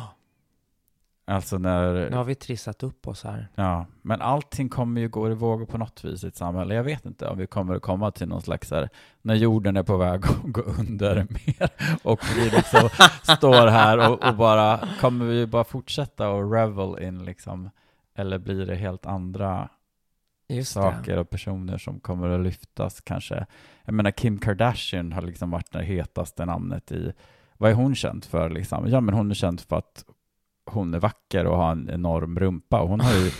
Alltså 1.32 1.58
när... 1.58 2.10
Nu 2.10 2.16
har 2.16 2.24
vi 2.24 2.36
trissat 2.36 2.84
upp 2.84 3.08
oss 3.08 3.24
här. 3.24 3.48
Ja, 3.56 3.86
men 4.02 4.22
allting 4.22 4.70
kommer 4.70 5.02
ju 5.02 5.10
gå 5.10 5.32
i 5.32 5.34
vågor 5.34 5.66
på 5.66 5.78
något 5.78 6.04
vis 6.04 6.24
i 6.24 6.28
ett 6.28 6.36
samhälle. 6.36 6.76
Jag 6.76 6.84
vet 6.84 7.06
inte 7.06 7.28
om 7.28 7.38
vi 7.38 7.48
kommer 7.48 7.76
att 7.76 7.82
komma 7.82 8.12
till 8.12 8.28
någon 8.28 8.42
slags 8.42 8.72
här, 8.72 8.90
när 9.22 9.36
jorden 9.36 9.78
är 9.78 9.84
på 9.84 9.98
väg 9.98 10.26
att 10.26 10.42
gå 10.44 10.62
under 10.62 11.16
mer 11.16 11.70
och 12.04 12.20
vi 12.36 12.50
liksom 12.50 12.90
står 13.38 13.68
här 13.68 14.10
och, 14.10 14.24
och 14.28 14.36
bara, 14.36 14.80
kommer 15.00 15.26
vi 15.26 15.48
bara 15.48 15.64
fortsätta 15.64 16.30
och 16.30 16.54
revel 16.54 17.04
in 17.04 17.26
liksom, 17.26 17.70
eller 18.16 18.38
blir 18.38 18.66
det 18.66 18.76
helt 18.76 19.06
andra 19.06 19.70
Just 20.48 20.72
saker 20.72 21.18
och 21.18 21.30
personer 21.30 21.78
som 21.78 22.00
kommer 22.00 22.30
att 22.30 22.44
lyftas 22.44 23.02
kanske? 23.02 23.46
Jag 23.86 23.94
menar 23.94 24.12
Kim 24.12 24.40
Kardashian 24.40 25.12
har 25.12 25.22
liksom 25.22 25.52
varit 25.52 25.72
det 25.72 25.84
hetaste 25.84 26.46
namnet 26.46 26.92
i, 26.92 27.14
vad 27.58 27.72
är 27.72 27.76
hon 27.76 27.96
känd 27.96 28.26
för 28.26 28.50
liksom? 28.50 28.88
Ja, 28.88 29.02
men 29.02 29.16
hon 29.16 29.32
är 29.32 29.36
känd 29.36 29.62
för 29.62 29.76
att 29.76 30.06
hon 30.66 30.94
är 30.94 31.00
vacker 31.00 31.46
och 31.46 31.58
har 31.58 31.72
en 31.72 31.90
enorm 31.90 32.40
rumpa 32.40 32.82
och 32.82 32.90
hon 32.90 33.00
har 33.00 33.14
ju 33.14 33.32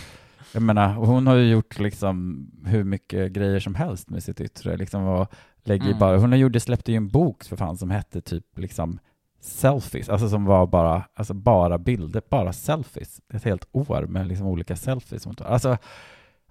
jag 0.54 0.62
menar, 0.62 0.94
hon 0.94 1.26
har 1.26 1.34
ju 1.34 1.50
gjort 1.50 1.78
liksom 1.78 2.46
hur 2.64 2.84
mycket 2.84 3.32
grejer 3.32 3.60
som 3.60 3.74
helst 3.74 4.10
med 4.10 4.22
sitt 4.22 4.40
yttre 4.40 4.76
liksom 4.76 5.02
och 5.04 5.32
lägger 5.64 5.86
Mm. 5.86 5.98
bara, 5.98 6.18
hon 6.18 6.32
har 6.32 6.38
gjort, 6.38 6.62
släppte 6.62 6.92
ju 6.92 6.96
en 6.96 7.08
bok 7.08 7.44
för 7.44 7.56
fan 7.56 7.76
som 7.76 7.90
hette 7.90 8.20
typ 8.20 8.58
liksom 8.58 8.98
selfies, 9.40 10.08
alltså 10.08 10.28
som 10.28 10.44
var 10.44 10.66
bara, 10.66 11.04
alltså 11.14 11.34
bara 11.34 11.78
bilder, 11.78 12.22
bara 12.30 12.52
selfies, 12.52 13.20
ett 13.34 13.44
helt 13.44 13.68
år 13.72 14.06
med 14.06 14.26
liksom 14.26 14.46
olika 14.46 14.76
selfies. 14.76 15.26
Alltså, 15.26 15.72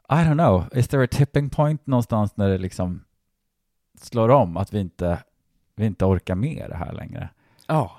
I 0.09 0.13
don't 0.13 0.33
know, 0.33 0.65
is 0.73 0.87
there 0.87 1.03
a 1.03 1.07
tipping 1.11 1.49
point 1.49 1.87
någonstans 1.87 2.37
när 2.37 2.49
det 2.49 2.57
liksom 2.57 3.03
slår 4.01 4.29
om 4.29 4.57
att 4.57 4.73
vi 4.73 4.79
inte, 4.79 5.23
vi 5.75 5.85
inte 5.85 6.05
orkar 6.05 6.35
med 6.35 6.65
det 6.69 6.75
här 6.75 6.93
längre? 6.93 7.29
Ja. 7.67 7.91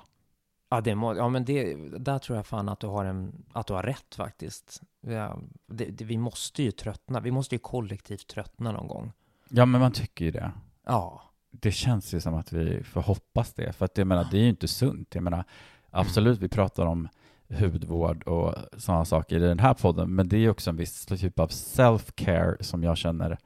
Ja, 0.73 0.81
det 0.81 0.95
må, 0.95 1.15
ja 1.15 1.29
men 1.29 1.45
det, 1.45 1.75
där 1.97 2.19
tror 2.19 2.35
jag 2.35 2.45
fan 2.45 2.69
att 2.69 2.79
du 2.79 2.87
har, 2.87 3.05
en, 3.05 3.45
att 3.51 3.67
du 3.67 3.73
har 3.73 3.83
rätt 3.83 4.15
faktiskt. 4.15 4.81
Ja, 5.01 5.39
det, 5.67 5.85
det, 5.85 6.05
vi 6.05 6.17
måste 6.17 6.63
ju 6.63 6.71
tröttna. 6.71 7.19
Vi 7.19 7.31
måste 7.31 7.55
ju 7.55 7.59
kollektivt 7.59 8.27
tröttna 8.27 8.71
någon 8.71 8.87
gång. 8.87 9.11
Ja, 9.49 9.65
men 9.65 9.81
man 9.81 9.91
tycker 9.91 10.25
ju 10.25 10.31
det. 10.31 10.51
Ja. 10.85 11.21
det 11.51 11.71
känns 11.71 12.13
ju 12.13 12.21
som 12.21 12.35
att 12.35 12.53
vi 12.53 12.83
får 12.83 13.01
hoppas 13.01 13.53
det, 13.53 13.73
för 13.73 13.85
att 13.85 13.97
jag 13.97 14.07
menar, 14.07 14.27
det 14.31 14.37
är 14.37 14.41
ju 14.41 14.49
inte 14.49 14.67
sunt. 14.67 15.15
Jag 15.15 15.23
menar, 15.23 15.43
absolut, 15.89 16.39
vi 16.39 16.49
pratar 16.49 16.85
om 16.85 17.07
hudvård 17.47 18.23
och 18.23 18.55
sådana 18.77 19.05
saker 19.05 19.35
i 19.35 19.39
den 19.39 19.59
här 19.59 19.73
podden, 19.73 20.15
men 20.15 20.29
det 20.29 20.35
är 20.35 20.41
ju 20.41 20.49
också 20.49 20.69
en 20.69 20.75
viss 20.75 21.05
typ 21.05 21.39
av 21.39 21.49
self-care 21.49 22.61
som 22.61 22.83
jag 22.83 22.97
känner 22.97 23.37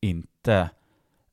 inte 0.00 0.70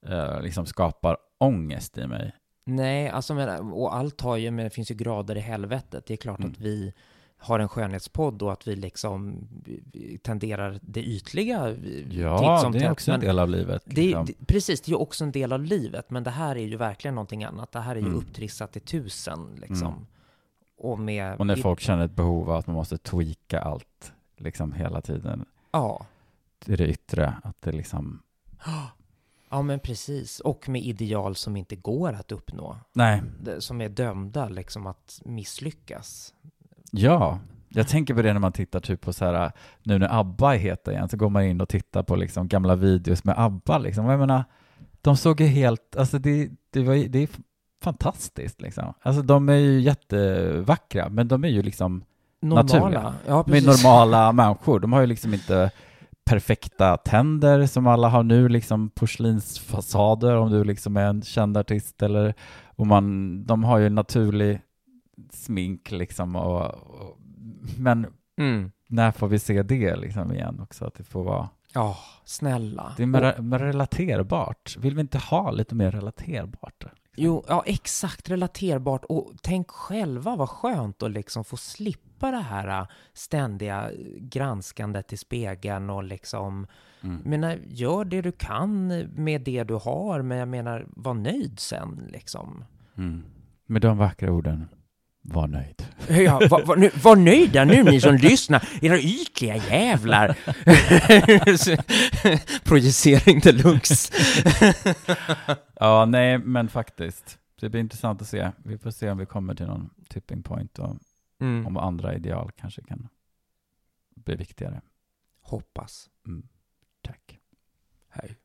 eh, 0.05 0.41
liksom 0.41 0.65
skapar 0.65 1.17
ångest 1.37 1.97
i 1.97 2.07
mig. 2.07 2.33
Nej, 2.69 3.09
alltså 3.09 3.33
men, 3.33 3.71
och 3.71 3.95
allt 3.95 4.21
har 4.21 4.37
ju, 4.37 4.51
men 4.51 4.63
det 4.63 4.69
finns 4.69 4.91
ju 4.91 4.95
grader 4.95 5.35
i 5.37 5.39
helvetet. 5.39 6.05
Det 6.05 6.13
är 6.13 6.17
klart 6.17 6.39
Mm. 6.39 6.51
att 6.51 6.59
vi 6.59 6.93
har 7.39 7.59
en 7.59 7.69
skönhetspodd 7.69 8.41
och 8.41 8.51
att 8.53 8.67
vi 8.67 8.75
liksom 8.75 9.47
tenderar 10.21 10.79
det 10.81 11.03
ytliga. 11.03 11.75
Ja, 12.09 12.39
titt 12.57 12.61
som 12.63 12.71
det 12.71 12.79
är 12.85 12.91
också 12.91 13.11
en 13.11 13.19
del 13.19 13.39
av 13.39 13.49
livet. 13.49 13.81
Det, 13.85 14.01
liksom. 14.01 14.25
det, 14.25 14.33
precis, 14.47 14.81
det 14.81 14.91
är 14.91 15.01
också 15.01 15.23
en 15.23 15.31
del 15.31 15.53
av 15.53 15.63
livet, 15.63 16.09
men 16.09 16.23
det 16.23 16.29
här 16.31 16.55
är 16.55 16.65
ju 16.65 16.75
verkligen 16.77 17.15
någonting 17.15 17.43
annat. 17.43 17.71
Det 17.71 17.79
här 17.79 17.91
är 17.95 17.99
ju 17.99 18.05
Mm. 18.05 18.17
upptrissat 18.17 18.71
till 18.71 18.81
tusen 18.81 19.49
liksom. 19.61 19.87
Mm. 19.87 20.05
Och 20.77 20.99
med... 20.99 21.39
Och 21.39 21.47
när 21.47 21.55
folk 21.55 21.79
känner 21.79 22.05
ett 22.05 22.15
behov 22.15 22.49
av 22.49 22.55
att 22.57 22.67
man 22.67 22.75
måste 22.75 22.97
tweaka 22.97 23.61
allt 23.61 24.13
liksom 24.37 24.73
hela 24.73 25.01
tiden 25.01 25.45
Ja. 25.71 26.05
det 26.65 26.87
yttre, 26.87 27.33
att 27.43 27.61
det 27.61 27.71
liksom, 27.71 28.21
Ja, 29.49 29.61
men 29.61 29.79
precis. 29.79 30.39
Och 30.39 30.69
med 30.69 30.81
ideal 30.81 31.35
som 31.35 31.57
inte 31.57 31.75
går 31.75 32.13
att 32.13 32.31
uppnå. 32.31 32.77
nej, 32.93 33.21
Som 33.59 33.81
är 33.81 33.89
dömda 33.89 34.49
liksom 34.49 34.87
att 34.87 35.21
misslyckas. 35.25 36.33
Ja, 36.91 37.39
jag 37.69 37.87
tänker 37.87 38.13
på 38.13 38.21
det 38.21 38.33
när 38.33 38.39
man 38.39 38.51
tittar 38.51 38.79
typ 38.79 39.01
på 39.01 39.13
så 39.13 39.25
här, 39.25 39.51
nu 39.83 39.99
när 39.99 40.19
ABBA 40.19 40.55
är 40.55 40.59
heta 40.59 40.91
igen, 40.91 41.09
så 41.09 41.17
går 41.17 41.29
man 41.29 41.43
in 41.43 41.61
och 41.61 41.69
tittar 41.69 42.03
på 42.03 42.15
liksom 42.15 42.47
gamla 42.47 42.75
videos 42.75 43.23
med 43.23 43.39
ABBA 43.39 43.77
liksom. 43.77 44.05
Och 44.05 44.11
jag 44.11 44.19
menar, 44.19 44.43
de 45.01 45.17
såg 45.17 45.41
ju 45.41 45.47
helt, 45.47 45.95
alltså 45.95 46.19
det, 46.19 46.49
det, 46.69 46.83
var, 46.83 46.95
det 46.95 47.19
är 47.19 47.29
fantastiskt 47.83 48.61
liksom. 48.61 48.93
Alltså 49.01 49.21
de 49.21 49.49
är 49.49 49.55
ju 49.55 49.79
jättevackra, 49.81 51.09
men 51.09 51.27
de 51.27 51.43
är 51.43 51.47
ju 51.47 51.61
liksom 51.63 52.03
Normala. 52.41 52.63
Naturliga. 52.63 53.13
Ja, 53.27 53.43
de 53.47 53.53
är 53.53 53.61
precis. 53.61 53.83
normala 53.83 54.31
människor. 54.41 54.79
De 54.79 54.93
har 54.93 55.01
ju 55.01 55.07
liksom 55.07 55.33
inte 55.33 55.71
perfekta 56.27 56.97
tänder 56.97 57.65
som 57.65 57.87
alla 57.87 58.09
har 58.09 58.23
nu, 58.23 58.49
liksom 58.49 58.89
porslinsfasader 58.89 60.35
om 60.35 60.51
du 60.51 60.63
liksom 60.63 60.97
är 60.97 61.05
en 61.05 61.21
känd 61.21 61.57
artist 61.57 62.01
eller 62.01 62.33
och 62.65 62.87
man, 62.87 63.43
de 63.45 63.63
har 63.63 63.77
ju 63.77 63.89
naturlig 63.89 64.61
smink 65.31 65.91
liksom 65.91 66.35
och, 66.35 66.65
och 66.65 67.17
men 67.77 68.07
Mm. 68.39 68.71
när 68.87 69.11
får 69.11 69.27
vi 69.27 69.39
se 69.39 69.63
det 69.63 69.95
liksom 69.95 70.33
igen 70.33 70.59
också? 70.63 70.85
Att 70.85 70.93
det 70.93 71.03
får 71.03 71.23
vara, 71.23 71.49
Ja, 71.73 71.97
snälla. 72.25 72.93
det 72.97 73.03
är 73.03 73.07
mer, 73.07 73.41
mer 73.41 73.59
relaterbart. 73.59 74.77
Vill 74.79 74.95
vi 74.95 75.01
inte 75.01 75.17
ha 75.17 75.51
lite 75.51 75.75
mer 75.75 75.91
relaterbart? 75.91 76.85
Jo, 77.19 77.43
ja 77.47 77.63
exakt 77.65 78.29
relaterbart 78.29 79.05
och 79.05 79.31
tänk 79.41 79.71
själva 79.71 80.35
vad 80.35 80.49
skönt 80.49 81.03
att 81.03 81.11
liksom 81.11 81.43
få 81.43 81.57
slippa 81.57 82.31
det 82.31 82.37
här 82.37 82.81
äh, 82.81 82.87
ständiga 83.13 83.91
granskandet 84.19 85.13
i 85.13 85.17
spegeln 85.17 85.89
och 85.89 86.03
liksom, 86.03 86.67
Mm. 87.01 87.21
menar, 87.25 87.59
gör 87.67 88.05
det 88.05 88.21
du 88.21 88.31
kan 88.31 88.87
med 89.15 89.41
det 89.41 89.63
du 89.63 89.73
har, 89.73 90.21
men 90.21 90.37
jag 90.37 90.47
menar, 90.47 90.85
var 90.89 91.13
nöjd 91.13 91.59
sen 91.59 92.09
liksom. 92.13 92.63
Mm. 92.97 93.23
Med 93.65 93.81
de 93.81 93.97
vackra 93.97 94.31
orden, 94.31 94.69
var 95.29 95.47
nöjd. 95.47 95.85
Ja, 96.09 96.41
var, 96.49 96.65
var, 96.65 96.75
nu, 96.75 96.91
var 97.03 97.15
nöjda 97.15 97.65
nu 97.65 97.83
ni 97.83 98.01
som 98.01 98.15
lyssnar, 98.15 98.67
era 98.81 98.99
ytliga 98.99 99.55
jävlar. 99.55 100.35
Projicering 102.63 103.39
deluxe. 103.39 104.13
Ja, 105.79 106.05
nej, 106.05 106.37
men 106.37 106.69
faktiskt. 106.69 107.39
Det 107.59 107.69
blir 107.69 107.81
intressant 107.81 108.21
att 108.21 108.27
se. 108.27 108.51
Vi 108.57 108.77
får 108.77 108.91
se 108.91 109.09
om 109.09 109.17
vi 109.17 109.25
kommer 109.25 109.55
till 109.55 109.65
någon 109.65 109.89
tipping 110.09 110.43
point 110.43 110.79
och 110.79 110.97
Mm. 111.39 111.67
om 111.67 111.77
andra 111.77 112.15
ideal 112.15 112.51
kanske 112.57 112.81
kan 112.81 113.07
bli 114.15 114.35
viktigare. 114.35 114.81
Hoppas. 115.41 116.09
Mm. 116.27 116.47
Tack. 117.03 117.39
Hej. 118.09 118.35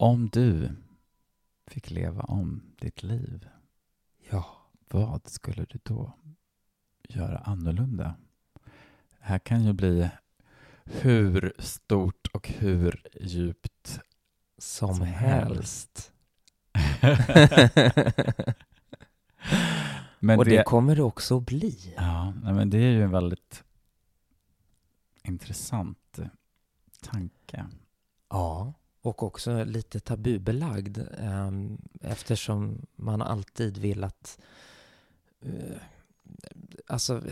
Om 0.00 0.28
du 0.28 0.70
fick 1.66 1.90
leva 1.90 2.22
om 2.22 2.62
ditt 2.80 3.02
liv, 3.02 3.48
Ja. 4.30 4.46
vad 4.88 5.28
skulle 5.28 5.64
du 5.64 5.78
då 5.82 6.12
göra 7.08 7.38
annorlunda? 7.38 8.14
här 9.20 9.38
kan 9.38 9.64
ju 9.64 9.72
bli 9.72 10.10
hur 10.84 11.52
stort 11.58 12.26
och 12.32 12.48
hur 12.48 13.02
djupt 13.20 14.00
Som, 14.58 14.94
Som 14.94 15.06
helst. 15.06 16.12
Och 20.38 20.44
det, 20.44 20.56
det, 20.56 20.64
kommer 20.64 20.96
det 20.96 21.02
också 21.02 21.36
att 21.38 21.46
bli. 21.46 21.94
ja, 21.96 22.30
men 22.30 22.70
det 22.70 22.78
är 22.78 22.90
ju 22.90 23.02
en 23.02 23.10
väldigt 23.10 23.64
intressant 25.22 26.18
tanke. 27.00 27.66
Ja, 28.28 28.74
och 29.08 29.22
också 29.22 29.64
lite 29.64 30.00
tabubelagd 30.00 30.98
ehm, 31.18 31.78
eftersom 32.00 32.86
man 32.96 33.22
alltid 33.22 33.78
vill 33.78 34.04
att... 34.04 34.38
eh, 35.40 35.76
alltså, 36.86 37.22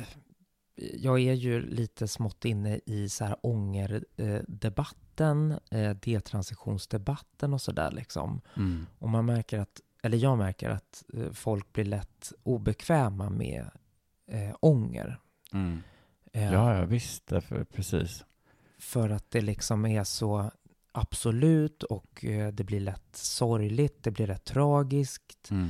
jag 0.95 1.21
är 1.21 1.33
ju 1.33 1.67
lite 1.67 2.09
smått 2.09 2.45
inne 2.45 2.81
i 2.87 3.09
så 3.09 3.25
här 3.25 3.37
ångerdebatten, 3.43 5.59
eh, 5.71 5.91
detransitionsdebatten 5.97 7.55
och 7.55 7.63
sådär 7.63 7.91
liksom. 7.91 8.41
Mm. 8.57 8.87
Och 8.99 9.09
man 9.09 9.27
märker 9.27 9.59
att, 9.59 9.81
eller 10.03 10.19
jag 10.19 10.39
märker 10.39 10.71
att 10.71 11.05
eh, 11.15 11.31
folk 11.33 11.73
blir 11.73 11.85
lätt 11.85 12.33
obekväma 12.43 13.31
med 13.31 13.71
eh, 14.27 14.57
ånger. 14.61 15.21
Mm. 15.53 15.83
Eh, 16.33 16.53
Ja, 16.53 16.79
ja, 16.79 16.85
visst, 16.85 17.27
därför, 17.27 17.65
precis. 17.65 18.25
För 18.79 19.11
att 19.11 19.31
det 19.31 19.41
liksom 19.41 19.87
är 19.87 20.05
så 20.05 20.51
absolut 20.97 21.83
och 21.83 22.25
eh, 22.25 22.49
det 22.53 22.65
blir 22.65 22.81
lätt 22.81 23.17
sorgligt, 23.17 24.03
det 24.03 24.11
blir 24.11 24.27
rätt 24.27 24.45
tragiskt 24.45 25.51
Mm. 25.51 25.69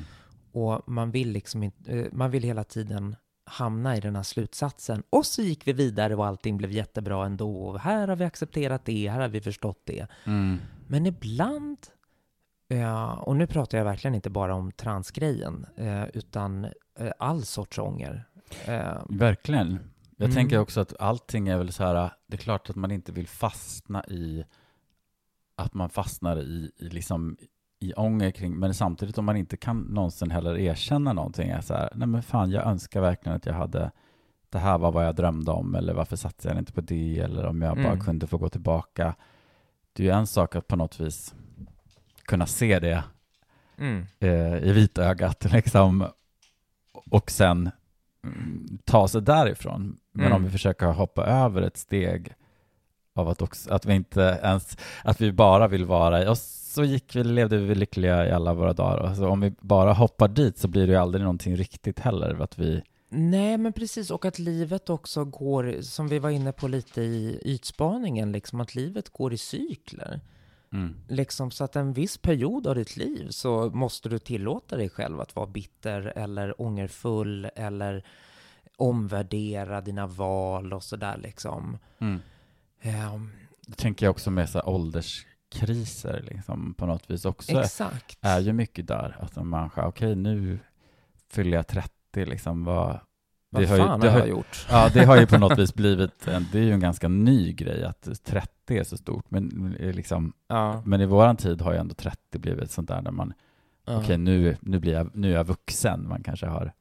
och 0.53 0.89
man 0.89 1.11
vill 1.11 1.31
liksom 1.31 1.63
inte, 1.63 1.93
eh, 1.93 2.07
man 2.13 2.31
vill 2.31 2.43
hela 2.43 2.65
tiden 2.65 3.17
hamna 3.45 3.97
i 3.97 4.01
den 4.01 4.17
här 4.17 4.23
slutsatsen. 4.23 5.03
Och 5.11 5.27
så 5.27 5.43
gick 5.43 5.67
vi 5.67 5.73
vidare 5.73 6.15
och 6.15 6.27
allting 6.27 6.57
blev 6.57 6.71
jättebra 6.73 7.27
ändå. 7.27 7.57
Och 7.67 7.81
här 7.81 8.09
har 8.09 8.17
vi 8.17 8.25
accepterat 8.25 8.85
det, 8.85 9.09
här 9.09 9.21
har 9.21 9.29
vi 9.29 9.41
förstått 9.41 9.81
det. 9.85 10.07
Mm. 10.25 10.59
Men 10.87 11.07
ibland, 11.07 11.79
eh, 12.69 13.11
och 13.11 13.37
nu 13.37 13.47
pratar 13.47 13.79
jag 13.79 13.85
verkligen 13.85 14.15
inte 14.15 14.31
bara 14.31 14.55
om 14.55 14.73
transgrejen, 14.73 15.67
utan 16.15 16.67
all 17.19 17.43
sorts 17.45 17.79
ånger. 17.79 18.25
Verkligen. 19.09 19.79
Jag 20.17 20.25
Mm. 20.27 20.35
tänker 20.35 20.59
också 20.59 20.81
att 20.81 21.01
allting 21.01 21.49
är 21.49 21.59
väl 21.59 21.73
så 21.73 21.85
här, 21.85 22.11
det 22.27 22.37
är 22.37 22.39
klart 22.39 22.71
att 22.71 22.77
man 22.77 22.91
inte 22.91 23.13
vill 23.13 23.29
fastna 23.29 24.05
i 24.05 24.45
att 25.57 25.75
man 25.75 25.89
fastnar 25.91 26.37
i, 26.41 26.71
i 26.77 26.89
liksom 26.89 27.37
i 27.79 27.95
ånger 27.95 28.31
kring, 28.31 28.57
men 28.59 28.75
samtidigt 28.75 29.19
om 29.19 29.25
man 29.25 29.37
inte 29.37 29.57
kan 29.57 29.81
någonsin 29.81 30.31
heller 30.31 30.59
erkänna 30.59 31.13
någonting 31.13 31.49
är 31.51 31.61
så 31.61 31.75
här, 31.75 31.89
nej 31.95 32.09
men 32.09 32.23
fan 32.23 32.51
jag 32.51 32.67
önskar 32.67 33.01
verkligen 33.01 33.37
att 33.37 33.47
jag 33.47 33.55
hade 33.55 33.91
det 34.49 34.59
här 34.59 34.79
var 34.79 34.93
vad 34.93 35.07
jag 35.07 35.15
drömde 35.17 35.51
om 35.51 35.75
eller 35.75 35.95
varför 35.95 36.17
satsade 36.17 36.55
jag 36.55 36.61
inte 36.61 36.73
på 36.73 36.81
det 36.81 37.19
eller 37.19 37.47
om 37.47 37.63
jag 37.63 37.77
bara 37.77 37.87
Mm. 37.93 38.01
kunde 38.05 38.27
få 38.27 38.39
gå 38.39 38.49
tillbaka. 38.49 39.15
Det 39.93 40.03
är 40.03 40.05
ju 40.07 40.13
en 40.13 40.27
sak 40.27 40.57
att 40.57 40.69
på 40.69 40.77
något 40.77 41.01
vis 41.01 41.35
kunna 42.25 42.47
se 42.47 42.79
det 42.79 43.05
mm, 43.79 44.07
eh, 44.19 44.57
i 44.57 44.73
vitögat 44.73 45.53
liksom 45.53 46.07
och 46.93 47.31
sen 47.31 47.71
mm, 48.25 48.79
ta 48.85 49.09
sig 49.09 49.23
därifrån. 49.23 49.97
Men 50.13 50.27
Mm. 50.27 50.37
om 50.37 50.45
vi 50.45 50.51
försöker 50.51 50.87
hoppa 50.87 51.27
över 51.27 51.63
ett 51.63 51.77
steg 51.77 52.35
av 53.19 53.29
att, 53.29 53.43
också, 53.43 53.71
att 53.71 53.87
vi 53.87 53.95
inte 53.95 54.41
ens, 54.43 54.77
att 55.05 55.21
vi 55.21 55.33
bara 55.33 55.69
vill 55.69 55.85
vara 55.85 56.31
och 56.31 56.39
så 56.39 56.85
gick 56.85 57.17
vi, 57.17 57.25
levde 57.25 57.59
vi 57.59 57.75
lyckliga 57.75 58.29
i 58.29 58.31
alla 58.31 58.55
våra 58.55 58.73
dagar. 58.73 58.97
Och 58.97 59.17
så 59.17 59.29
om 59.29 59.41
vi 59.41 59.53
bara 59.61 59.93
hoppar 59.93 60.29
dit 60.29 60.59
så 60.59 60.69
blir 60.69 60.87
det 60.87 60.93
ju 60.93 60.99
aldrig 60.99 61.23
någonting 61.23 61.57
riktigt 61.57 62.01
heller. 62.01 62.43
Att 62.43 62.59
vi, 62.59 62.83
Nej, 63.09 63.59
men 63.59 63.73
precis. 63.73 64.11
Och 64.11 64.25
att 64.25 64.39
livet 64.39 64.91
också 64.91 65.25
går, 65.25 65.77
som 65.81 66.09
vi 66.09 66.19
var 66.19 66.31
inne 66.31 66.53
på 66.53 66.69
lite 66.69 67.03
i 67.03 67.41
ytspaningen, 67.45 68.33
liksom 68.33 68.61
att 68.61 68.75
livet 68.75 69.11
går 69.11 69.33
i 69.33 69.39
cykler. 69.39 70.21
mm, 70.73 70.95
Liksom 71.09 71.51
så 71.51 71.65
att 71.65 71.77
en 71.77 71.93
viss 71.93 72.19
period 72.19 72.67
av 72.67 72.75
ditt 72.75 72.97
liv 72.97 73.27
så 73.31 73.71
måste 73.71 74.09
du 74.09 74.19
tillåta 74.19 74.77
dig 74.77 74.89
själv 74.89 75.21
att 75.21 75.37
vara 75.37 75.47
bitter 75.47 76.13
eller 76.17 76.61
ångerfull 76.63 77.51
eller 77.55 78.05
omvärdera 78.77 79.81
dina 79.81 80.07
val 80.07 80.73
och 80.73 80.83
sådär 80.83 81.17
liksom. 81.23 81.79
mm. 81.99 82.21
Ehm, 82.87 83.31
Det 83.67 83.75
tänker 83.77 84.07
jag 84.07 84.11
också 84.11 84.31
med 84.31 84.49
så 84.49 84.59
här 84.59 84.69
ålderskriser 84.69 86.25
liksom, 86.31 86.75
på 86.75 86.87
något 86.87 87.11
vis 87.11 87.25
också. 87.25 87.61
exakt. 87.61 88.19
är 88.21 88.41
ju 88.41 88.53
mycket 88.53 88.87
där. 88.87 89.17
Att 89.21 89.37
en 89.37 89.49
människa, 89.49 89.87
okej 89.87 90.15
nu 90.17 90.59
fyller 91.31 91.57
jag 91.57 91.67
30, 91.67 92.25
liksom 92.25 92.65
vad... 92.65 92.99
Vad 93.51 93.63
det 93.63 93.67
har 93.69 93.77
ju- 93.77 93.83
fan 93.83 94.01
det 94.01 94.11
har 94.11 94.19
jag 94.19 94.29
gjort? 94.29 94.67
Ja, 94.71 94.89
det 94.95 95.05
har 95.05 95.17
ju 95.21 95.27
på 95.27 95.39
något 95.39 95.59
vis 95.59 95.75
blivit, 95.75 96.29
en, 96.29 96.47
det 96.53 96.59
är 96.59 96.63
ju 96.63 96.73
en 96.73 96.81
ganska 96.81 97.09
ny 97.09 97.53
grej 97.53 97.85
att 97.85 98.09
30 98.25 98.79
är 98.79 98.85
så 98.85 98.97
stort. 98.97 99.25
Men, 99.31 99.77
är 99.81 99.93
liksom, 99.93 100.33
Ja. 100.49 100.83
men 100.85 101.01
i 101.01 101.07
våran 101.07 101.37
tid 101.37 101.61
har 101.61 101.73
ju 101.73 101.79
ändå 101.79 101.95
30 101.95 102.39
blivit 102.39 102.71
sånt 102.71 102.89
där 102.89 103.03
när 103.03 103.11
man, 103.11 103.33
ja. 103.87 103.99
okej 103.99 104.19
nu, 104.19 104.57
nu, 104.61 104.79
blir 104.79 104.93
jag, 104.93 105.11
nu 105.17 105.31
är 105.31 105.35
jag 105.35 105.45
vuxen. 105.45 106.09
Man 106.09 106.23
kanske 106.23 106.47
har 106.47 106.73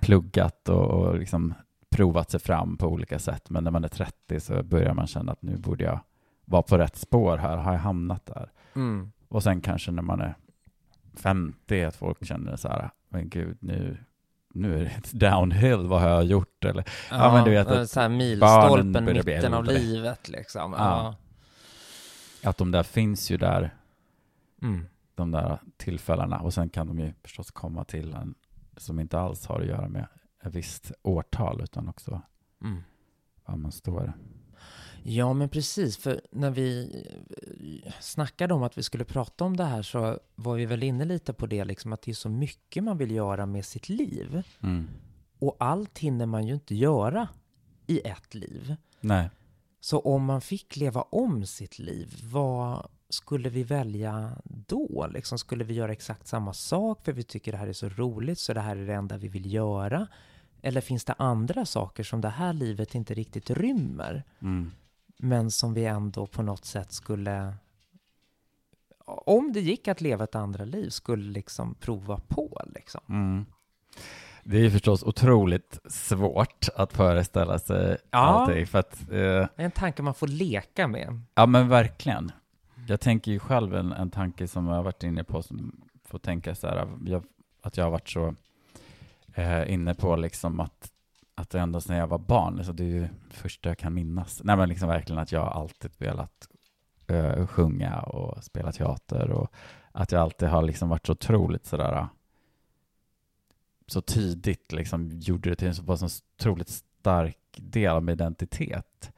pluggat 0.00 0.68
och, 0.68 0.84
och 0.90 1.18
liksom 1.18 1.54
provat 1.92 2.30
sig 2.30 2.40
fram 2.40 2.76
på 2.76 2.86
olika 2.86 3.18
sätt. 3.18 3.50
Men 3.50 3.64
när 3.64 3.70
man 3.70 3.84
är 3.84 3.88
30 3.88 4.40
så 4.40 4.62
börjar 4.62 4.94
man 4.94 5.06
känna 5.06 5.32
att 5.32 5.42
nu 5.42 5.56
borde 5.56 5.84
jag 5.84 6.00
vara 6.44 6.62
på 6.62 6.78
rätt 6.78 6.96
spår 6.96 7.36
här. 7.36 7.56
Har 7.56 7.72
jag 7.72 7.80
hamnat 7.80 8.26
där? 8.26 8.50
Mm. 8.74 9.12
Och 9.28 9.42
sen 9.42 9.60
kanske 9.60 9.90
när 9.90 10.02
man 10.02 10.20
är 10.20 10.34
50 11.14 11.82
att 11.84 11.96
folk 11.96 12.26
känner 12.26 12.56
så 12.56 12.68
här, 12.68 12.90
men 13.08 13.28
gud 13.28 13.56
nu, 13.60 13.96
nu 14.54 14.78
är 14.78 14.84
det 14.84 15.12
downhill, 15.30 15.86
vad 15.86 16.00
har 16.00 16.08
jag 16.08 16.24
gjort? 16.24 16.64
Eller, 16.64 16.84
Ja, 17.10 17.32
men 17.32 17.44
du 17.44 17.50
vet 17.50 17.66
att 17.66 17.90
så 17.90 18.00
här 18.00 18.08
milstolpen, 18.08 19.04
mitten 19.04 19.54
av 19.54 19.64
livet 19.64 20.28
liksom. 20.28 20.72
Ja. 20.78 21.14
att 22.42 22.56
de 22.56 22.70
där 22.70 22.82
finns 22.82 23.30
ju 23.30 23.36
där, 23.36 23.62
Ja. 24.60 24.66
Mm. 24.68 24.86
de 25.14 25.30
där 25.30 25.58
tillfällena. 25.76 26.40
Och 26.40 26.54
sen 26.54 26.68
kan 26.68 26.86
de 26.86 26.98
ju 26.98 27.12
förstås 27.22 27.50
komma 27.50 27.84
till 27.84 28.14
en 28.14 28.34
som 28.76 29.00
inte 29.00 29.18
alls 29.20 29.46
har 29.46 29.60
att 29.60 29.66
göra 29.66 29.88
med 29.88 30.06
ett 30.42 30.54
visst 30.54 30.92
årtal, 31.02 31.60
utan 31.62 31.88
också 31.88 32.20
Mm. 32.64 32.82
var 33.44 33.56
man 33.56 33.72
står. 33.72 34.12
Ja, 35.02 35.32
men 35.32 35.48
precis. 35.48 35.96
För 35.96 36.20
när 36.32 36.50
vi 36.50 36.94
eh, 37.84 37.92
snackade 38.00 38.54
om 38.54 38.62
att 38.62 38.78
vi 38.78 38.82
skulle 38.82 39.04
prata 39.04 39.44
om 39.44 39.56
det 39.56 39.64
här 39.64 39.82
så 39.82 40.18
var 40.34 40.54
vi 40.54 40.66
väl 40.66 40.82
inne 40.82 41.04
lite 41.04 41.32
på 41.32 41.46
det, 41.46 41.64
liksom 41.64 41.92
att 41.92 42.02
det 42.02 42.10
är 42.10 42.14
så 42.14 42.28
mycket 42.28 42.84
man 42.84 42.98
vill 42.98 43.10
göra 43.10 43.46
med 43.46 43.64
sitt 43.64 43.88
liv. 43.88 44.42
Mm. 44.60 44.88
Och 45.38 45.56
allt 45.58 45.98
hinner 45.98 46.26
man 46.26 46.46
ju 46.46 46.54
inte 46.54 46.74
göra 46.74 47.28
i 47.86 48.00
ett 48.00 48.34
liv. 48.34 48.76
Nej. 49.00 49.30
Så 49.80 49.98
om 50.00 50.24
man 50.24 50.40
fick 50.40 50.76
leva 50.76 51.02
om 51.02 51.46
sitt 51.46 51.78
liv, 51.78 52.20
vad 52.22 52.88
skulle 53.08 53.48
vi 53.48 53.62
välja 53.62 54.36
då? 54.44 55.06
Liksom, 55.12 55.38
skulle 55.38 55.64
vi 55.64 55.74
göra 55.74 55.92
exakt 55.92 56.26
samma 56.26 56.52
sak 56.52 57.04
för 57.04 57.12
vi 57.12 57.22
tycker 57.22 57.52
det 57.52 57.58
här 57.58 57.66
är 57.66 57.72
så 57.72 57.88
roligt 57.88 58.38
så 58.38 58.52
det 58.54 58.60
här 58.60 58.76
är 58.76 58.86
det 58.86 58.94
enda 58.94 59.16
vi 59.16 59.28
vill 59.28 59.52
göra? 59.52 60.06
Eller 60.62 60.80
finns 60.80 61.04
det 61.04 61.14
andra 61.18 61.66
saker 61.66 62.02
som 62.02 62.20
det 62.20 62.28
här 62.28 62.52
livet 62.52 62.94
inte 62.94 63.14
riktigt 63.14 63.50
rymmer? 63.50 64.24
Mm. 64.42 64.70
Men 65.18 65.50
som 65.50 65.74
vi 65.74 65.84
ändå 65.84 66.26
på 66.26 66.42
något 66.42 66.64
sätt 66.64 66.92
skulle, 66.92 67.54
om 69.04 69.52
det 69.52 69.60
gick 69.60 69.88
att 69.88 70.00
leva 70.00 70.24
ett 70.24 70.34
andra 70.34 70.64
liv, 70.64 70.88
skulle 70.90 71.32
liksom 71.32 71.74
prova 71.74 72.20
på 72.28 72.60
liksom. 72.74 73.00
Mm. 73.08 73.46
Det 74.44 74.56
är 74.56 74.60
ju 74.60 74.70
förstås 74.70 75.02
otroligt 75.02 75.78
svårt 75.84 76.68
att 76.76 76.92
föreställa 76.92 77.58
sig 77.58 77.96
Ja. 78.10 78.18
allting, 78.18 78.66
för 78.66 78.78
att, 78.78 79.10
eh, 79.10 79.46
en 79.56 79.70
tanke 79.70 80.02
man 80.02 80.14
får 80.14 80.26
leka 80.26 80.88
med. 80.88 81.20
ja 81.34 81.46
men 81.46 81.68
verkligen. 81.68 82.32
Jag 82.88 83.00
tänker 83.00 83.32
ju 83.32 83.38
själv 83.38 83.74
en, 83.74 83.92
en 83.92 84.10
tanke 84.10 84.48
som 84.48 84.66
jag 84.66 84.74
har 84.74 84.82
varit 84.82 85.02
inne 85.02 85.24
på, 85.24 85.42
som 85.42 85.82
får 86.04 86.18
tänka 86.18 86.54
så 86.54 86.66
här, 86.66 86.88
jag, 87.06 87.24
att 87.62 87.76
jag 87.76 87.84
har 87.84 87.90
varit 87.90 88.08
så 88.08 88.34
eh, 89.34 89.72
inne 89.72 89.94
på 89.94 90.16
liksom 90.16 90.60
att, 90.60 90.92
att 91.34 91.54
ända 91.54 91.80
sedan 91.80 91.96
jag 91.96 92.06
var 92.06 92.18
barn, 92.18 92.56
alltså 92.56 92.72
det 92.72 92.84
är 92.84 92.88
ju 92.88 93.00
det 93.00 93.36
första 93.36 93.68
jag 93.68 93.78
kan 93.78 93.94
minnas, 93.94 94.40
nej 94.44 94.56
men 94.56 94.68
liksom 94.68 94.88
verkligen 94.88 95.22
att 95.22 95.32
jag 95.32 95.48
alltid 95.48 95.90
velat 95.98 96.48
eh, 97.06 97.46
sjunga 97.46 98.00
och 98.00 98.44
spela 98.44 98.72
teater 98.72 99.30
och 99.30 99.52
att 99.92 100.12
jag 100.12 100.22
alltid 100.22 100.48
har 100.48 100.62
liksom 100.62 100.88
varit 100.88 101.06
så 101.06 101.12
otroligt 101.12 101.66
sådär 101.66 102.06
så 103.86 104.00
tidigt 104.00 104.72
liksom 104.72 105.10
gjorde 105.20 105.50
det 105.50 105.56
till 105.56 105.68
en 105.68 105.74
så, 105.74 105.82
var 105.82 106.02
en 106.02 106.08
så 106.08 106.22
otroligt 106.38 106.68
stark 106.68 107.38
del 107.56 107.92
av 107.92 108.02
min 108.02 108.12
identitet 108.12 109.12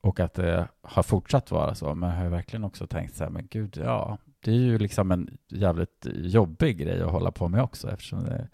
och 0.00 0.20
att 0.20 0.34
det 0.34 0.68
har 0.82 1.02
fortsatt 1.02 1.50
vara 1.50 1.74
så. 1.74 1.94
Men 1.94 2.10
jag 2.10 2.16
har 2.16 2.28
verkligen 2.28 2.64
också 2.64 2.86
tänkt 2.86 3.14
så 3.14 3.24
här, 3.24 3.30
men 3.30 3.46
gud, 3.50 3.76
ja, 3.84 4.18
det 4.40 4.50
är 4.50 4.54
ju 4.54 4.78
liksom 4.78 5.10
en 5.10 5.38
jävligt 5.48 6.06
jobbig 6.14 6.78
grej 6.78 7.02
att 7.02 7.10
hålla 7.10 7.30
på 7.30 7.48
med 7.48 7.62
också 7.62 7.90
eftersom 7.90 8.24
det 8.24 8.48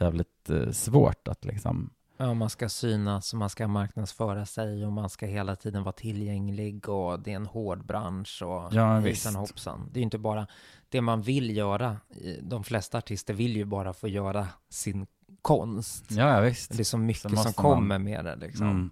jävligt 0.00 0.50
eh, 0.50 0.70
svårt 0.70 1.28
att 1.28 1.44
liksom, 1.44 1.90
Ja, 2.16 2.34
man 2.34 2.50
ska 2.50 2.68
synas 2.68 3.32
och 3.32 3.38
man 3.38 3.50
ska 3.50 3.68
marknadsföra 3.68 4.46
sig 4.46 4.86
och 4.86 4.92
man 4.92 5.10
ska 5.10 5.26
hela 5.26 5.56
tiden 5.56 5.82
vara 5.82 5.92
tillgänglig 5.92 6.88
och 6.88 7.20
det 7.20 7.32
är 7.32 7.36
en 7.36 7.46
hård 7.46 7.86
bransch 7.86 8.42
och 8.42 8.74
Ja, 8.74 8.98
hejsan 8.98 9.34
hoppsan. 9.34 9.88
Det 9.92 9.98
är 9.98 10.00
ju 10.00 10.04
inte 10.04 10.18
bara 10.18 10.46
det 10.88 11.00
man 11.00 11.22
vill 11.22 11.56
göra. 11.56 11.96
De 12.42 12.64
flesta 12.64 12.98
artister 12.98 13.34
vill 13.34 13.56
ju 13.56 13.64
bara 13.64 13.92
få 13.92 14.08
göra 14.08 14.48
sin 14.68 15.06
konst. 15.42 16.10
ja, 16.10 16.34
ja 16.34 16.40
visst. 16.40 16.70
Det 16.76 16.82
är 16.82 16.84
så 16.84 16.98
mycket 16.98 17.22
som 17.22 17.32
måste 17.32 17.46
man- 17.62 17.70
kommer 17.72 17.98
med 17.98 18.24
det 18.24 18.36
liksom. 18.36 18.66
Mm. 18.70 18.90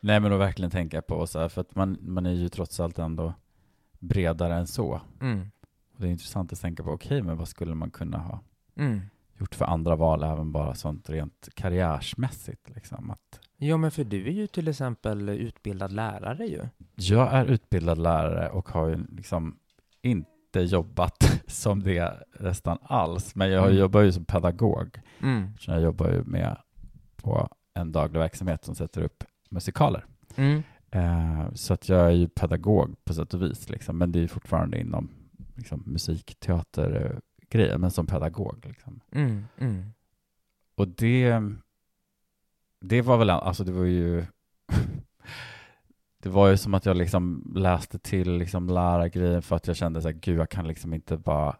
Nej, 0.00 0.20
men 0.20 0.32
att 0.32 0.40
verkligen 0.40 0.70
tänka 0.70 1.02
på 1.02 1.26
så 1.26 1.38
här, 1.38 1.48
för 1.48 1.60
att 1.60 1.74
man, 1.74 1.98
man 2.00 2.26
är 2.26 2.30
ju 2.32 2.48
trots 2.48 2.80
allt 2.80 2.98
ändå 2.98 3.34
bredare 3.98 4.54
än 4.56 4.66
så. 4.66 5.00
Mm. 5.20 5.50
Och 5.94 6.00
det 6.00 6.06
är 6.06 6.10
intressant 6.10 6.52
att 6.52 6.60
tänka 6.60 6.82
på, 6.82 6.90
okej, 6.90 7.22
men 7.22 7.36
vad 7.36 7.48
skulle 7.48 7.74
man 7.74 7.90
kunna 7.90 8.18
ha 8.18 8.40
Mm. 8.76 9.00
Gjort 9.38 9.54
för 9.54 9.64
andra 9.64 9.96
val, 9.96 10.22
även 10.22 10.52
bara 10.52 10.74
sånt 10.74 11.10
rent 11.10 11.48
karriärsmässigt 11.54 12.70
liksom, 12.74 13.10
att 13.10 13.40
Ja, 13.60 13.76
men 13.76 13.90
för 13.90 14.04
du 14.04 14.26
är 14.26 14.32
ju 14.32 14.46
till 14.46 14.68
exempel 14.68 15.28
utbildad 15.28 15.92
lärare 15.92 16.46
ju. 16.46 16.64
Jag 16.94 17.32
är 17.32 17.44
utbildad 17.46 17.98
lärare 17.98 18.48
och 18.50 18.68
har 18.68 18.88
ju 18.88 19.06
liksom 19.08 19.58
inte 20.02 20.60
jobbat 20.60 21.42
som 21.46 21.82
det 21.82 22.22
nästan 22.40 22.78
alls, 22.82 23.34
men 23.34 23.50
jag 23.50 23.64
Mm. 23.64 23.76
jobbar 23.78 24.00
ju 24.00 24.12
som 24.12 24.24
pedagog. 24.24 25.00
Mm. 25.22 25.56
Så 25.58 25.70
jag 25.70 25.80
jobbar 25.80 26.10
ju 26.10 26.22
med 26.24 26.56
på 27.16 27.48
en 27.74 27.92
daglig 27.92 28.20
verksamhet 28.20 28.64
som 28.64 28.74
sätter 28.74 29.02
upp 29.02 29.24
musikaler. 29.50 30.04
Mm. 30.36 30.62
Eh, 30.90 31.52
så 31.54 31.74
att 31.74 31.88
jag 31.88 32.06
är 32.06 32.10
ju 32.10 32.28
pedagog 32.28 33.04
på 33.04 33.14
sätt 33.14 33.34
och 33.34 33.42
vis, 33.42 33.68
liksom, 33.70 33.98
men 33.98 34.12
det 34.12 34.18
är 34.18 34.20
ju 34.20 34.28
fortfarande 34.28 34.80
inom 34.80 35.10
liksom, 35.54 35.82
musikteatergrejer, 37.48 37.78
men 37.78 37.90
som 37.90 38.06
pedagog. 38.06 38.66
Liksom. 38.66 39.00
Mm. 39.12 39.46
Mm. 39.58 39.92
Och 40.76 40.88
det, 40.88 41.40
det 42.80 43.02
var 43.02 43.18
väl, 43.18 43.30
alltså 43.30 43.64
det 43.64 43.72
var 43.72 43.84
ju, 43.84 44.26
det 46.22 46.28
var 46.28 46.48
ju 46.48 46.56
som 46.56 46.74
att 46.74 46.86
jag 46.86 46.96
liksom 46.96 47.52
läste 47.56 47.98
till 47.98 48.38
liksom 48.38 48.68
lärargrejen 48.68 49.42
för 49.42 49.56
att 49.56 49.66
jag 49.66 49.76
kände 49.76 50.02
så 50.02 50.08
här, 50.08 50.18
gud 50.20 50.38
jag 50.38 50.50
kan 50.50 50.66
liksom 50.66 50.94
inte 50.94 51.16
bara 51.16 51.56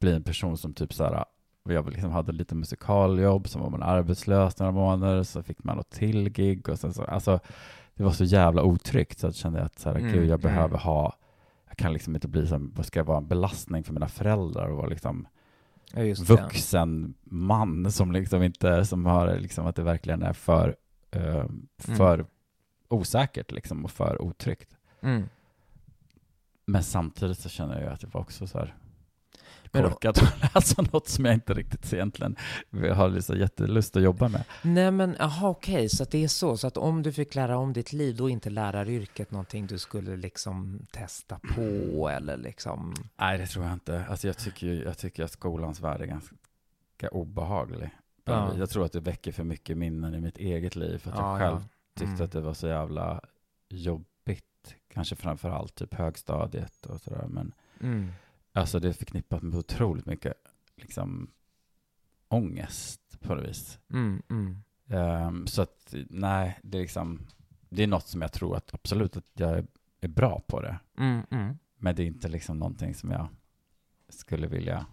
bli 0.00 0.12
en 0.12 0.22
person 0.22 0.56
som 0.56 0.74
typ 0.74 0.92
så 0.92 1.04
här, 1.04 1.24
jag 1.64 1.90
liksom 1.90 2.10
hade 2.10 2.32
lite 2.32 2.54
musikaljobb, 2.54 3.48
sen 3.48 3.62
var 3.62 3.70
man 3.70 3.82
arbetslös 3.82 4.58
några 4.58 4.72
månader, 4.72 5.22
så 5.22 5.42
fick 5.42 5.64
man 5.64 5.76
något 5.76 5.90
till 5.90 6.28
gig 6.30 6.68
och 6.68 6.78
sen 6.78 6.92
så, 6.92 7.04
alltså 7.04 7.40
det 7.94 8.04
var 8.04 8.12
så 8.12 8.24
jävla 8.24 8.62
otryggt 8.62 9.18
så 9.18 9.26
jag 9.26 9.34
kände 9.34 9.62
att 9.62 9.78
så 9.78 9.90
här, 9.90 9.98
Mm, 9.98 10.12
gud 10.12 10.22
jag 10.22 10.40
mm. 10.40 10.40
behöver 10.40 10.78
ha, 10.78 11.14
kan 11.78 11.92
liksom 11.92 12.14
inte 12.14 12.28
bli 12.28 12.46
som, 12.46 12.72
vad 12.76 12.86
ska 12.86 13.00
jag 13.00 13.04
vara 13.04 13.18
en 13.18 13.28
belastning 13.28 13.84
för 13.84 13.92
mina 13.92 14.08
föräldrar 14.08 14.68
och 14.68 14.76
vara 14.76 14.88
liksom 14.88 15.28
Ja, 15.92 16.14
vuxen 16.18 17.14
man 17.24 17.92
som 17.92 18.12
liksom 18.12 18.42
inte, 18.42 18.84
som 18.84 19.06
har 19.06 19.36
liksom 19.36 19.66
att 19.66 19.76
det 19.76 19.82
verkligen 19.82 20.22
är 20.22 20.32
för, 20.32 20.76
eh, 21.10 21.44
för 21.78 22.26
osäkert 22.88 23.52
liksom 23.52 23.84
och 23.84 23.90
för 23.90 24.22
otryggt. 24.22 24.76
Mm. 25.00 25.28
Men 26.66 26.82
samtidigt 26.82 27.38
så 27.38 27.48
känner 27.48 27.80
jag 27.82 27.92
att 27.92 28.00
det 28.00 28.06
var 28.06 28.20
också 28.20 28.46
så 28.46 28.58
här 28.58 28.74
korkat 29.68 30.22
att 30.22 30.54
läsa 30.54 30.82
något 30.92 31.08
som 31.08 31.24
jag 31.24 31.34
inte 31.34 31.54
riktigt 31.54 31.92
egentligen 31.92 32.36
har 32.94 33.08
liksom 33.08 33.38
jättelust 33.38 33.96
att 33.96 34.02
jobba 34.02 34.28
med. 34.28 34.44
Nej 34.62 34.90
men 34.90 35.16
jaha 35.18 35.48
okej, 35.48 35.88
så 35.88 36.02
att 36.02 36.10
det 36.10 36.24
är 36.24 36.28
så. 36.28 36.56
Så 36.56 36.66
att 36.66 36.76
om 36.76 37.02
du 37.02 37.12
fick 37.12 37.34
lära 37.34 37.56
om 37.58 37.72
ditt 37.72 37.92
liv, 37.92 38.16
då 38.16 38.28
är 38.28 38.32
inte 38.32 38.50
läraryrket 38.50 39.30
någonting 39.30 39.66
du 39.66 39.78
skulle 39.78 40.16
liksom 40.16 40.78
testa 40.92 41.40
på 41.54 42.08
eller 42.08 42.36
liksom... 42.36 42.94
Nej, 43.16 43.38
det 43.38 43.46
tror 43.46 43.64
jag 43.64 43.72
inte. 43.74 44.04
Alltså 44.10 44.26
jag 44.26 44.36
tycker, 44.38 44.66
jag 44.84 44.98
tycker 44.98 45.24
att 45.24 45.30
skolans 45.32 45.80
värld 45.80 46.00
är 46.00 46.06
ganska 46.06 47.08
obehaglig. 47.10 47.90
Ja. 48.24 48.54
Jag 48.58 48.70
tror 48.70 48.84
att 48.84 48.92
det 48.92 49.00
väcker 49.00 49.32
för 49.32 49.44
mycket 49.44 49.78
minnen 49.78 50.14
i 50.14 50.20
mitt 50.20 50.38
eget 50.38 50.76
liv 50.76 50.98
för 50.98 51.10
att 51.10 51.16
jag 51.18 51.38
själv 51.38 51.58
tyckte 51.94 52.12
Mm. 52.12 52.24
att 52.24 52.32
det 52.32 52.40
var 52.40 52.54
så 52.54 52.66
jävla 52.68 53.20
jobbigt. 53.68 54.44
Kanske 54.94 55.16
framför 55.16 55.50
allt 55.50 55.74
typ 55.74 55.94
högstadiet 55.94 56.86
och 56.86 57.00
sådär. 57.00 57.26
Men 57.28 57.52
Mm. 57.80 58.12
Alltså 58.58 58.80
det 58.80 58.88
är 58.88 58.92
förknippat 58.92 59.42
med 59.42 59.54
otroligt 59.54 60.06
mycket 60.06 60.34
liksom 60.76 61.30
ångest 62.28 63.20
på 63.20 63.34
något 63.34 63.48
vis. 63.48 63.78
Mm. 63.92 64.22
Mm. 64.30 64.56
Ehm, 64.88 65.46
så 65.46 65.62
att 65.62 65.94
nej, 66.10 66.58
det 66.62 66.78
är 66.78 66.82
liksom 66.82 67.26
det 67.68 67.82
är 67.82 67.86
något 67.86 68.06
som 68.06 68.22
jag 68.22 68.32
tror 68.32 68.56
att 68.56 68.74
absolut 68.74 69.16
att 69.16 69.24
jag 69.32 69.66
är, 70.00 70.08
bra 70.08 70.40
på 70.46 70.60
det. 70.60 70.78
Mm. 70.98 71.22
Mm. 71.30 71.58
Men 71.76 71.94
det 71.94 72.02
är 72.02 72.06
inte 72.06 72.28
liksom 72.28 72.58
någonting 72.58 72.94
som 72.94 73.10
jag 73.10 73.28
skulle 74.08 74.46
vilja 74.46 74.86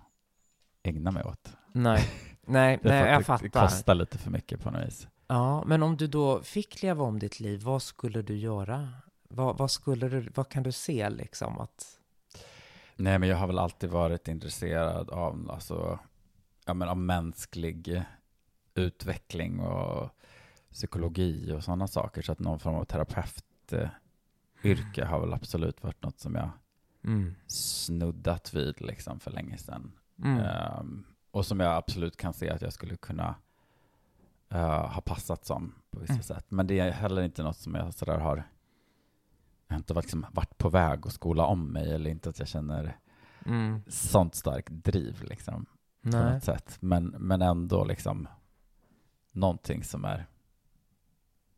ägna 0.84 1.12
mig 1.12 1.24
åt. 1.24 1.58
Nej, 1.72 2.10
nej, 2.42 2.80
nej 2.84 2.98
jag 2.98 3.14
att 3.14 3.20
det, 3.20 3.24
fattar. 3.24 3.48
kostar 3.48 3.96
lite 3.96 4.18
för 4.18 4.32
mycket 4.32 4.62
på 4.62 4.72
något 4.72 4.88
vis. 4.88 5.08
Ja, 5.28 5.64
men 5.66 5.84
om 5.84 5.98
du 5.98 6.08
då 6.08 6.44
fick 6.44 6.82
leva 6.82 7.04
om 7.04 7.20
ditt 7.20 7.40
liv, 7.40 7.64
vad 7.64 7.82
skulle 7.82 8.22
du 8.22 8.38
göra? 8.38 8.90
Vad, 9.30 9.58
vad 9.58 9.72
skulle 9.72 10.10
du, 10.10 10.30
vad 10.36 10.50
kan 10.50 10.64
du 10.64 10.72
se 10.72 11.10
liksom 11.10 11.60
att... 11.60 12.00
Nej, 12.96 13.20
men 13.20 13.30
jag 13.30 13.38
har 13.38 13.48
väl 13.48 13.60
alltid 13.60 13.90
varit 13.90 14.28
intresserad 14.28 15.10
av, 15.10 15.52
alltså, 15.52 16.00
ja, 16.66 16.74
men 16.74 16.90
av 16.90 16.98
mänsklig 16.98 18.04
utveckling 18.76 19.60
och 19.60 20.10
psykologi 20.72 21.52
och 21.52 21.64
sådana 21.64 21.88
saker. 21.88 22.22
Så 22.22 22.32
att 22.32 22.40
någon 22.40 22.60
form 22.60 22.76
av 22.76 22.86
terapeutyrke 22.86 25.06
har 25.06 25.20
väl 25.20 25.34
absolut 25.34 25.84
varit 25.84 26.04
något 26.04 26.20
som 26.20 26.36
jag 26.36 26.50
Mm. 27.04 27.36
snuddat 27.48 28.54
vid 28.54 28.82
liksom 28.82 29.20
för 29.20 29.32
länge 29.32 29.58
sedan. 29.58 29.92
Mm. 30.24 30.40
Ehm, 30.40 31.06
och 31.32 31.46
som 31.46 31.60
jag 31.60 31.76
absolut 31.76 32.18
kan 32.18 32.34
se 32.34 32.50
att 32.50 32.62
jag 32.62 32.74
skulle 32.74 32.96
kunna 32.96 33.36
eh, 34.50 34.88
ha 34.94 35.02
passat 35.02 35.46
som 35.46 35.74
på 35.92 36.00
vissa 36.00 36.14
Mm. 36.14 36.24
sätt. 36.24 36.46
Men 36.52 36.68
det 36.68 36.80
är 36.80 36.92
heller 36.92 37.22
inte 37.22 37.44
något 37.44 37.58
som 37.58 37.76
jag 37.76 37.94
sådär 37.94 38.20
har, 38.20 38.44
jag 39.76 39.80
inte 39.80 39.94
liksom 39.94 40.26
varit 40.32 40.58
på 40.58 40.70
väg 40.70 41.08
att 41.08 41.14
skola 41.14 41.46
om 41.46 41.68
mig 41.74 41.94
eller 41.94 42.10
inte 42.10 42.30
att 42.30 42.40
jag 42.40 42.48
känner 42.48 42.98
Mm. 43.46 43.82
sånt 43.88 44.36
starkt 44.36 44.70
driv 44.72 45.24
liksom 45.24 45.66
på 45.66 46.10
Nej. 46.10 46.34
något 46.34 46.44
sätt. 46.44 46.78
Men, 46.80 47.06
men 47.06 47.42
ändå 47.42 47.84
liksom 47.86 48.28
någonting 49.32 49.84
som 49.84 50.06
är 50.06 50.26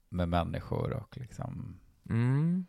med 0.09 0.29
människor 0.29 0.93
och 0.93 1.17
liksom 1.17 1.79
Mm. 2.09 2.65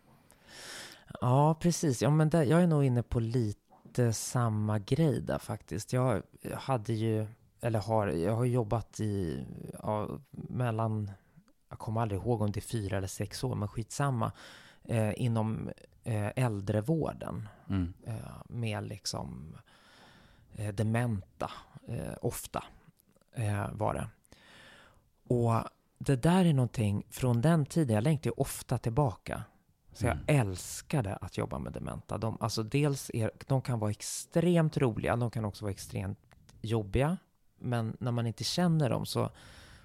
Ja, 1.20 1.54
precis. 1.54 2.02
Ja, 2.02 2.10
men 2.10 2.28
där, 2.30 2.42
jag 2.42 2.62
är 2.62 2.66
nog 2.66 2.84
inne 2.84 3.02
på 3.02 3.20
lite 3.20 4.12
samma 4.12 4.78
grej 4.78 5.20
där 5.20 5.38
faktiskt. 5.38 5.92
Jag 5.92 6.22
hade 6.54 6.92
ju, 6.92 7.26
eller 7.60 7.80
har, 7.80 8.06
jag 8.08 8.36
har 8.36 8.44
jobbat 8.44 9.00
i, 9.00 9.46
ja, 9.82 10.08
mellan, 10.30 11.10
jag 11.68 11.78
kommer 11.78 12.00
aldrig 12.00 12.20
ihåg 12.20 12.42
om 12.42 12.52
det 12.52 12.58
är 12.60 12.62
fyra 12.62 12.96
eller 12.96 13.06
sex 13.08 13.44
år, 13.44 13.54
men 13.54 13.68
skitsamma, 13.68 14.32
eh, 14.88 15.12
inom 15.16 15.70
eh, 16.04 16.28
äldrevården 16.36 17.48
mm, 17.68 17.92
eh, 18.06 18.14
med 18.48 18.84
liksom 18.88 19.56
eh, 20.56 20.74
dementa, 20.74 21.50
eh, 21.88 22.14
ofta 22.22 22.64
eh, 23.32 23.70
var 23.72 23.94
det. 23.94 24.08
Och 25.34 25.54
det 25.98 26.16
där 26.16 26.44
är 26.44 26.52
någonting 26.54 27.06
från 27.10 27.40
den 27.40 27.66
tiden, 27.66 27.94
jag 27.94 28.04
längtar 28.04 28.30
ju 28.30 28.34
ofta 28.36 28.78
tillbaka. 28.78 29.42
Så 29.92 30.06
jag 30.06 30.12
Mm. 30.14 30.24
älskade 30.48 31.16
att 31.16 31.38
jobba 31.38 31.58
med 31.58 31.72
dementa. 31.72 32.18
De, 32.18 32.36
alltså 32.40 32.62
dels 32.62 33.10
är, 33.14 33.30
de 33.46 33.62
kan 33.62 33.78
vara 33.78 33.90
extremt 33.90 34.76
roliga, 34.76 35.16
de 35.16 35.30
kan 35.30 35.44
också 35.44 35.64
vara 35.64 35.72
extremt 35.72 36.18
jobbiga. 36.60 37.16
Men 37.58 37.96
när 38.00 38.12
man 38.12 38.26
inte 38.26 38.44
känner 38.44 38.90
dem 38.90 39.06
så, 39.06 39.30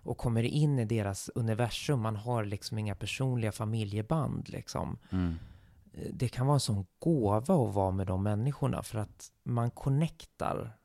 och 0.04 0.18
kommer 0.18 0.44
in 0.44 0.80
i 0.80 0.86
deras 0.86 1.30
universum, 1.36 2.00
man 2.02 2.16
har 2.16 2.46
liksom 2.46 2.78
inga 2.78 2.96
personliga 2.96 3.52
familjeband 3.52 4.50
liksom. 4.50 4.98
Mm. 5.12 5.36
Det 6.14 6.28
kan 6.30 6.48
vara 6.48 6.56
en 6.56 6.60
sån 6.60 6.86
gåva 7.00 7.56
att 7.68 7.76
vara 7.76 7.92
med 7.92 8.08
de 8.08 8.24
människorna 8.24 8.84
för 8.84 9.00
att 9.00 9.32
man 9.44 9.72
connectar 9.72 10.78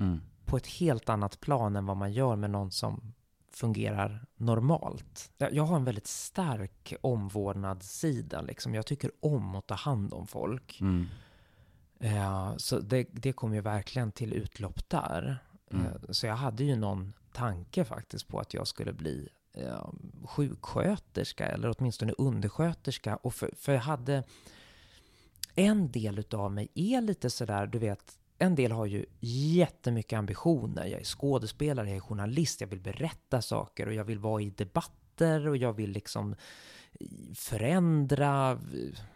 Mm. 0.00 0.20
på 0.44 0.56
ett 0.56 0.66
helt 0.66 1.08
annat 1.08 1.40
plan 1.40 1.76
än 1.76 1.86
vad 1.86 1.96
man 1.96 2.12
gör 2.12 2.36
med 2.36 2.50
någon 2.50 2.70
som 2.70 3.14
fungerar 3.52 4.26
normalt. 4.36 5.30
Jag, 5.38 5.52
jag 5.54 5.62
har 5.62 5.76
en 5.76 5.84
väldigt 5.84 6.06
stark 6.06 6.94
omvårdnadssida, 7.00 8.40
liksom. 8.40 8.74
Jag 8.74 8.86
tycker 8.86 9.10
om 9.20 9.54
att 9.54 9.66
ta 9.66 9.74
hand 9.74 10.14
om 10.14 10.26
folk. 10.26 10.80
Mm. 10.80 11.06
Eh, 12.00 12.56
så 12.56 12.78
det, 12.80 13.06
det 13.12 13.32
kom 13.32 13.54
ju 13.54 13.60
verkligen 13.60 14.12
till 14.12 14.32
utlopp 14.32 14.88
där. 14.88 15.38
Mm. 15.70 15.86
Eh, 15.86 15.92
så 16.10 16.26
jag 16.26 16.36
hade 16.36 16.64
ju 16.64 16.76
någon 16.76 17.12
tanke 17.38 17.84
faktiskt 17.84 18.28
på 18.28 18.40
att 18.40 18.54
jag 18.54 18.66
skulle 18.66 18.92
bli 18.92 19.28
eh, 19.52 19.90
sjuksköterska 20.24 21.46
eller 21.46 21.74
åtminstone 21.78 22.12
undersköterska. 22.18 23.16
Och 23.16 23.34
för, 23.34 23.50
för 23.56 23.72
jag 23.72 23.80
hade 23.80 24.24
en 25.54 25.90
del 25.90 26.18
utav 26.18 26.52
mig 26.52 26.68
är 26.74 27.00
lite 27.00 27.30
sådär, 27.30 27.66
du 27.66 27.78
vet, 27.78 28.18
en 28.38 28.54
del 28.54 28.72
har 28.72 28.86
ju 28.86 29.06
jättemycket 29.20 30.18
ambitioner. 30.18 30.86
Jag 30.86 31.00
är 31.00 31.04
skådespelare, 31.04 31.88
jag 31.88 31.96
är 31.96 32.00
journalist, 32.00 32.60
jag 32.60 32.68
vill 32.68 32.80
berätta 32.80 33.42
saker 33.42 33.86
och 33.86 33.94
jag 33.94 34.04
vill 34.04 34.18
vara 34.18 34.42
i 34.42 34.50
debatter 34.50 35.48
och 35.48 35.56
jag 35.56 35.72
vill 35.72 35.90
liksom 35.90 36.34
förändra. 37.34 38.58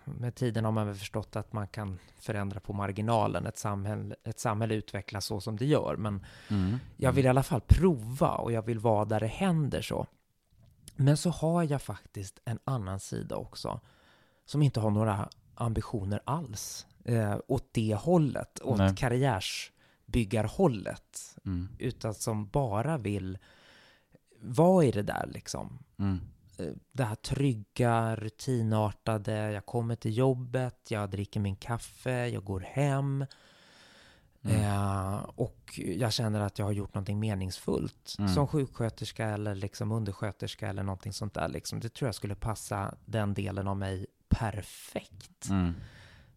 Med 0.04 0.34
tiden 0.34 0.64
har 0.64 0.72
man 0.72 0.86
väl 0.86 0.96
förstått 0.96 1.36
att 1.36 1.52
man 1.52 1.68
kan 1.68 1.98
förändra 2.18 2.60
på 2.60 2.72
marginalen. 2.72 3.46
Ett 3.46 3.58
samhälle, 3.58 4.14
ett 4.24 4.40
samhälle 4.40 4.74
utvecklas 4.74 5.24
så 5.24 5.40
som 5.40 5.56
det 5.56 5.66
gör. 5.66 5.96
Men 5.96 6.26
Mm. 6.48 6.78
jag 6.96 7.12
vill 7.12 7.24
i 7.24 7.28
alla 7.28 7.42
fall 7.42 7.60
prova 7.66 8.36
och 8.36 8.52
jag 8.52 8.62
vill 8.62 8.78
vara 8.78 9.04
där 9.04 9.20
det 9.20 9.26
händer 9.26 9.82
så. 9.82 10.06
Men 10.96 11.16
så 11.16 11.30
har 11.30 11.62
jag 11.62 11.82
faktiskt 11.82 12.40
en 12.44 12.58
annan 12.64 13.00
sida 13.00 13.36
också. 13.36 13.80
Som 14.44 14.62
inte 14.62 14.80
har 14.80 14.90
några 14.90 15.28
ambitioner 15.54 16.20
alls. 16.24 16.86
Eh, 17.04 17.36
åt 17.48 17.68
det 17.72 17.94
hållet. 17.94 18.60
Åt 18.62 18.78
Nej. 18.78 18.96
karriärsbyggarhållet. 18.96 21.36
Mm. 21.44 21.68
Utan 21.78 22.14
som 22.14 22.46
bara 22.46 22.98
vill 22.98 23.38
vara 24.40 24.84
i 24.84 24.90
det 24.90 25.02
där 25.02 25.26
liksom. 25.32 25.78
Mm. 25.98 26.20
Eh, 26.58 26.66
Det 26.92 27.04
här 27.04 27.14
trygga, 27.14 28.16
rutinartade. 28.16 29.52
Jag 29.52 29.66
kommer 29.66 29.96
till 29.96 30.16
jobbet, 30.16 30.76
jag 30.90 31.10
dricker 31.10 31.40
min 31.40 31.56
kaffe, 31.56 32.26
jag 32.28 32.44
går 32.44 32.60
hem. 32.60 33.26
Mm. 34.44 34.60
Eh, 34.62 35.14
och 35.34 35.80
jag 35.96 36.12
känner 36.12 36.40
att 36.40 36.58
jag 36.58 36.66
har 36.66 36.72
gjort 36.72 36.94
någonting 36.94 37.20
meningsfullt. 37.20 38.14
Mm. 38.18 38.34
Som 38.34 38.46
sjuksköterska 38.48 39.26
eller 39.26 39.54
liksom 39.54 39.92
undersköterska 39.92 40.68
eller 40.68 40.82
någonting 40.82 41.12
sånt 41.12 41.34
där. 41.34 41.48
Liksom. 41.48 41.80
Det 41.80 41.88
tror 41.88 42.08
jag 42.08 42.14
skulle 42.14 42.34
passa 42.34 42.94
den 43.04 43.34
delen 43.34 43.68
av 43.68 43.76
mig 43.76 44.06
perfekt. 44.28 45.48
Mm. 45.50 45.74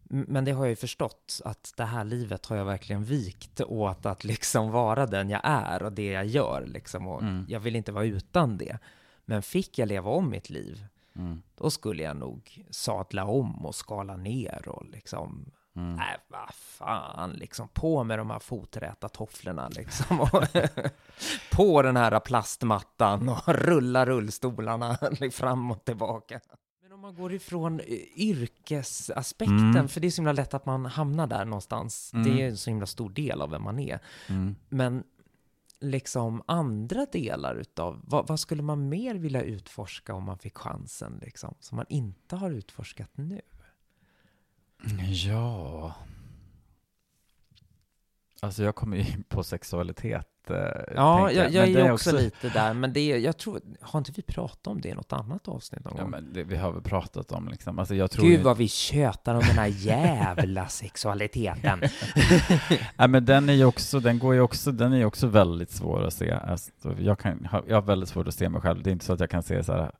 Men 0.08 0.44
det 0.44 0.52
har 0.52 0.64
jag 0.64 0.70
ju 0.70 0.76
förstått 0.76 1.40
att 1.44 1.72
det 1.76 1.84
här 1.84 2.04
livet 2.04 2.46
har 2.46 2.56
jag 2.56 2.64
verkligen 2.64 3.04
vikt 3.04 3.60
åt 3.60 4.06
att 4.06 4.24
liksom 4.24 4.70
vara 4.70 5.06
den 5.06 5.30
jag 5.30 5.40
är 5.44 5.82
och 5.82 5.92
det 5.92 6.06
jag 6.06 6.26
gör 6.26 6.66
liksom. 6.66 7.06
Och 7.08 7.22
Mm. 7.22 7.44
jag 7.48 7.60
vill 7.60 7.76
inte 7.76 7.92
vara 7.92 8.04
utan 8.04 8.56
det. 8.56 8.78
Men 9.26 9.42
fick 9.42 9.78
jag 9.78 9.88
leva 9.88 10.10
om 10.10 10.30
mitt 10.30 10.50
liv, 10.50 10.84
Mm. 11.16 11.42
då 11.54 11.70
skulle 11.70 12.02
jag 12.02 12.16
nog 12.16 12.64
sadla 12.70 13.24
om 13.24 13.66
och 13.66 13.74
skala 13.74 14.16
ner 14.16 14.68
och 14.68 14.86
liksom 14.86 15.50
Mm. 15.76 15.96
Nej, 15.96 16.16
vad 16.28 16.54
fan, 16.54 17.30
liksom 17.30 17.68
på 17.68 18.04
med 18.04 18.18
de 18.18 18.30
här 18.30 18.38
foträta 18.38 19.08
tofflorna 19.08 19.68
liksom. 19.68 20.20
Och 20.20 20.30
på 21.52 21.82
den 21.82 21.96
här 21.96 22.20
plastmattan 22.20 23.28
och 23.28 23.48
rulla 23.48 24.06
rullstolarna 24.06 24.98
fram 25.32 25.70
och 25.70 25.84
tillbaka. 25.84 26.40
Men 26.82 26.92
om 26.92 27.00
man 27.00 27.14
går 27.14 27.32
ifrån 27.32 27.80
eh, 27.80 27.86
yrkesaspekten, 28.16 29.70
Mm. 29.70 29.88
för 29.88 30.00
det 30.00 30.06
är 30.06 30.10
så 30.10 30.16
himla 30.22 30.32
lätt 30.32 30.54
att 30.54 30.66
man 30.66 30.86
hamnar 30.86 31.26
där 31.26 31.44
någonstans. 31.44 32.10
Mm. 32.14 32.24
Det 32.36 32.42
är 32.42 32.48
en 32.48 32.56
så 32.56 32.70
himla 32.70 32.86
stor 32.86 33.10
del 33.10 33.40
av 33.42 33.50
vem 33.50 33.62
man 33.62 33.78
är. 33.78 33.98
Mm. 34.28 34.56
Men 34.68 35.04
liksom 35.80 36.42
andra 36.46 37.06
delar 37.12 37.54
utav, 37.54 38.00
vad, 38.04 38.26
vad 38.28 38.40
skulle 38.40 38.62
man 38.62 38.88
mer 38.88 39.14
vilja 39.14 39.42
utforska 39.42 40.14
om 40.14 40.24
man 40.24 40.38
fick 40.38 40.58
chansen 40.58 41.18
liksom? 41.22 41.54
Som 41.60 41.76
man 41.76 41.86
inte 41.88 42.36
har 42.36 42.50
utforskat 42.50 43.10
nu? 43.14 43.40
Ja. 45.26 45.94
Alltså 48.42 48.62
jag 48.64 48.74
kommer 48.74 48.96
ju 48.96 49.02
in 49.02 49.24
på 49.28 49.42
sexualitet. 49.42 50.26
eh, 50.50 50.56
Ja, 50.94 51.30
jag, 51.32 51.50
jag 51.52 51.68
Men 51.68 51.76
är 51.76 51.84
ju 51.84 51.90
också, 51.92 52.16
lite 52.16 52.48
där, 52.48 52.74
men 52.74 52.92
det 52.92 53.00
är, 53.12 53.18
jag 53.18 53.36
tror, 53.36 53.60
har 53.80 53.98
inte 53.98 54.12
vi 54.16 54.22
pratat 54.22 54.66
om 54.66 54.80
det 54.80 54.88
i 54.88 54.94
något 54.94 55.12
annat 55.12 55.48
avsnitt 55.48 55.84
någon 55.84 55.94
Ja, 55.96 56.02
gång? 56.02 56.10
men 56.10 56.32
det, 56.32 56.44
vi 56.44 56.56
har 56.56 56.72
väl 56.72 56.82
pratat 56.82 57.32
om 57.32 57.48
liksom. 57.48 57.78
Alltså 57.78 57.94
jag 57.94 58.10
tror 58.10 58.24
Gud 58.26 58.38
ju, 58.38 58.42
vad 58.44 58.56
vi 58.56 58.68
tjötar 58.68 59.34
om 59.34 59.40
den 59.40 59.58
här 59.58 59.66
jävla 59.66 60.68
sexualiteten. 60.68 61.80
Nej, 62.96 63.08
men 63.08 63.24
den 63.24 63.48
är 63.48 63.52
ju 63.54 63.64
också, 63.64 64.00
den 64.00 64.18
går 64.18 64.34
ju 64.34 64.40
också, 64.40 64.72
den 64.72 64.92
är 64.92 64.96
ju 64.96 65.04
också 65.04 65.26
väldigt 65.26 65.70
svår 65.70 66.04
att 66.06 66.12
se. 66.14 66.30
Alltså, 66.32 66.70
jag, 66.98 67.18
kan, 67.18 67.48
jag 67.68 67.76
har 67.76 67.82
väldigt 67.82 68.08
svårt 68.08 68.28
att 68.28 68.34
se 68.34 68.48
mig 68.48 68.60
själv. 68.60 68.82
Det 68.82 68.90
är 68.90 68.92
inte 68.92 69.04
så 69.04 69.12
att 69.12 69.20
jag 69.20 69.30
kan 69.30 69.42
se 69.42 69.64
så 69.64 69.72
här, 69.72 69.90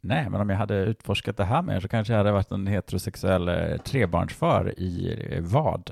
nej, 0.00 0.30
men 0.30 0.40
om 0.40 0.50
jag 0.50 0.56
hade 0.56 0.74
utforskat 0.76 1.36
det 1.36 1.44
här 1.44 1.62
mer 1.62 1.80
så 1.80 1.88
kanske 1.88 2.12
jag 2.12 2.18
hade 2.18 2.32
varit 2.32 2.50
en 2.50 2.66
heterosexuell 2.66 3.48
eh, 3.48 3.76
trebarnsfar 3.76 4.74
i 4.78 5.18
eh, 5.30 5.42
vad? 5.42 5.90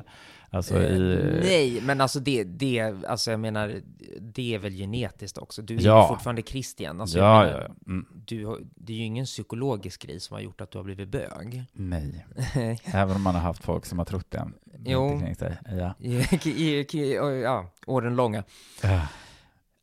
Alltså 0.53 0.82
i... 0.82 1.12
Eh, 1.12 1.40
Nej, 1.42 1.80
men 1.82 2.01
alltså 2.01 2.20
det, 2.20 2.44
det, 2.44 2.80
alltså 3.09 3.30
jag 3.30 3.40
menar, 3.40 3.80
det 4.20 4.55
är 4.55 4.59
väl 4.59 4.72
genetiskt 4.72 5.38
också. 5.38 5.62
Du 5.62 5.76
är 5.76 5.80
Ja. 5.80 6.09
fortfarande 6.09 6.42
Christian. 6.42 7.01
Alltså 7.01 7.18
ja, 7.18 7.46
ja, 7.46 7.53
menar, 7.53 7.61
ja. 7.61 7.74
Mm, 7.86 8.07
Du, 8.26 8.46
har- 8.46 8.61
det 8.74 8.92
är 8.92 8.96
ju 8.96 9.03
ingen 9.05 9.24
psykologisk 9.26 10.03
grej 10.03 10.20
som 10.20 10.34
har 10.34 10.40
gjort 10.40 10.61
att 10.61 10.70
du 10.70 10.78
har 10.78 10.84
blivit 10.84 11.09
bög. 11.09 11.64
nej. 11.72 12.26
Även 12.84 13.16
om 13.16 13.22
man 13.22 13.34
har 13.34 13.42
haft 13.42 13.64
folk 13.64 13.86
som 13.86 13.98
har 13.98 14.05
trott 14.07 14.30
det. 14.30 14.48
Jo. 14.84 15.22
Ja. 15.78 15.94
I, 16.01 16.16
i, 16.44 16.86
i, 16.98 17.14
ja, 17.42 17.70
åren 17.86 18.16
långa. 18.16 18.44
Ah. 18.82 19.01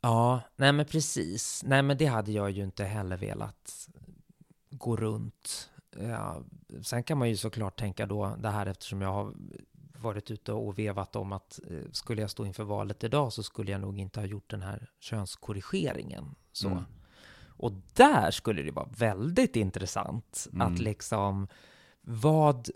Ja, 0.01 0.41
nej 0.55 0.73
men 0.73 0.85
precis. 0.85 1.63
Nej 1.65 1.81
men 1.83 1.97
det 1.97 2.05
hade 2.05 2.31
jag 2.31 2.51
ju 2.51 2.63
inte 2.63 2.83
heller 2.83 3.17
velat 3.17 3.87
gå 4.71 4.95
runt. 4.95 5.69
Ja, 5.99 6.41
sen 6.81 7.03
kan 7.03 7.17
man 7.17 7.29
ju 7.29 7.37
såklart 7.37 7.79
tänka 7.79 8.05
då 8.05 8.35
det 8.39 8.49
här 8.49 8.65
eftersom 8.65 9.01
jag 9.01 9.13
har 9.13 9.33
varit 10.07 10.31
ute 10.31 10.53
och 10.53 10.79
vevat 10.79 11.15
om 11.15 11.31
att 11.31 11.59
eh, 11.69 11.91
skulle 11.91 12.21
jag 12.21 12.29
stå 12.29 12.45
inför 12.45 12.63
valet 12.63 13.03
idag 13.03 13.33
så 13.33 13.43
skulle 13.43 13.71
jag 13.71 13.81
nog 13.81 13.99
inte 13.99 14.19
ha 14.19 14.27
gjort 14.27 14.49
den 14.49 14.61
här 14.61 14.89
könskorrigeringen. 14.99 16.35
Så. 16.51 16.67
Mm. 16.67 16.83
Och 17.59 17.71
där 17.93 18.31
skulle 18.31 18.63
det 18.63 18.71
vara 18.71 18.89
väldigt 18.97 19.55
intressant 19.55 20.47
Mm. 20.53 20.67
att 20.67 20.79
liksom 20.79 21.47
vad 22.01 22.69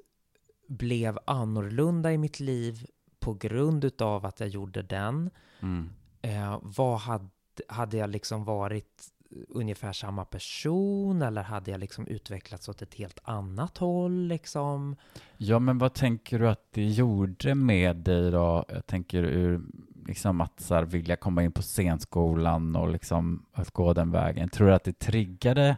blev 0.67 1.19
annorlunda 1.25 2.11
i 2.13 2.17
mitt 2.17 2.39
liv 2.39 2.85
på 3.19 3.33
grund 3.33 3.83
utav 3.83 4.25
att 4.25 4.39
jag 4.39 4.49
gjorde 4.49 4.81
den? 4.81 5.29
Mm. 5.59 5.89
Eh, 6.21 6.59
vad 6.61 6.99
hade, 6.99 7.29
hade 7.67 7.97
jag 7.97 8.09
liksom 8.09 8.43
varit 8.43 9.10
ungefär 9.49 9.93
samma 9.93 10.25
person 10.25 11.21
eller 11.21 11.43
hade 11.43 11.71
jag 11.71 11.79
liksom 11.79 12.07
utvecklats 12.07 12.69
åt 12.69 12.81
ett 12.81 12.93
helt 12.93 13.19
annat 13.23 13.77
håll 13.77 14.27
liksom? 14.27 14.95
Ja, 15.37 15.59
men 15.59 15.77
vad 15.77 15.93
tänker 15.93 16.39
du 16.39 16.49
att 16.49 16.67
det 16.71 16.85
gjorde 16.85 17.55
med 17.55 17.95
dig 17.95 18.31
då? 18.31 18.65
Jag 18.69 18.87
tänker 18.87 19.23
ur 19.23 19.61
liksom 20.07 20.41
att 20.41 20.59
så 20.59 20.75
här, 20.75 20.83
vilja 20.83 21.15
komma 21.15 21.43
in 21.43 21.51
på 21.51 21.61
scenskolan 21.61 22.75
och 22.75 22.89
liksom 22.89 23.45
att 23.53 23.71
gå 23.71 23.93
den 23.93 24.11
vägen. 24.11 24.49
Tror 24.49 24.67
du 24.67 24.73
att 24.73 24.83
det 24.83 24.99
triggade 24.99 25.77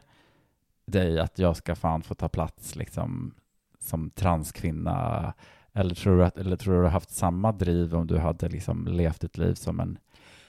dig 0.85 1.19
att 1.19 1.39
jag 1.39 1.55
ska 1.57 1.75
fan 1.75 2.01
få 2.01 2.15
ta 2.15 2.29
plats 2.29 2.75
liksom 2.75 3.33
som 3.79 4.09
transkvinna? 4.09 5.33
Eller 5.73 5.95
tror 5.95 6.17
du 6.17 6.25
att, 6.25 6.37
eller 6.37 6.55
tror 6.55 6.83
du 6.83 6.89
haft 6.89 7.09
samma 7.09 7.51
driv 7.51 7.95
om 7.95 8.07
du 8.07 8.17
hade 8.17 8.49
liksom 8.49 8.87
levt 8.87 9.23
ett 9.23 9.37
liv 9.37 9.53
som 9.53 9.79
en, 9.79 9.97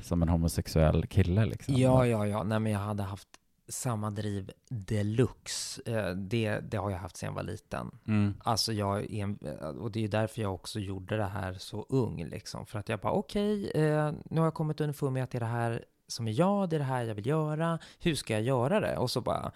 som 0.01 0.23
en 0.23 0.29
homosexuell 0.29 1.07
kille 1.07 1.47
liksom? 1.47 1.75
Ja, 1.75 2.07
ja, 2.07 2.27
ja. 2.27 2.43
Nej, 2.43 2.61
men 2.61 2.73
jag 2.73 2.79
hade 2.79 3.03
haft 3.03 3.29
samma 3.69 4.11
driv 4.11 4.51
deluxe. 4.69 5.83
Eh, 5.87 6.11
det, 6.11 6.61
det 6.61 6.77
har 6.77 6.91
jag 6.91 6.99
haft 6.99 7.17
sedan 7.17 7.27
jag 7.27 7.35
var 7.35 7.43
liten. 7.43 7.91
Mm. 8.07 8.35
Alltså 8.45 8.73
jag 8.73 9.13
är, 9.13 9.37
och 9.79 9.93
det 9.93 10.05
är 10.05 10.09
därför 10.09 10.43
jag 10.43 10.55
också 10.55 10.81
gjorde 10.81 11.17
det 11.17 11.25
här 11.25 11.55
så 11.55 11.87
ung 11.89 12.25
liksom. 12.25 12.67
För 12.67 12.79
att 12.79 12.89
jag 12.89 13.01
bara 13.01 13.13
okej, 13.13 13.71
eh, 13.71 14.13
nu 14.25 14.41
har 14.41 14.47
jag 14.47 14.55
kommit 14.55 14.81
underfund 14.81 15.13
med 15.13 15.25
att 15.25 15.31
det 15.31 15.39
är 15.39 15.41
det 15.41 15.47
här 15.47 15.85
som 16.07 16.29
är 16.29 16.33
jag, 16.33 16.69
det 16.69 16.77
är 16.77 16.79
det 16.79 16.85
här 16.85 17.05
jag 17.05 17.15
vill 17.15 17.27
göra. 17.27 17.79
Hur 17.99 18.15
ska 18.15 18.33
jag 18.33 18.43
göra 18.43 18.81
det? 18.81 18.97
Och 18.97 19.11
så 19.11 19.21
bara 19.21 19.53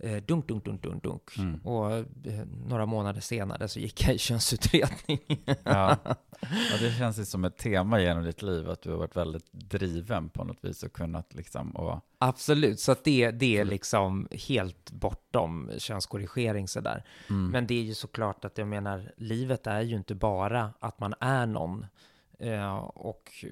dunk, 0.00 0.48
dunk, 0.48 0.64
dunk, 0.64 0.82
dunk, 0.82 1.02
dunk. 1.02 1.38
Mm. 1.38 1.60
Och 1.60 1.92
eh, 1.92 2.04
några 2.66 2.86
månader 2.86 3.20
senare 3.20 3.68
så 3.68 3.80
gick 3.80 4.06
jag 4.06 4.14
i 4.14 4.18
könsutredning. 4.18 5.20
Ja. 5.64 5.96
ja, 6.40 6.76
det 6.80 6.92
känns 6.98 7.18
ju 7.18 7.24
som 7.24 7.44
ett 7.44 7.56
tema 7.56 8.00
genom 8.00 8.24
ditt 8.24 8.42
liv, 8.42 8.70
att 8.70 8.82
du 8.82 8.90
har 8.90 8.96
varit 8.96 9.16
väldigt 9.16 9.52
driven 9.52 10.28
på 10.28 10.44
något 10.44 10.64
vis 10.64 10.82
och 10.82 10.92
kunnat 10.92 11.34
liksom, 11.34 11.70
och, 11.70 12.04
Absolut, 12.18 12.80
så 12.80 12.92
att 12.92 13.04
det, 13.04 13.30
det 13.30 13.58
är 13.58 13.64
liksom 13.64 14.28
helt 14.48 14.90
bortom 14.90 15.70
könskorrigering 15.78 16.68
sådär. 16.68 17.04
mm. 17.30 17.50
Men 17.50 17.66
det 17.66 17.74
är 17.74 17.82
ju 17.82 17.94
såklart 17.94 18.44
att 18.44 18.58
jag 18.58 18.68
menar, 18.68 19.12
livet 19.16 19.66
är 19.66 19.80
ju 19.80 19.96
inte 19.96 20.14
bara 20.14 20.72
att 20.80 21.00
man 21.00 21.14
är 21.20 21.46
någon 21.46 21.86
eh, 22.38 22.76
och 22.78 23.44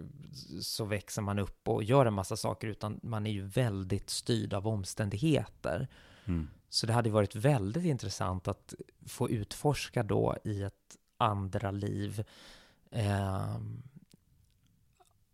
så 0.60 0.84
växer 0.84 1.22
man 1.22 1.38
upp 1.38 1.68
och 1.68 1.84
gör 1.84 2.06
en 2.06 2.14
massa 2.14 2.36
saker, 2.36 2.68
utan 2.68 3.00
man 3.02 3.26
är 3.26 3.30
ju 3.30 3.42
väldigt 3.42 4.10
styrd 4.10 4.54
av 4.54 4.68
omständigheter. 4.68 5.88
Mm. 6.28 6.48
Så 6.68 6.86
det 6.86 6.92
hade 6.92 7.10
varit 7.10 7.34
väldigt 7.34 7.84
intressant 7.84 8.48
att 8.48 8.74
få 9.06 9.30
utforska 9.30 10.02
då 10.02 10.36
i 10.44 10.62
ett 10.62 10.96
andra 11.16 11.70
liv 11.70 12.24
eh, 12.90 13.56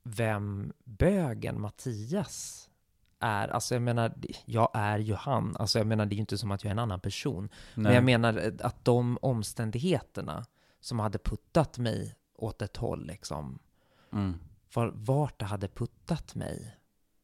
vem 0.03 0.73
bögen 0.85 1.61
Mattias 1.61 2.71
är. 3.19 3.49
Alltså 3.49 3.75
jag 3.75 3.83
menar, 3.83 4.13
jag 4.45 4.71
är 4.75 4.99
ju 4.99 5.15
han. 5.15 5.57
Alltså 5.57 5.79
jag 5.79 5.87
menar, 5.87 6.07
det 6.07 6.13
är 6.15 6.17
ju 6.17 6.21
inte 6.21 6.39
som 6.39 6.51
att 6.51 6.65
jag 6.65 6.69
är 6.69 6.73
en 6.75 6.79
annan 6.79 7.01
person. 7.01 7.49
Men 7.75 7.83
Nej. 7.83 7.95
jag 7.95 8.05
menar 8.05 8.55
att 8.63 8.85
de 8.85 9.19
omständigheterna 9.23 10.45
som 10.81 10.99
hade 10.99 11.19
puttat 11.19 11.79
mig 11.79 12.15
åt 12.35 12.63
ett 12.63 12.77
håll, 12.77 13.07
liksom, 13.07 13.59
Mm. 14.13 14.35
var, 14.75 14.93
vart 14.95 15.39
det 15.39 15.45
hade 15.45 15.69
puttat 15.69 16.35
mig 16.35 16.77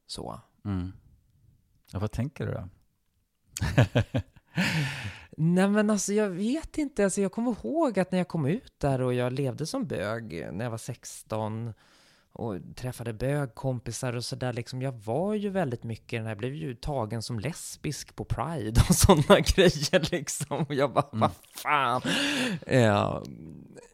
så. 0.07 0.41
Mm. 0.65 0.93
Ja, 1.93 1.99
vad 1.99 2.11
tänker 2.13 2.47
du 2.47 2.53
då? 2.53 2.69
Nej 5.37 5.69
men 5.69 5.91
alltså 5.91 6.13
jag 6.13 6.29
vet 6.29 6.79
inte, 6.79 7.05
alltså 7.05 7.21
jag 7.21 7.33
kommer 7.33 7.51
ihåg 7.51 7.99
att 7.99 8.13
när 8.13 8.19
jag 8.19 8.29
kom 8.29 8.47
ut 8.47 8.75
där 8.79 9.01
och 9.01 9.15
jag 9.15 9.33
levde 9.33 9.67
som 9.67 9.87
bög 9.87 10.49
när 10.53 10.65
jag 10.65 10.71
var 10.71 10.79
16 10.79 11.73
och 12.33 12.57
träffade 12.77 13.13
bögkompisar 13.13 14.17
och 14.17 14.25
sådär 14.25 14.53
liksom, 14.53 14.83
jag 14.83 14.93
var 14.93 15.35
ju 15.35 15.49
väldigt 15.49 15.85
mycket, 15.85 16.25
jag 16.25 16.39
blev 16.39 16.55
ju 16.55 16.75
tagen 16.75 17.23
som 17.23 17.41
lesbisk 17.41 18.17
på 18.17 18.25
Pride 18.25 18.81
och 18.89 18.95
sådana 18.95 19.41
grejer 19.41 20.11
liksom. 20.13 20.57
Och 20.69 20.75
jag 20.75 20.93
bara, 20.93 21.07
Mm. 21.13 21.21
vad 21.21 21.31
fan. 21.55 22.03
Ja, 22.67 23.23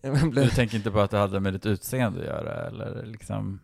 jag 0.01 0.21
Du 0.23 0.31
blev, 0.31 0.49
tänker 0.49 0.77
inte 0.77 0.91
på 0.91 1.01
att 1.01 1.11
det 1.11 1.19
hade 1.19 1.41
med 1.41 1.53
ditt 1.53 1.67
utseende 1.67 2.21
att 2.21 2.27
göra, 2.27 2.67
eller 2.67 3.07
liksom? 3.07 3.61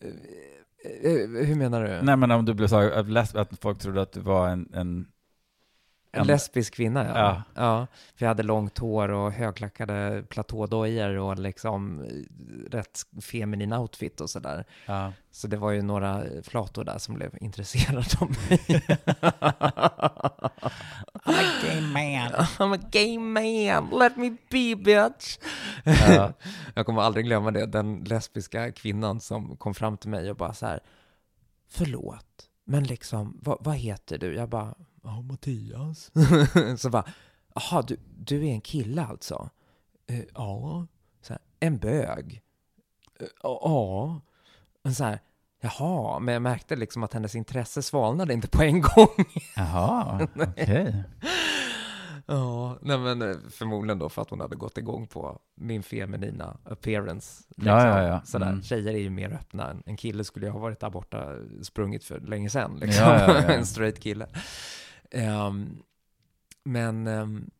Eh, 0.00 1.46
hur 1.46 1.54
menar 1.54 1.84
du? 1.84 2.02
Nej, 2.02 2.16
men 2.16 2.30
om 2.30 2.44
du 2.44 2.54
blev 2.54 2.68
så 2.68 2.76
att 2.76 3.36
att 3.36 3.60
folk 3.60 3.78
trodde 3.78 4.02
att 4.02 4.12
du 4.12 4.20
var 4.20 4.48
en, 4.48 4.70
en 4.74 5.06
En 6.20 6.26
lesbisk 6.26 6.74
kvinna, 6.74 7.04
ja. 7.04 7.14
Ja. 7.14 7.42
ja. 7.54 7.86
För 8.16 8.24
jag 8.24 8.28
hade 8.28 8.42
långt 8.42 8.78
hår 8.78 9.08
och 9.08 9.32
högklackade 9.32 10.24
platådojor 10.28 11.18
och 11.18 11.38
liksom 11.38 12.00
eh, 12.00 12.70
rätt 12.70 13.00
feminin 13.22 13.72
outfit 13.72 14.20
och 14.20 14.30
sådär. 14.30 14.64
ja. 14.86 15.12
Så 15.30 15.46
det 15.46 15.56
var 15.56 15.70
ju 15.70 15.82
några 15.82 16.22
flator 16.42 16.84
där 16.84 16.98
som 16.98 17.14
blev 17.14 17.30
intresserade 17.40 18.06
av 18.20 18.30
mig. 18.30 18.60
I'm 21.24 21.38
a 21.38 21.52
gay 21.62 21.80
man. 21.80 22.32
I'm 22.58 22.74
a 22.74 22.88
gay 22.90 23.18
man, 23.18 23.90
let 23.98 24.16
me 24.16 24.30
be 24.50 24.76
bitch. 24.76 25.38
Ja. 25.84 26.32
Jag 26.74 26.86
kommer 26.86 27.02
aldrig 27.02 27.26
glömma 27.26 27.50
det, 27.50 27.66
den 27.66 28.04
lesbiska 28.04 28.72
kvinnan 28.72 29.20
som 29.20 29.56
kom 29.56 29.74
fram 29.74 29.96
till 29.96 30.10
mig 30.10 30.30
och 30.30 30.36
bara 30.36 30.54
så 30.54 30.66
här, 30.66 30.80
förlåt, 31.70 32.48
men 32.64 32.84
liksom, 32.84 33.38
vad, 33.42 33.58
vad 33.60 33.76
heter 33.76 34.18
du? 34.18 34.34
Jag 34.34 34.48
bara, 34.48 34.74
ja, 35.04 35.20
Mattias. 35.22 36.10
så 36.80 36.90
bara, 36.90 37.04
jaha, 37.54 37.82
du, 37.82 37.96
du 38.18 38.46
är 38.46 38.50
en 38.52 38.60
kille 38.60 39.04
alltså? 39.04 39.50
"Eh, 40.06 40.20
ja. 40.34 40.86
Så 41.22 41.32
här, 41.32 41.42
en 41.60 41.78
bög? 41.78 42.42
"Eh, 43.20 43.26
Ja. 43.42 44.20
Men 44.82 44.94
så 44.94 45.04
här, 45.04 45.18
jaha, 45.60 46.18
men 46.18 46.32
jag 46.32 46.42
märkte 46.42 46.76
liksom 46.76 47.02
att 47.02 47.12
hennes 47.12 47.34
intresse 47.34 47.82
svalnade 47.82 48.32
inte 48.34 48.48
på 48.48 48.62
en 48.62 48.80
gång. 48.96 49.24
Jaha, 49.56 50.28
okej. 50.36 51.04
Ja, 52.26 52.78
nej 52.82 52.98
men 52.98 53.22
eh, 53.22 53.36
förmodligen 53.50 53.98
då 53.98 54.08
för 54.08 54.22
att 54.22 54.30
hon 54.30 54.40
hade 54.40 54.56
gått 54.56 54.78
igång 54.78 55.06
på 55.06 55.38
min 55.54 55.82
feminina 55.82 56.56
appearance. 56.64 57.42
liksom. 57.48 57.66
Ja, 57.66 57.86
ja, 57.86 58.02
ja. 58.08 58.20
Sådär. 58.24 58.48
Mm. 58.48 58.62
Tjejer 58.62 58.92
är 58.94 58.98
ju 58.98 59.10
mer 59.10 59.32
öppna. 59.32 59.76
En 59.86 59.96
kille 59.96 60.24
skulle 60.24 60.46
ju 60.46 60.52
ha 60.52 60.58
varit 60.58 60.80
där 60.80 60.90
borta, 60.90 61.32
sprungit 61.62 62.04
för 62.04 62.20
länge 62.20 62.50
sedan. 62.50 62.76
Liksom. 62.80 63.04
Ja, 63.04 63.20
ja, 63.20 63.34
ja. 63.34 63.52
en 63.52 63.66
straight 63.66 64.00
kille. 64.00 64.26
Ehm, 65.10 65.82
men, 66.64 67.06
um, 67.06 67.50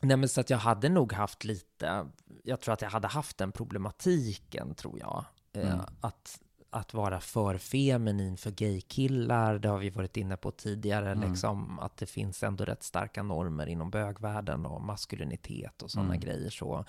nej 0.00 0.16
men 0.16 0.28
så 0.28 0.40
att 0.40 0.50
jag 0.50 0.58
hade 0.58 0.88
nog 0.88 1.12
haft 1.12 1.44
lite, 1.44 2.06
jag 2.44 2.60
tror 2.60 2.72
att 2.72 2.82
jag 2.82 2.90
hade 2.90 3.08
haft 3.08 3.38
den 3.38 3.52
problematiken, 3.52 4.74
tror 4.74 4.98
jag. 4.98 5.24
Eh, 5.52 5.72
Mm. 5.74 5.84
att, 6.00 6.40
att 6.70 6.94
vara 6.94 7.20
för 7.20 7.58
feminin 7.58 8.36
för 8.36 8.50
gaykillar, 8.50 9.58
det 9.58 9.68
har 9.68 9.78
vi 9.78 9.90
varit 9.90 10.16
inne 10.16 10.36
på 10.36 10.50
tidigare, 10.50 11.10
Mm. 11.12 11.30
liksom 11.30 11.78
att 11.78 11.96
det 11.96 12.06
finns 12.06 12.42
ändå 12.42 12.64
rätt 12.64 12.82
starka 12.82 13.22
normer 13.22 13.66
inom 13.66 13.90
bögvärlden 13.90 14.66
och 14.66 14.82
maskulinitet 14.82 15.82
och 15.82 15.90
sådana 15.90 16.08
Mm. 16.14 16.20
grejer. 16.20 16.50
Så 16.50 16.84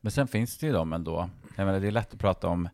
Men 0.00 0.12
sen 0.12 0.28
finns 0.28 0.58
det 0.58 0.66
ju 0.66 0.72
de 0.72 0.92
ändå. 0.92 1.30
Jag 1.56 1.66
menar, 1.66 1.80
det 1.80 1.86
är 1.86 1.90
lätt 1.90 2.12
att 2.14 2.20
prata 2.20 2.48
om 2.48 2.68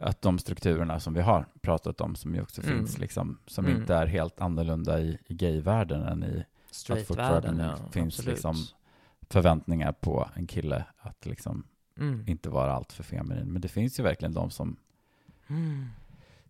att 0.00 0.22
de 0.22 0.38
strukturerna 0.38 1.00
som 1.00 1.14
vi 1.14 1.20
har 1.20 1.46
pratat 1.60 2.00
om, 2.00 2.14
som 2.16 2.34
ju 2.34 2.42
också 2.42 2.62
Mm. 2.62 2.78
finns, 2.78 2.98
liksom, 2.98 3.38
som 3.46 3.66
Mm. 3.66 3.80
inte 3.80 3.94
är 3.94 4.06
helt 4.06 4.40
annorlunda 4.40 5.00
i, 5.00 5.18
i 5.26 5.34
gayvärlden 5.34 6.02
än 6.02 6.24
i 6.24 6.44
straightvärlden, 6.70 7.58
ja, 7.58 7.76
finns 7.92 8.14
absolut. 8.18 8.32
liksom 8.34 8.56
förväntningar 9.30 9.92
på 9.92 10.28
en 10.34 10.46
kille 10.46 10.84
att 10.98 11.26
liksom 11.26 11.64
Mm. 11.98 12.24
inte 12.26 12.50
vara 12.50 12.72
allt 12.72 12.92
för 12.92 13.02
feminin. 13.02 13.52
Men 13.52 13.62
det 13.62 13.68
finns 13.68 13.98
ju 14.00 14.02
verkligen 14.02 14.32
de 14.34 14.50
som, 14.50 14.76
Mm. 15.48 15.86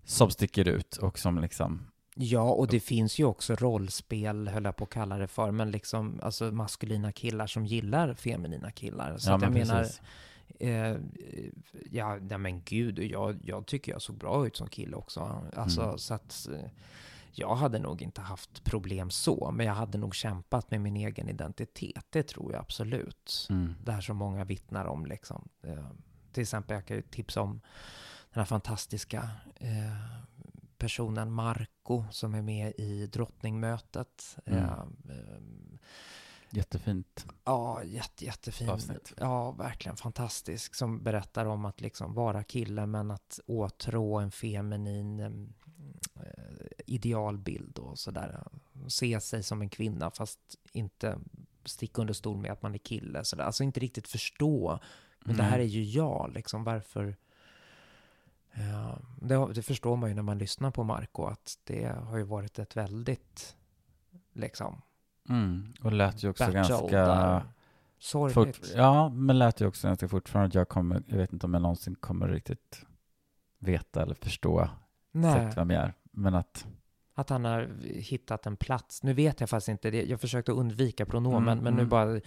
som 0.04 0.30
sticker 0.30 0.68
ut 0.68 0.96
och 0.96 1.18
som 1.18 1.38
liksom, 1.38 1.86
Ja, 2.14 2.42
och 2.50 2.66
det 2.68 2.80
finns 2.80 3.18
ju 3.18 3.24
också 3.24 3.54
rollspel, 3.54 4.48
höll 4.48 4.64
jag 4.64 4.76
på 4.76 4.84
att 4.84 4.90
kalla 4.90 5.18
det 5.18 5.26
för, 5.26 5.50
men 5.50 5.70
liksom 5.70 6.20
alltså 6.22 6.44
maskulina 6.52 7.12
killar 7.12 7.46
som 7.46 7.66
gillar 7.66 8.14
feminina 8.14 8.70
killar. 8.70 9.18
Så 9.18 9.30
ja 9.30 9.34
att 9.34 9.42
jag 9.42 9.52
men 9.52 9.60
menar, 9.68 9.82
precis. 9.82 10.00
Eh, 10.58 10.96
ja, 11.90 12.16
nej 12.20 12.38
men 12.38 12.62
gud, 12.64 12.98
jag, 12.98 13.38
jag 13.44 13.66
tycker 13.66 13.92
jag 13.92 14.02
såg 14.02 14.16
bra 14.16 14.46
ut 14.46 14.56
som 14.56 14.68
kille 14.68 14.96
också. 14.96 15.42
Alltså, 15.56 15.82
Mm. 15.82 15.98
så 15.98 16.14
att 16.14 16.48
eh, 16.52 16.70
jag 17.32 17.54
hade 17.56 17.78
nog 17.78 18.02
inte 18.02 18.20
haft 18.20 18.64
problem 18.64 19.10
så, 19.10 19.50
men 19.54 19.66
jag 19.66 19.74
hade 19.74 19.98
nog 19.98 20.14
kämpat 20.14 20.70
med 20.70 20.80
min 20.80 20.96
egen 20.96 21.28
identitet. 21.28 22.04
Det 22.10 22.22
tror 22.22 22.52
jag 22.52 22.60
absolut. 22.60 23.46
Mm. 23.50 23.74
Det 23.84 23.92
här 23.92 24.00
som 24.00 24.16
många 24.16 24.44
vittnar 24.44 24.84
om 24.84 25.06
liksom. 25.06 25.48
Eh, 25.62 25.86
till 26.32 26.42
exempel, 26.42 26.74
jag 26.74 26.86
kan 26.86 26.96
ju 26.96 27.02
tipsa 27.02 27.40
om 27.40 27.60
den 28.32 28.40
här 28.40 28.44
fantastiska 28.44 29.30
eh, 29.56 29.96
personen 30.78 31.32
Marco 31.32 32.04
som 32.10 32.34
är 32.34 32.42
med 32.42 32.72
i 32.78 33.06
Drottningmötet. 33.06 34.36
Mm. 34.46 34.58
Eh, 34.64 34.70
eh, 35.08 35.39
Jättefint 36.52 37.26
ja, 37.44 37.82
jätte, 37.84 38.24
jättefin. 38.24 38.68
avsnitt. 38.70 39.12
Ja, 39.16 39.50
verkligen 39.50 39.96
fantastisk. 39.96 40.74
Som 40.74 41.02
berättar 41.02 41.46
om 41.46 41.64
att 41.64 41.80
liksom 41.80 42.14
vara 42.14 42.44
kille 42.44 42.86
men 42.86 43.10
att 43.10 43.40
åtrå 43.46 44.18
en 44.18 44.30
feminin 44.30 45.20
em, 45.20 45.52
eh, 46.16 46.66
idealbild 46.86 47.78
och 47.78 47.98
sådär. 47.98 48.42
Se 48.88 49.20
sig 49.20 49.42
som 49.42 49.62
en 49.62 49.68
kvinna 49.68 50.10
fast 50.10 50.38
inte 50.72 51.18
sticka 51.64 52.00
under 52.00 52.14
stol 52.14 52.36
med 52.36 52.52
att 52.52 52.62
man 52.62 52.74
är 52.74 52.78
kille. 52.78 53.24
Sådär. 53.24 53.44
Alltså 53.44 53.64
inte 53.64 53.80
riktigt 53.80 54.08
förstå. 54.08 54.78
Men 55.24 55.36
det 55.36 55.42
här 55.42 55.52
är 55.58 55.62
Mm. 55.62 55.68
ju 55.68 55.84
jag, 55.84 56.30
liksom 56.34 56.64
varför? 56.64 57.16
Ja, 58.52 58.98
det, 59.22 59.52
det 59.54 59.62
förstår 59.62 59.96
man 59.96 60.08
ju 60.08 60.14
när 60.14 60.22
man 60.22 60.38
lyssnar 60.38 60.70
på 60.70 60.84
Marco 60.84 61.24
att 61.24 61.58
det 61.64 61.86
har 61.86 62.16
ju 62.16 62.24
varit 62.24 62.58
ett 62.58 62.76
väldigt 62.76 63.56
liksom 64.32 64.82
Mm. 65.28 65.72
Och 65.82 65.92
lät 65.92 66.22
ju 66.22 66.30
också 66.30 66.44
battle 66.44 66.58
ganska... 66.60 66.86
där. 66.86 67.42
Sorgligt. 67.98 68.56
Fort, 68.56 68.66
ja, 68.76 69.08
men 69.08 69.38
lät 69.38 69.60
ju 69.60 69.66
också 69.66 69.86
ganska 69.86 70.08
fortfarande 70.08 70.58
jag 70.58 70.68
kommer, 70.68 71.02
jag 71.06 71.16
vet 71.16 71.32
inte 71.32 71.46
om 71.46 71.54
jag 71.54 71.62
någonsin 71.62 71.94
kommer 71.94 72.28
riktigt 72.28 72.86
veta 73.58 74.02
eller 74.02 74.14
förstå 74.14 74.68
Nej. 75.12 75.30
exakt 75.30 75.56
vem 75.58 75.70
jag 75.70 75.82
är. 75.82 75.94
Men 76.12 76.34
att, 76.34 76.66
Att 77.14 77.30
han 77.30 77.44
har 77.44 77.68
hittat 77.84 78.46
en 78.46 78.56
plats. 78.56 79.02
Nu 79.02 79.12
vet 79.12 79.40
jag 79.40 79.50
faktiskt 79.50 79.68
inte 79.68 79.90
det. 79.90 80.02
Jag 80.02 80.20
försökte 80.20 80.52
undvika 80.52 81.06
pronomen, 81.06 81.58
Mm, 81.58 81.64
men 81.64 81.74
nu 81.74 81.80
mm. 81.80 81.88
bara... 81.88 82.20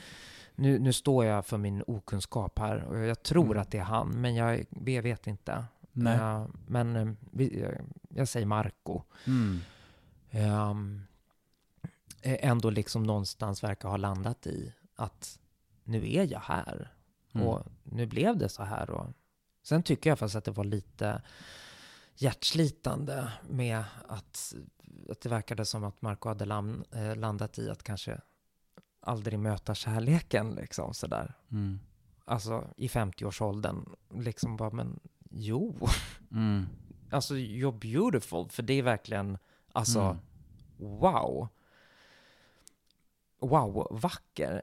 Nu, 0.56 0.80
nu 0.80 0.94
står 0.94 1.26
jag 1.26 1.46
för 1.46 1.58
min 1.58 1.84
okunskap 1.88 2.60
här 2.60 2.84
och 2.84 2.98
jag 2.98 3.24
tror 3.24 3.46
Mm. 3.46 3.62
att 3.62 3.72
det 3.72 3.78
är 3.78 3.84
han, 3.84 4.10
men 4.22 4.36
jag, 4.36 4.66
jag 4.86 5.04
vet 5.04 5.28
inte. 5.28 5.66
nej. 5.92 6.18
Ja, 6.18 6.48
men 6.68 6.96
eh, 6.96 7.08
vi, 7.32 7.62
jag, 7.62 7.74
jag 8.10 8.28
säger 8.28 8.46
Marco. 8.46 9.02
Mm. 9.28 9.60
Eh, 10.30 10.74
ändå 12.24 12.70
liksom 12.70 13.04
någonstans 13.04 13.64
verkar 13.64 13.90
ha 13.90 13.98
landat 13.98 14.48
i 14.48 14.74
att 14.96 15.40
nu 15.84 16.14
är 16.14 16.32
jag 16.32 16.40
här. 16.40 16.94
Mm. 17.34 17.48
Och 17.48 17.64
nu 17.84 18.06
blev 18.06 18.38
det 18.38 18.50
så 18.50 18.64
här. 18.64 18.90
Och 18.90 19.08
sen 19.64 19.84
tycker 19.84 20.10
jag 20.10 20.20
faktiskt 20.20 20.36
att 20.36 20.46
det 20.46 20.52
var 20.52 20.64
lite... 20.64 21.22
hjärtslitande 22.16 23.32
med 23.50 23.84
att, 24.08 24.54
att 25.10 25.22
det 25.22 25.30
verkade 25.30 25.66
som 25.66 25.84
att 25.84 26.02
Marco 26.02 26.30
hade 26.30 26.46
lam, 26.46 26.84
eh, 26.92 27.16
landat 27.16 27.60
i 27.60 27.70
att 27.70 27.84
kanske 27.84 28.22
aldrig 29.00 29.40
möta 29.40 29.76
kärleken 29.76 30.50
liksom 30.56 30.94
sådär. 30.94 31.34
Mm. 31.52 31.80
Alltså 32.26 32.68
i 32.78 32.88
50-årsåldern, 32.88 33.96
liksom 34.16 34.58
bara, 34.58 34.70
men 34.70 35.00
jo, 35.30 35.88
Mm. 36.32 36.66
alltså 37.12 37.34
you're 37.34 37.80
beautiful, 37.80 38.50
för 38.50 38.64
det 38.64 38.74
är 38.74 38.84
verkligen, 38.84 39.38
alltså, 39.72 40.00
Mm. 40.02 40.18
wow. 41.00 41.48
Wow, 43.44 43.88
vacker. 44.02 44.62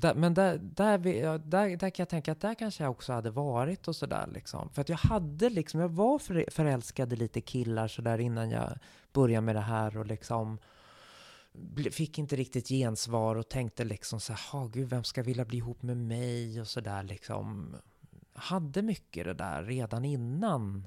Där, 0.00 0.14
men 0.14 0.34
där, 0.34 0.58
där, 0.58 0.98
där, 1.38 1.76
där 1.76 1.90
kan 1.90 2.02
jag 2.02 2.08
tänka 2.08 2.32
att 2.32 2.40
där 2.40 2.54
kanske 2.54 2.82
jag 2.84 2.90
också 2.90 3.12
hade 3.12 3.30
varit 3.30 3.88
och 3.88 3.96
sådär 3.96 4.26
liksom. 4.34 4.70
För 4.70 4.80
att 4.80 4.88
jag 4.88 4.96
hade 4.96 5.50
liksom, 5.50 5.80
jag 5.80 5.88
var 5.88 6.18
för, 6.18 6.44
förälskad 6.50 7.12
i 7.12 7.16
lite 7.16 7.40
killar 7.40 7.88
sådär 7.88 8.18
innan 8.18 8.50
jag 8.50 8.78
började 9.12 9.46
med 9.46 9.56
det 9.56 9.60
här 9.60 9.96
och 9.98 10.06
liksom 10.06 10.58
fick 11.90 12.18
inte 12.18 12.36
riktigt 12.36 12.68
gensvar 12.68 13.36
och 13.36 13.48
tänkte 13.48 13.84
liksom 13.84 14.20
så 14.20 14.32
här, 14.32 14.52
"Ha, 14.52 14.66
gud, 14.66 14.88
vem 14.88 15.04
ska 15.04 15.22
vilja 15.22 15.44
bli 15.44 15.58
ihop 15.58 15.82
med 15.82 15.96
mig 15.96 16.60
och 16.60 16.68
sådär 16.68 17.02
liksom. 17.02 17.76
Hade 18.32 18.82
mycket 18.82 19.24
det 19.24 19.34
där 19.34 19.62
redan 19.62 20.04
innan 20.04 20.86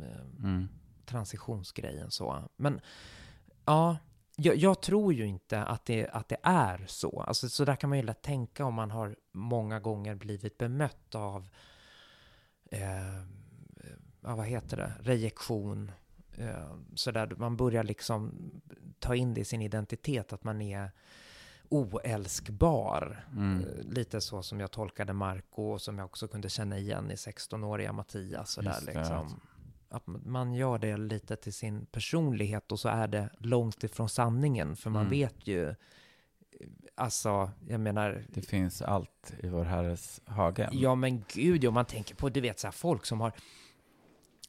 eh, 0.00 0.44
Mm. 0.44 0.68
transitionsgrejen 1.06 2.10
så. 2.10 2.48
Men 2.56 2.80
ja, 3.64 3.96
jag, 4.42 4.56
jag 4.56 4.82
tror 4.82 5.12
ju 5.14 5.26
inte 5.26 5.62
att 5.62 5.84
det, 5.84 6.08
att 6.08 6.28
det 6.28 6.36
är 6.42 6.84
så. 6.86 7.20
Alltså, 7.20 7.48
så 7.48 7.64
där 7.64 7.76
kan 7.76 7.90
man 7.90 7.98
ju 7.98 8.04
lätt 8.04 8.22
tänka 8.22 8.64
om 8.64 8.74
man 8.74 8.90
har 8.90 9.16
många 9.32 9.80
gånger 9.80 10.14
blivit 10.14 10.58
bemött 10.58 11.14
av, 11.14 11.48
eh, 12.70 13.24
vad 14.20 14.46
heter 14.46 14.76
det, 14.76 14.92
rejektion. 15.00 15.92
Eh, 16.36 16.74
så 16.94 17.10
där 17.10 17.34
man 17.36 17.56
börjar 17.56 17.84
liksom 17.84 18.50
ta 18.98 19.14
in 19.14 19.34
det 19.34 19.40
i 19.40 19.44
sin 19.44 19.62
identitet, 19.62 20.32
att 20.32 20.44
man 20.44 20.60
är 20.60 20.90
oälskbar. 21.68 23.24
Mm. 23.32 23.60
Eh, 23.60 23.84
Lite 23.84 24.20
så 24.20 24.42
som 24.42 24.60
jag 24.60 24.70
tolkade 24.70 25.12
Marco 25.12 25.62
och 25.62 25.80
som 25.80 25.98
jag 25.98 26.04
också 26.04 26.28
kunde 26.28 26.48
känna 26.48 26.78
igen 26.78 27.10
i 27.10 27.14
16-åriga 27.14 27.92
Mattias. 27.92 28.50
Så 28.50 28.60
där, 28.60 28.80
liksom. 28.86 29.40
Att 29.90 30.06
man 30.06 30.54
gör 30.54 30.78
det 30.78 30.96
lite 30.96 31.36
till 31.36 31.52
sin 31.52 31.86
personlighet 31.86 32.72
och 32.72 32.80
så 32.80 32.88
är 32.88 33.08
det 33.08 33.28
långt 33.38 33.84
ifrån 33.84 34.08
sanningen. 34.08 34.76
För 34.76 34.90
man 34.90 35.00
Mm. 35.06 35.10
vet 35.10 35.46
ju, 35.46 35.74
alltså, 36.94 37.50
jag 37.68 37.80
menar, 37.80 38.24
Det 38.28 38.42
finns 38.42 38.82
allt 38.82 39.32
i 39.42 39.48
vår 39.48 39.64
Herres 39.64 40.20
hage. 40.24 40.68
ja 40.72 40.94
men 40.94 41.24
gud, 41.34 41.64
om 41.64 41.74
man 41.74 41.84
tänker 41.84 42.14
på, 42.14 42.28
du 42.28 42.40
vet 42.40 42.58
så 42.60 42.66
här 42.66 42.72
folk 42.72 43.06
som 43.06 43.20
har 43.20 43.32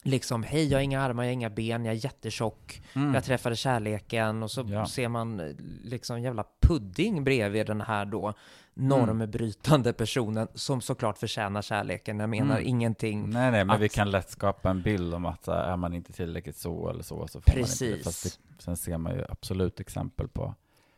liksom, 0.04 0.44
hej 0.44 0.68
jag 0.68 0.78
har 0.78 0.84
inga 0.84 1.02
armar, 1.02 1.24
jag 1.24 1.30
har 1.30 1.34
inga 1.34 1.50
ben, 1.50 1.86
jag 1.86 1.96
är 1.96 2.06
jättetjock, 2.06 2.82
Mm. 2.96 3.14
jag 3.14 3.24
träffade 3.24 3.56
kärleken 3.56 4.44
och 4.44 4.52
så 4.52 4.66
Ja. 4.70 4.86
ser 4.88 5.08
man 5.08 5.40
eh, 5.40 5.56
liksom 5.84 6.22
jävla 6.22 6.46
pudding 6.62 7.24
bredvid 7.24 7.68
den 7.68 7.82
här 7.82 8.06
då 8.06 8.34
normbrytande 8.82 9.94
personen 9.94 10.48
som 10.54 10.82
såklart 10.82 11.18
förtjänar 11.18 11.62
kärleken. 11.62 12.20
Jag 12.20 12.30
menar 12.30 12.56
Mm. 12.56 12.68
ingenting. 12.68 13.30
Nej, 13.30 13.52
nej, 13.52 13.66
men 13.66 13.80
vi 13.80 13.86
att- 13.86 13.92
kan 13.92 14.12
lätt 14.12 14.30
skapa 14.30 14.70
en 14.70 14.82
bild 14.82 15.14
om 15.14 15.26
att 15.26 15.48
här, 15.48 15.54
är 15.64 15.78
man 15.78 15.94
inte 15.94 16.14
tillräckligt 16.14 16.58
så 16.58 16.90
eller 16.90 17.04
så, 17.04 17.28
så 17.28 17.42
får 17.42 17.52
man 17.52 17.60
inte 17.60 17.86
det. 17.86 17.92
Precis. 17.96 18.04
Fast 18.04 18.24
det, 18.58 18.64
sen 18.64 18.78
ser 18.78 18.98
man 18.98 19.16
ju 19.16 19.26
absolut 19.30 19.80
exempel 19.80 20.28
på. 20.28 20.56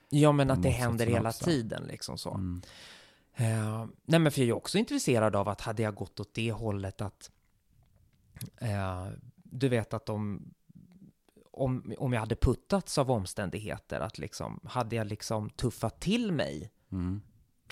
Ja, 0.10 0.32
men 0.32 0.52
att 0.52 0.64
det 0.64 0.70
händer 0.70 1.06
hela 1.06 1.30
också. 1.30 1.46
tiden 1.46 1.84
liksom 1.84 2.18
så. 2.18 2.34
Mm. 2.34 2.62
Eh, 3.36 3.86
nej, 4.06 4.20
men 4.20 4.32
för 4.32 4.42
jag 4.42 4.48
är 4.50 4.54
också 4.56 4.78
intresserad 4.78 5.36
av 5.36 5.50
att 5.50 5.62
hade 5.62 5.84
jag 5.84 5.96
gått 5.96 6.20
åt 6.20 6.34
det 6.34 6.52
hållet 6.52 7.02
att 7.02 7.32
eh, 8.58 9.08
du 9.44 9.70
vet 9.70 9.94
att 9.94 10.10
om, 10.10 10.54
om, 11.52 11.94
om 11.98 12.14
jag 12.14 12.20
hade 12.20 12.36
puttats 12.36 12.98
av 12.98 13.12
omständigheter, 13.12 14.00
att 14.00 14.18
liksom, 14.18 14.60
hade 14.64 14.96
jag 14.96 15.08
liksom 15.08 15.50
tuffat 15.50 16.00
till 16.00 16.32
mig 16.32 16.72
Mm. 16.92 17.22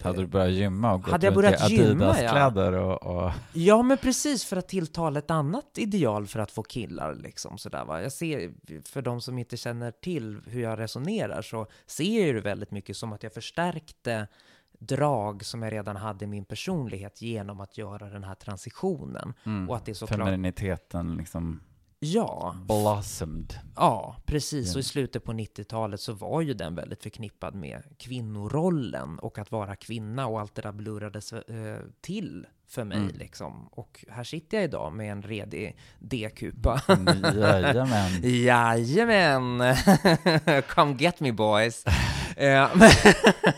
Hade 0.01 0.21
du 0.21 0.27
börjat 0.27 0.51
gymma 0.51 0.93
och 0.93 1.01
gått 1.03 1.11
Hade 1.11 1.25
jag 1.27 1.31
runt 1.31 1.43
börjat 1.43 1.71
i 1.71 1.75
gymma, 1.75 2.03
ja. 2.03 2.11
Adidas-kläder 2.11 2.73
och, 2.73 3.03
och 3.03 3.31
Ja, 3.53 3.81
men 3.81 3.97
precis 3.97 4.45
för 4.45 4.57
att 4.57 4.67
tilltala 4.67 5.19
ett 5.19 5.31
annat 5.31 5.77
ideal 5.77 6.27
för 6.27 6.39
att 6.39 6.51
få 6.51 6.63
killar 6.63 7.15
liksom 7.15 7.57
sådär 7.57 7.85
va. 7.85 8.01
Jag 8.01 8.11
ser, 8.11 8.51
för 8.87 9.01
de 9.01 9.21
som 9.21 9.37
inte 9.37 9.57
känner 9.57 9.91
till 9.91 10.41
hur 10.45 10.61
jag 10.61 10.79
resonerar 10.79 11.41
så 11.41 11.67
ser 11.85 12.19
jag 12.19 12.27
ju 12.27 12.33
det 12.33 12.41
väldigt 12.41 12.71
mycket 12.71 12.97
som 12.97 13.13
att 13.13 13.23
jag 13.23 13.33
förstärkte 13.33 14.27
drag 14.79 15.45
som 15.45 15.63
jag 15.63 15.73
redan 15.73 15.95
hade 15.95 16.25
i 16.25 16.27
min 16.27 16.45
personlighet 16.45 17.21
genom 17.21 17.59
att 17.59 17.77
göra 17.77 18.09
den 18.09 18.23
här 18.23 18.35
transitionen. 18.35 19.33
mm, 19.45 19.69
Och 19.69 19.75
att 19.75 19.85
det 19.85 19.91
är 19.91 19.93
såklart... 19.93 20.19
femininiteten 20.19 21.17
liksom 21.17 21.59
Ja, 22.05 22.55
blossomed. 22.67 23.53
ja, 23.75 24.15
precis. 24.25 24.67
Ja. 24.67 24.73
Och 24.73 24.79
i 24.79 24.83
slutet 24.83 25.23
på 25.23 25.31
90-talet 25.33 25.99
så 25.99 26.13
var 26.13 26.41
ju 26.41 26.53
den 26.53 26.75
väldigt 26.75 27.03
förknippad 27.03 27.55
med 27.55 27.83
kvinnorollen 27.97 29.19
och 29.19 29.37
att 29.37 29.51
vara 29.51 29.75
kvinna 29.75 30.27
och 30.27 30.39
allt 30.39 30.55
det 30.55 30.61
där 30.61 30.71
blurrades 30.71 31.33
eh, 31.33 31.77
till 32.01 32.47
för 32.67 32.83
mig 32.83 32.97
Mm. 32.97 33.11
liksom. 33.17 33.67
Och 33.71 34.05
här 34.09 34.23
sitter 34.23 34.57
jag 34.57 34.63
idag 34.63 34.93
med 34.93 35.11
en 35.11 35.21
redig 35.21 35.77
D-kupa. 35.99 36.81
Mm, 36.87 37.23
Jajamän. 37.41 38.11
Jajamän! 38.23 39.75
Come 40.69 40.95
get 40.99 41.19
me 41.19 41.31
boys! 41.31 41.85
Eh, 42.37 42.69
men- 42.75 42.89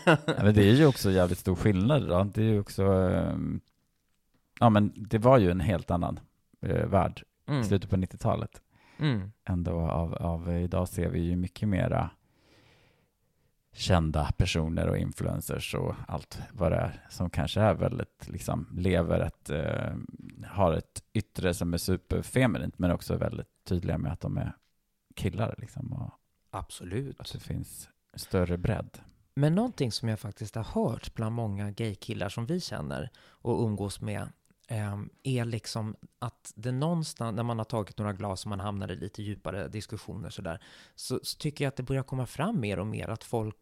Ja, 0.26 0.42
men 0.42 0.54
det 0.54 0.62
är 0.64 0.72
ju 0.74 0.86
också 0.86 1.10
jävligt 1.10 1.38
stor 1.38 1.54
skillnad 1.56 2.08
då. 2.08 2.24
Det 2.24 2.40
är 2.40 2.44
ju 2.44 2.60
också, 2.60 2.82
ehm, 2.84 3.60
ja 4.60 4.70
men 4.70 4.92
det 4.96 5.18
var 5.18 5.38
ju 5.38 5.50
en 5.50 5.60
helt 5.60 5.90
annan 5.90 6.20
eh, 6.66 6.86
värld 6.86 7.22
mm, 7.46 7.64
slutet 7.64 7.90
på 7.90 7.96
90-talet. 7.96 8.62
mm, 8.98 9.32
Ändå 9.44 9.80
av, 9.80 10.14
av, 10.14 10.52
idag 10.52 10.88
ser 10.88 11.08
vi 11.08 11.20
ju 11.20 11.36
mycket 11.36 11.68
mera 11.68 12.10
kända 13.74 14.32
personer 14.36 14.88
och 14.88 14.98
influencers 14.98 15.74
och 15.74 15.94
allt 16.08 16.38
vad 16.52 16.72
det 16.72 16.76
är 16.76 17.06
som 17.10 17.30
kanske 17.30 17.60
är 17.60 17.74
väldigt, 17.74 18.28
liksom, 18.28 18.68
lever 18.72 19.20
ett, 19.20 19.50
eh, 19.50 19.94
har 20.46 20.72
ett 20.72 21.02
yttre 21.12 21.54
som 21.54 21.74
är 21.74 21.78
superfeminint 21.78 22.78
men 22.78 22.90
också 22.90 23.16
väldigt 23.16 23.64
tydliga 23.64 23.98
med 23.98 24.12
att 24.12 24.20
de 24.20 24.38
är 24.38 24.52
killar 25.14 25.54
liksom 25.58 25.92
och 25.92 26.10
absolut. 26.50 27.20
att 27.20 27.32
det 27.32 27.40
finns 27.40 27.88
större 28.14 28.58
bredd. 28.58 28.98
Men 29.36 29.54
någonting 29.54 29.92
som 29.92 30.08
jag 30.08 30.20
faktiskt 30.20 30.54
har 30.54 30.64
hört 30.64 31.14
bland 31.14 31.34
många 31.34 31.70
gaykillar 31.70 32.28
som 32.28 32.46
vi 32.46 32.60
känner 32.60 33.10
och 33.18 33.64
umgås 33.64 34.00
med 34.00 34.28
är 35.22 35.44
liksom 35.44 35.96
att 36.18 36.52
det 36.56 36.72
någonstans, 36.72 37.36
när 37.36 37.42
man 37.42 37.58
har 37.58 37.64
tagit 37.64 37.98
några 37.98 38.12
glas 38.12 38.44
och 38.44 38.50
man 38.50 38.60
hamnar 38.60 38.92
i 38.92 38.96
lite 38.96 39.22
djupare 39.22 39.68
diskussioner 39.68 40.30
sådär, 40.30 40.62
så, 40.94 41.20
så 41.22 41.38
tycker 41.38 41.64
jag 41.64 41.68
att 41.68 41.76
det 41.76 41.82
börjar 41.82 42.02
komma 42.02 42.26
fram 42.26 42.60
mer 42.60 42.78
och 42.78 42.86
mer 42.86 43.08
att 43.08 43.24
folk, 43.24 43.56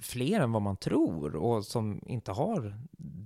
fler 0.00 0.40
än 0.40 0.52
vad 0.52 0.62
man 0.62 0.76
tror 0.76 1.36
och 1.36 1.64
som 1.64 2.00
inte 2.06 2.32
har 2.32 2.78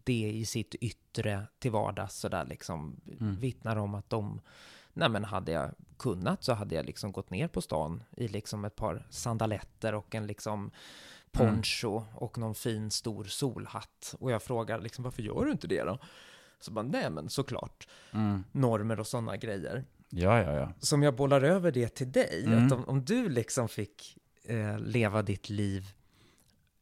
det 0.05 0.31
i 0.31 0.45
sitt 0.45 0.75
yttre 0.75 1.47
till 1.59 1.71
vardags 1.71 2.17
sådär 2.17 2.45
liksom, 2.45 3.01
Mm. 3.21 3.37
vittnar 3.41 3.77
om 3.77 3.95
att 3.95 4.11
de 4.11 4.41
Nej 4.93 5.09
men 5.09 5.25
hade 5.25 5.53
jag 5.53 5.71
kunnat 5.99 6.45
så 6.45 6.53
hade 6.53 6.75
jag 6.75 6.87
liksom 6.87 7.13
gått 7.13 7.31
ner 7.31 7.49
på 7.49 7.63
stan 7.63 8.03
i 8.17 8.29
liksom 8.29 8.65
ett 8.65 8.77
par 8.77 9.07
sandaletter 9.11 9.95
och 9.95 10.15
en 10.15 10.27
liksom 10.27 10.71
poncho 11.33 12.03
och 12.15 12.39
någon 12.39 12.55
fin 12.55 12.91
stor 12.91 13.25
solhatt. 13.25 14.15
Och 14.19 14.31
jag 14.31 14.43
frågar 14.43 14.81
liksom 14.81 15.05
varför 15.05 15.23
gör 15.23 15.45
du 15.45 15.53
inte 15.53 15.67
det 15.67 15.83
då? 15.83 15.99
Så 16.61 16.71
bara 16.73 16.85
nej 16.85 17.11
men 17.11 17.29
såklart 17.29 17.89
Mm. 18.13 18.45
normer 18.53 19.01
och 19.01 19.07
sådana 19.07 19.37
grejer. 19.37 19.85
Ja, 20.09 20.43
ja, 20.43 20.53
ja. 20.53 20.73
Som 20.79 21.03
jag 21.03 21.17
bollar 21.17 21.43
över 21.43 21.73
det 21.73 21.89
till 21.89 22.13
dig, 22.13 22.45
Mm. 22.47 22.67
att 22.67 22.73
om, 22.73 22.85
om 22.85 23.05
du 23.05 23.29
liksom 23.29 23.69
fick 23.69 24.19
eh, 24.45 24.79
leva 24.79 25.23
ditt 25.23 25.51
liv 25.51 25.87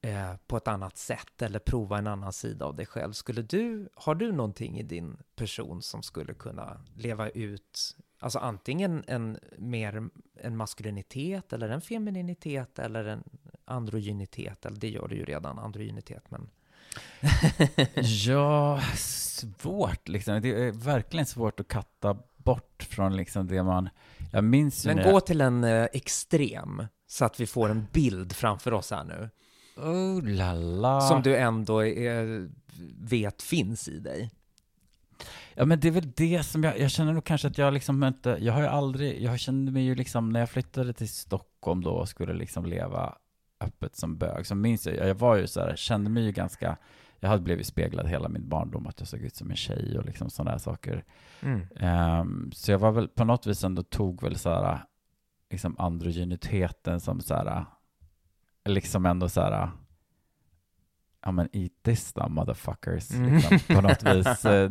eh, 0.01 0.35
på 0.47 0.57
ett 0.57 0.68
annat 0.68 0.97
sätt 0.99 1.43
eller 1.43 1.59
prova 1.59 1.99
en 1.99 2.07
annan 2.07 2.33
sida 2.33 2.64
av 2.66 2.76
dig 2.76 2.87
själv, 2.87 3.12
skulle 3.12 3.43
du, 3.43 3.89
har 3.95 4.14
du 4.14 4.33
någonting 4.33 4.79
i 4.79 4.83
din 4.83 5.16
person 5.37 5.83
som 5.83 6.03
skulle 6.03 6.35
kunna 6.35 6.81
leva 6.95 7.29
ut, 7.31 7.97
alltså 8.18 8.39
antingen 8.39 9.05
en 9.07 9.39
mer 9.59 10.09
en 10.35 10.57
maskulinitet 10.57 11.53
eller 11.53 11.68
en 11.68 11.81
femininitet 11.81 12.79
eller 12.79 13.05
en 13.05 13.24
androgynitet, 13.64 14.66
eller 14.66 14.76
det 14.81 14.89
gör 14.89 15.09
du 15.09 15.16
ju 15.16 15.24
redan, 15.24 15.59
androgynitet, 15.59 16.31
men 16.31 16.51
Ja, 18.26 18.80
svårt 18.95 20.09
liksom. 20.09 20.41
Det 20.41 20.49
är 20.49 20.72
verkligen 20.72 21.26
svårt 21.26 21.61
att 21.61 21.68
katta 21.68 22.16
bort 22.36 22.86
från 22.91 23.16
liksom 23.16 23.47
det 23.47 23.62
man... 23.62 23.89
Jag 24.32 24.45
minns 24.45 24.86
ju 24.86 24.95
Men 24.95 25.05
gå 25.05 25.11
jag... 25.11 25.26
till 25.26 25.41
en 25.41 25.64
eh, 25.64 25.86
extrem 25.93 26.86
så 27.07 27.24
att 27.24 27.41
vi 27.41 27.47
får 27.47 27.68
en 27.68 27.86
bild 27.93 28.32
framför 28.32 28.72
oss 28.72 28.91
här 28.91 29.05
nu. 29.05 29.30
Oh 29.76 30.22
la 30.22 30.55
la. 30.55 31.01
Som 31.01 31.22
du 31.22 31.36
ändå 31.36 31.86
är, 31.86 32.49
vet 32.99 33.43
finns 33.43 33.89
i 33.89 33.99
dig. 33.99 34.30
Ja 35.55 35.64
men 35.64 35.80
det 35.80 35.89
är 35.89 35.93
väl 35.93 36.12
det 36.16 36.43
som 36.43 36.64
jag, 36.64 36.80
jag 36.80 36.91
känner 36.91 37.12
nog 37.12 37.24
kanske 37.24 37.49
att 37.49 37.59
jag 37.59 37.74
liksom 37.74 38.05
inte, 38.05 38.39
jag 38.41 38.53
har 38.53 38.61
ju 38.61 38.66
aldrig, 38.66 39.22
jag 39.22 39.41
kände 39.41 39.72
mig 39.72 39.82
ju 39.82 39.95
liksom, 39.95 40.30
när 40.30 40.41
jag 40.41 40.51
flyttade 40.51 40.93
till 40.93 41.09
Stockholm 41.09 41.80
då 41.80 41.91
och 41.91 42.09
skulle 42.09 42.34
liksom 42.34 42.66
leva 42.66 43.14
öppet 43.61 43.97
som 43.97 44.17
bög, 44.19 44.47
så 44.47 44.55
minns 44.55 44.87
jag, 44.87 45.09
jag 45.09 45.15
var 45.15 45.37
ju 45.37 45.47
så 45.47 45.61
här, 45.61 45.77
kände 45.77 46.11
mig 46.11 46.23
ju 46.25 46.33
ganska 46.33 46.77
jag 47.21 47.29
hade 47.29 47.43
blivit 47.43 47.67
speglad 47.67 48.09
hela 48.09 48.29
min 48.29 48.49
barndom, 48.49 48.87
att 48.87 49.01
jag 49.01 49.09
såg 49.09 49.21
ut 49.21 49.37
som 49.37 49.51
en 49.51 49.57
tjej 49.57 49.99
och 49.99 50.05
liksom 50.05 50.31
sådana 50.31 50.51
här 50.51 50.59
saker. 50.59 51.05
Mm. 51.41 51.67
Ehm, 51.77 52.51
så 52.53 52.71
jag 52.71 52.79
var 52.79 52.93
väl 52.93 53.09
på 53.09 53.25
något 53.25 53.47
vis 53.47 53.65
ändå 53.65 53.83
tog 53.83 54.23
väl 54.23 54.39
så 54.39 54.51
här, 54.51 54.85
liksom 55.51 55.77
androgyniteten 55.79 57.01
som 57.01 57.21
så 57.21 57.35
här, 57.35 57.65
liksom 58.65 59.07
ändå 59.07 59.29
så 59.29 59.41
här, 59.41 59.71
ja 61.25 61.33
men 61.33 61.49
eat 61.53 61.73
this 61.83 62.13
då 62.13 62.29
motherfuckers, 62.29 63.11
Mm. 63.11 63.35
liksom, 63.35 63.59
på 63.77 63.81
något 63.81 64.03
vis. 64.17 64.45
eh, 64.45 64.71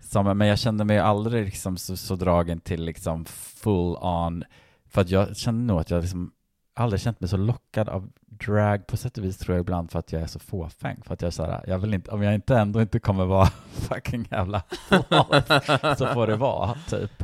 Som, 0.00 0.38
men 0.38 0.48
jag 0.48 0.58
kände 0.58 0.84
mig 0.84 0.98
aldrig 0.98 1.44
liksom 1.44 1.76
så, 1.76 1.96
så 1.96 2.16
dragen 2.16 2.60
till 2.60 2.84
liksom 2.84 3.24
full 3.24 3.96
on, 3.96 4.44
för 4.86 5.00
att 5.00 5.10
jag 5.10 5.36
kände 5.36 5.64
nog 5.72 5.80
att 5.80 5.90
jag 5.90 6.00
liksom 6.02 6.32
aldrig 6.76 7.00
känt 7.00 7.20
mig 7.20 7.28
så 7.28 7.36
lockad 7.36 7.88
av 7.88 8.10
drag 8.26 8.86
på 8.86 8.96
sätt 8.96 9.18
och 9.18 9.24
vis 9.24 9.38
tror 9.38 9.56
jag 9.56 9.60
ibland 9.60 9.90
för 9.90 9.98
att 9.98 10.12
jag 10.12 10.22
är 10.22 10.26
så 10.26 10.38
fåfäng. 10.38 11.02
För 11.04 11.14
att 11.14 11.22
jag 11.22 11.26
är 11.26 11.32
så 11.32 11.44
här, 11.44 11.64
jag 11.66 11.78
vill 11.78 11.94
inte, 11.94 12.10
om 12.10 12.22
jag 12.22 12.34
inte 12.34 12.56
ändå 12.56 12.80
inte 12.80 12.98
kommer 12.98 13.24
vara 13.24 13.46
fucking 13.72 14.28
jävla 14.30 14.62
flawless, 14.88 15.98
så 15.98 16.06
får 16.06 16.26
det 16.26 16.36
vara, 16.36 16.74
typ. 16.88 17.22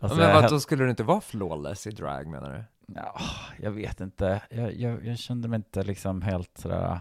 Alltså, 0.00 0.18
men 0.18 0.34
vad, 0.34 0.50
då 0.50 0.60
skulle 0.60 0.84
du 0.84 0.90
inte 0.90 1.02
vara 1.02 1.20
flawless 1.20 1.86
i 1.86 1.90
drag 1.90 2.26
menar 2.26 2.50
du? 2.52 2.64
ja, 2.86 3.20
jag 3.60 3.70
vet 3.70 4.00
inte. 4.00 4.42
Jag, 4.50 4.74
jag, 4.74 5.06
jag 5.06 5.18
kände 5.18 5.48
mig 5.48 5.56
inte 5.56 5.82
liksom 5.82 6.22
helt 6.22 6.58
sådär, 6.58 7.00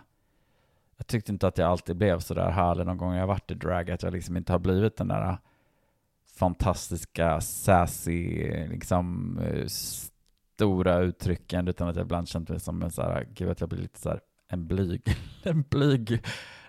jag 0.98 1.08
tyckte 1.08 1.32
inte 1.32 1.48
att 1.48 1.58
jag 1.58 1.70
alltid 1.70 1.96
blev 1.96 2.20
sådär 2.20 2.50
härlig 2.50 2.86
någon 2.86 2.98
gång 2.98 3.14
jag 3.14 3.28
varit 3.28 3.52
i 3.52 3.54
drag, 3.54 3.92
att 3.92 4.04
jag 4.04 4.14
liksom 4.14 4.38
inte 4.38 4.52
har 4.52 4.60
blivit 4.60 4.98
den 4.98 5.08
där 5.08 5.38
fantastiska, 6.36 7.42
sassy, 7.42 8.50
liksom 8.68 9.38
eh, 9.40 9.66
stora 10.56 11.00
uttrycken, 11.00 11.68
utan 11.68 11.88
att 11.88 11.96
jag 11.96 12.04
ibland 12.06 12.28
känt 12.28 12.50
mig 12.50 12.60
som 12.60 12.82
en 12.84 12.92
såhär, 12.92 13.28
gud 13.34 13.50
att 13.50 13.60
jag 13.60 13.70
blir 13.70 13.80
lite 13.80 14.00
såhär, 14.00 14.20
en 14.48 14.68
blyg, 14.68 15.02
en 15.44 15.62
blyg, 15.62 16.24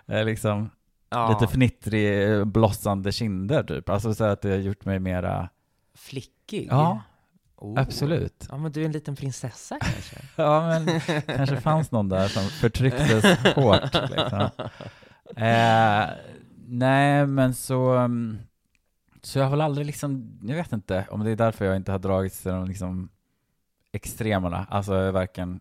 eh, 0.05 0.25
liksom 0.25 0.69
Ja, 1.09 1.29
lite 1.39 1.53
fnittrig, 1.53 2.47
blossande 2.47 3.11
kinder 3.11 3.63
typ. 3.63 3.89
Alltså 3.89 4.13
så 4.13 4.23
att 4.23 4.41
det 4.41 4.49
har 4.49 4.57
gjort 4.57 4.85
mig 4.85 4.99
mera, 4.99 5.49
flickig? 5.93 6.67
Ja, 6.71 7.01
Oh. 7.57 7.79
absolut. 7.79 8.47
Ja, 8.51 8.57
men 8.57 8.71
du 8.71 8.81
är 8.81 8.85
en 8.85 8.91
liten 8.91 9.15
prinsessa 9.15 9.77
kanske? 9.81 10.15
Ja, 10.35 10.67
men 10.67 10.99
kanske 11.21 11.57
fanns 11.61 11.91
någon 11.91 12.09
där 12.09 12.27
som 12.27 12.43
förtrycktes 12.43 13.23
hårt. 13.55 13.93
Liksom. 14.09 14.49
Eh, 15.35 16.05
nej, 16.67 17.25
men 17.27 17.53
så, 17.53 17.91
mm, 17.91 18.37
så 19.21 19.39
jag 19.39 19.45
har 19.45 19.51
väl 19.51 19.61
aldrig 19.61 19.85
liksom, 19.87 20.39
jag 20.43 20.55
vet 20.55 20.71
inte 20.73 21.05
om 21.09 21.23
det 21.23 21.31
är 21.31 21.35
därför 21.35 21.65
jag 21.65 21.75
inte 21.75 21.91
har 21.91 21.99
dragits 21.99 22.41
till 22.41 22.51
de 22.51 22.67
liksom 22.67 23.09
extremerna. 23.95 24.67
Alltså 24.69 24.95
jag 24.95 25.07
är 25.07 25.11
varken, 25.11 25.59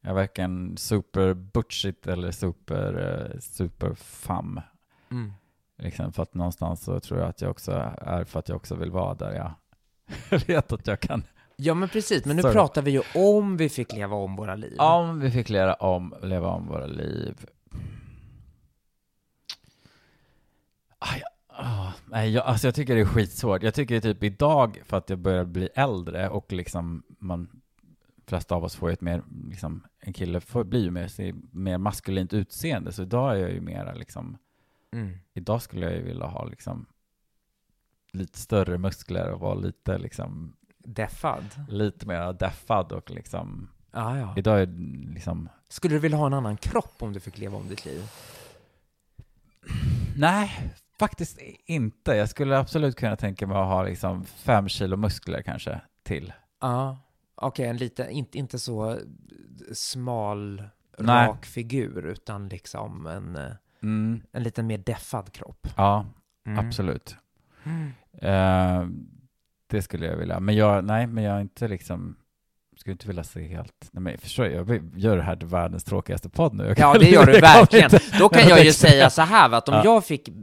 jag 0.00 0.10
är 0.10 0.14
varken 0.14 0.76
super 0.76 1.34
butchigt 1.34 2.06
eller 2.06 2.30
super, 2.30 3.20
eh, 3.34 3.40
super 3.40 3.94
fam. 3.94 4.60
Mm. 5.10 5.32
Liksom, 5.78 6.12
för 6.12 6.22
att 6.22 6.34
någonstans 6.34 6.84
så 6.84 7.00
tror 7.00 7.20
jag 7.20 7.28
att 7.28 7.40
jag 7.40 7.50
också 7.50 7.72
är 7.98 8.24
för 8.24 8.38
att 8.38 8.48
jag 8.48 8.56
också 8.56 8.74
vill 8.74 8.90
vara 8.90 9.14
där 9.14 9.34
jag 10.30 10.46
vet 10.46 10.72
att 10.72 10.86
jag 10.86 11.00
kan 11.00 11.22
Ja, 11.56 11.74
men 11.74 11.88
precis. 11.88 12.24
Men 12.24 12.36
nu 12.36 12.42
Sorry. 12.42 12.54
pratar 12.54 12.82
vi 12.82 12.90
ju 12.90 13.02
om 13.14 13.56
vi 13.56 13.68
fick 13.68 13.92
leva 13.92 14.16
om 14.16 14.36
våra 14.36 14.54
liv. 14.54 14.80
Om 14.80 15.20
vi 15.20 15.30
fick 15.30 15.48
leva 15.48 15.74
om, 15.74 16.14
leva 16.22 16.48
om 16.48 16.66
våra 16.66 16.86
liv. 16.86 17.46
Aj, 20.98 21.22
ah, 21.48 21.92
nej, 22.06 22.30
jag, 22.30 22.44
alltså 22.44 22.66
jag 22.66 22.74
tycker 22.74 22.94
det 22.94 23.00
är 23.00 23.04
skitsvårt. 23.04 23.62
Jag 23.62 23.74
tycker 23.74 24.00
typ 24.00 24.22
idag, 24.22 24.82
för 24.84 24.96
att 24.96 25.10
jag 25.10 25.18
börjar 25.18 25.44
bli 25.44 25.68
äldre 25.74 26.28
och 26.28 26.52
liksom 26.52 27.02
man, 27.18 27.60
flesta 28.26 28.54
av 28.54 28.64
oss 28.64 28.76
får 28.76 28.88
ju 28.88 28.92
ett 28.92 29.00
mer, 29.00 29.22
liksom, 29.50 29.86
en 29.98 30.12
kille 30.12 30.40
får, 30.40 30.64
blir 30.64 30.82
ju 30.84 30.90
mer, 30.90 31.10
mer 31.56 31.78
maskulint 31.78 32.32
utseende, 32.32 32.92
så 32.92 33.02
idag 33.02 33.32
är 33.32 33.36
jag 33.40 33.50
ju 33.52 33.60
mera 33.60 33.94
liksom, 33.94 34.38
Mm. 34.92 35.18
idag 35.34 35.62
skulle 35.62 35.86
jag 35.86 35.94
ju 35.94 36.02
vilja 36.02 36.26
ha 36.26 36.44
liksom 36.44 36.86
lite 38.12 38.38
större 38.38 38.78
muskler 38.78 39.30
och 39.30 39.40
vara 39.40 39.54
lite 39.54 39.98
liksom, 39.98 40.56
Deffad? 40.78 41.44
lite 41.68 42.06
mer 42.06 42.32
deffad 42.32 42.92
och 42.92 43.10
liksom, 43.10 43.70
Ja, 43.92 44.18
ja. 44.18 44.34
idag 44.36 44.60
är 44.62 44.66
liksom 45.14 45.48
Skulle 45.68 45.94
du 45.94 45.98
vilja 45.98 46.18
ha 46.18 46.26
en 46.26 46.32
annan 46.34 46.56
kropp 46.56 46.94
om 47.02 47.12
du 47.12 47.20
fick 47.20 47.38
leva 47.38 47.56
om 47.56 47.68
ditt 47.68 47.84
liv? 47.84 48.02
Nej, 50.16 50.72
faktiskt 50.98 51.38
inte. 51.66 52.12
Jag 52.14 52.28
skulle 52.28 52.58
absolut 52.58 52.96
kunna 52.96 53.16
tänka 53.16 53.46
mig 53.46 53.56
att 53.56 53.66
ha 53.68 53.82
liksom 53.82 54.24
fem 54.24 54.68
kilo 54.68 54.96
muskler 54.96 55.42
kanske 55.42 55.80
till. 56.02 56.32
Ja. 56.60 56.98
Okej, 57.46 57.66
en 57.66 57.76
lite, 57.76 58.06
inte, 58.10 58.38
inte 58.38 58.58
så 58.58 58.98
smal, 59.72 60.62
Nej. 60.98 61.28
rak 61.28 61.46
figur, 61.46 62.06
utan 62.06 62.48
liksom 62.48 63.06
en, 63.06 63.36
eh, 63.36 63.52
Mm, 63.82 64.20
en 64.32 64.42
lite 64.42 64.62
mer 64.62 64.78
deffad 64.78 65.32
kropp. 65.32 65.66
ja, 65.76 66.06
Mm. 66.46 66.66
absolut. 66.66 67.16
Mm. 67.64 67.92
Eh, 68.12 68.88
det 69.66 69.82
skulle 69.82 70.06
jag 70.06 70.16
vilja. 70.16 70.40
Men 70.40 70.56
jag, 70.56 70.84
nej, 70.84 71.06
men 71.06 71.24
jag 71.24 71.36
är 71.36 71.40
inte 71.40 71.68
liksom, 71.68 72.16
skulle 72.76 72.92
inte 72.92 73.06
vilja 73.06 73.24
se 73.24 73.48
helt, 73.48 73.88
nej 73.92 74.00
men 74.02 74.18
förstår 74.18 74.46
jag, 74.46 74.68
jag 74.70 74.90
gör 74.96 75.16
det 75.16 75.22
här 75.22 75.36
till 75.36 75.48
världens 75.48 75.84
tråkigaste 75.84 76.28
podd 76.28 76.54
nu. 76.54 76.64
Jag 76.66 76.78
Ja, 76.78 76.98
det 76.98 77.10
gör 77.10 77.26
du 77.26 77.40
verkligen. 77.40 77.84
inte- 77.84 78.18
Då 78.18 78.28
kan 78.28 78.40
jag 78.48 78.58
ju 78.58 78.64
tänkte- 78.64 78.72
säga 78.88 79.10
så 79.10 79.22
här, 79.22 79.48
va, 79.48 79.56
att 79.56 79.68
om 79.68 79.74
Ja. 79.74 79.84
jag 79.84 80.04
fick 80.04 80.28
eh, 80.28 80.34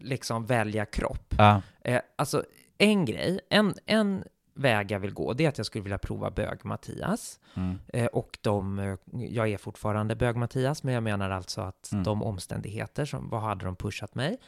liksom 0.00 0.46
välja 0.46 0.84
kropp, 0.86 1.34
Ja, 1.38 1.62
eh, 1.84 2.00
alltså 2.16 2.44
en 2.78 3.04
grej, 3.04 3.40
en, 3.50 3.74
en 3.86 4.24
väg 4.58 4.90
jag 4.90 5.00
vill 5.00 5.12
gå, 5.14 5.32
det 5.32 5.44
är 5.44 5.48
att 5.48 5.58
jag 5.58 5.66
skulle 5.66 5.82
vilja 5.82 5.98
prova 5.98 6.30
bög-Mattias. 6.30 7.40
mm, 7.54 7.78
Eh, 7.92 8.06
och 8.06 8.38
de, 8.40 8.78
eh, 8.78 8.96
jag 9.12 9.48
är 9.48 9.58
fortfarande 9.58 10.14
bög-Mattias, 10.16 10.82
men 10.82 10.94
jag 10.94 11.02
menar 11.02 11.30
alltså 11.30 11.60
att 11.60 11.92
Mm. 11.92 12.04
de 12.04 12.22
omständigheter 12.22 13.04
som, 13.04 13.28
vad 13.28 13.40
hade 13.40 13.64
de 13.64 13.76
pushat 13.76 14.14
mig? 14.14 14.38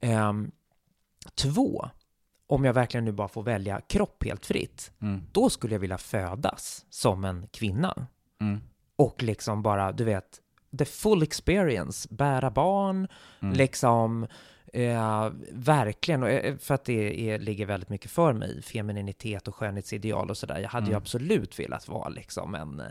Ehm, 0.00 0.50
två, 1.34 1.88
om 2.46 2.64
jag 2.64 2.72
verkligen 2.72 3.04
nu 3.04 3.12
bara 3.12 3.28
får 3.28 3.42
välja 3.42 3.80
kropp 3.80 4.24
helt 4.24 4.46
fritt, 4.46 4.92
mm, 5.02 5.22
då 5.32 5.50
skulle 5.50 5.74
jag 5.74 5.80
vilja 5.80 5.98
födas 5.98 6.86
som 6.90 7.24
en 7.24 7.46
kvinna. 7.52 8.06
mm, 8.40 8.60
Och 8.96 9.22
liksom 9.22 9.62
bara, 9.62 9.92
du 9.92 10.04
vet, 10.04 10.40
the 10.78 10.84
full 10.84 11.22
experience, 11.22 12.08
bära 12.10 12.50
barn, 12.50 13.08
mm. 13.40 13.54
liksom, 13.54 14.26
eh, 14.72 15.28
verkligen, 15.52 16.22
och, 16.22 16.30
eh, 16.30 16.56
för 16.56 16.74
att 16.74 16.84
det 16.84 17.30
är, 17.30 17.38
ligger 17.38 17.66
väldigt 17.66 17.88
mycket 17.88 18.10
för 18.10 18.32
mig, 18.32 18.62
femininitet 18.62 19.48
och 19.48 19.54
skönhetsideal 19.54 20.30
och 20.30 20.36
sådär. 20.36 20.58
Jag 20.58 20.68
hade 20.68 20.86
ju 20.86 20.90
Mm. 20.92 21.02
absolut 21.02 21.58
velat 21.58 21.88
vara 21.88 22.08
liksom 22.08 22.54
en, 22.54 22.80
eh, 22.80 22.86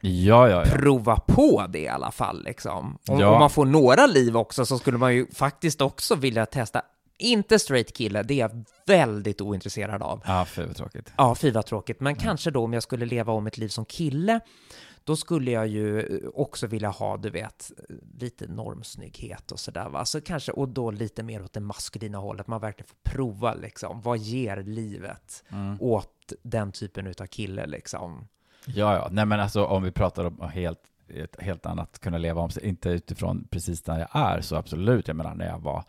Ja, 0.00 0.48
ja, 0.48 0.64
ja. 0.66 0.72
prova 0.76 1.16
på 1.16 1.66
det 1.68 1.78
i 1.78 1.88
alla 1.88 2.10
fall 2.10 2.44
liksom. 2.44 2.98
Om, 3.08 3.14
om 3.22 3.38
man 3.40 3.50
får 3.50 3.64
några 3.64 4.06
liv 4.06 4.36
också 4.36 4.66
så 4.66 4.78
skulle 4.78 4.98
man 4.98 5.14
ju 5.14 5.26
faktiskt 5.32 5.80
också 5.80 6.14
vilja 6.14 6.46
testa, 6.46 6.82
inte 7.18 7.58
straight 7.58 7.92
kille, 7.96 8.22
det 8.22 8.34
är 8.34 8.38
jag 8.38 8.64
väldigt 8.86 9.40
ointresserad 9.40 10.02
av. 10.02 10.22
Ja, 10.26 10.44
för 10.44 10.66
vad 10.66 10.76
tråkigt. 10.76 11.12
Ja, 11.16 11.34
fy 11.34 11.50
vad 11.50 11.66
tråkigt. 11.66 12.00
Men 12.00 12.14
kanske 12.16 12.50
då 12.50 12.64
om 12.64 12.72
jag 12.72 12.82
skulle 12.82 13.06
leva 13.06 13.32
om 13.32 13.46
ett 13.46 13.58
liv 13.58 13.68
som 13.68 13.84
kille, 13.84 14.40
då 15.04 15.16
skulle 15.16 15.50
jag 15.50 15.66
ju 15.66 16.00
eh, 16.00 16.28
också 16.34 16.66
vilja 16.66 16.88
ha, 16.88 17.16
du 17.16 17.30
vet, 17.30 17.72
lite 18.20 18.46
normsnygghet 18.46 19.52
och 19.52 19.60
sådär 19.60 19.88
va. 19.88 20.04
Så 20.04 20.20
kanske, 20.20 20.52
och 20.52 20.68
då 20.68 20.90
lite 20.90 21.22
mer 21.22 21.42
åt 21.44 21.52
det 21.52 21.60
maskulina 21.60 22.18
hållet, 22.18 22.46
man 22.46 22.60
verkligen 22.60 22.86
får 22.88 23.10
prova 23.10 23.54
liksom, 23.54 24.00
vad 24.00 24.18
ger 24.18 24.56
livet 24.56 25.44
Mm. 25.48 25.76
åt 25.80 26.32
den 26.42 26.72
typen 26.72 27.06
utav 27.06 27.26
kille 27.26 27.66
liksom. 27.66 28.28
Ja, 28.66 28.94
ja. 28.94 29.08
Nej, 29.10 29.26
men 29.26 29.40
alltså 29.40 29.64
om 29.64 29.82
vi 29.82 29.90
pratar 29.90 30.24
om 30.24 30.40
helt, 30.40 30.80
ett 31.08 31.36
helt 31.40 31.66
annat 31.66 31.98
kunna 31.98 32.18
leva 32.18 32.40
om 32.40 32.50
sig, 32.50 32.64
inte 32.68 32.88
utifrån 32.90 33.48
precis 33.50 33.82
där 33.82 33.98
jag 33.98 34.08
är, 34.12 34.40
så 34.40 34.56
absolut. 34.56 35.08
Jag 35.08 35.16
menar, 35.16 35.34
när 35.34 35.46
jag 35.46 35.58
var 35.58 35.84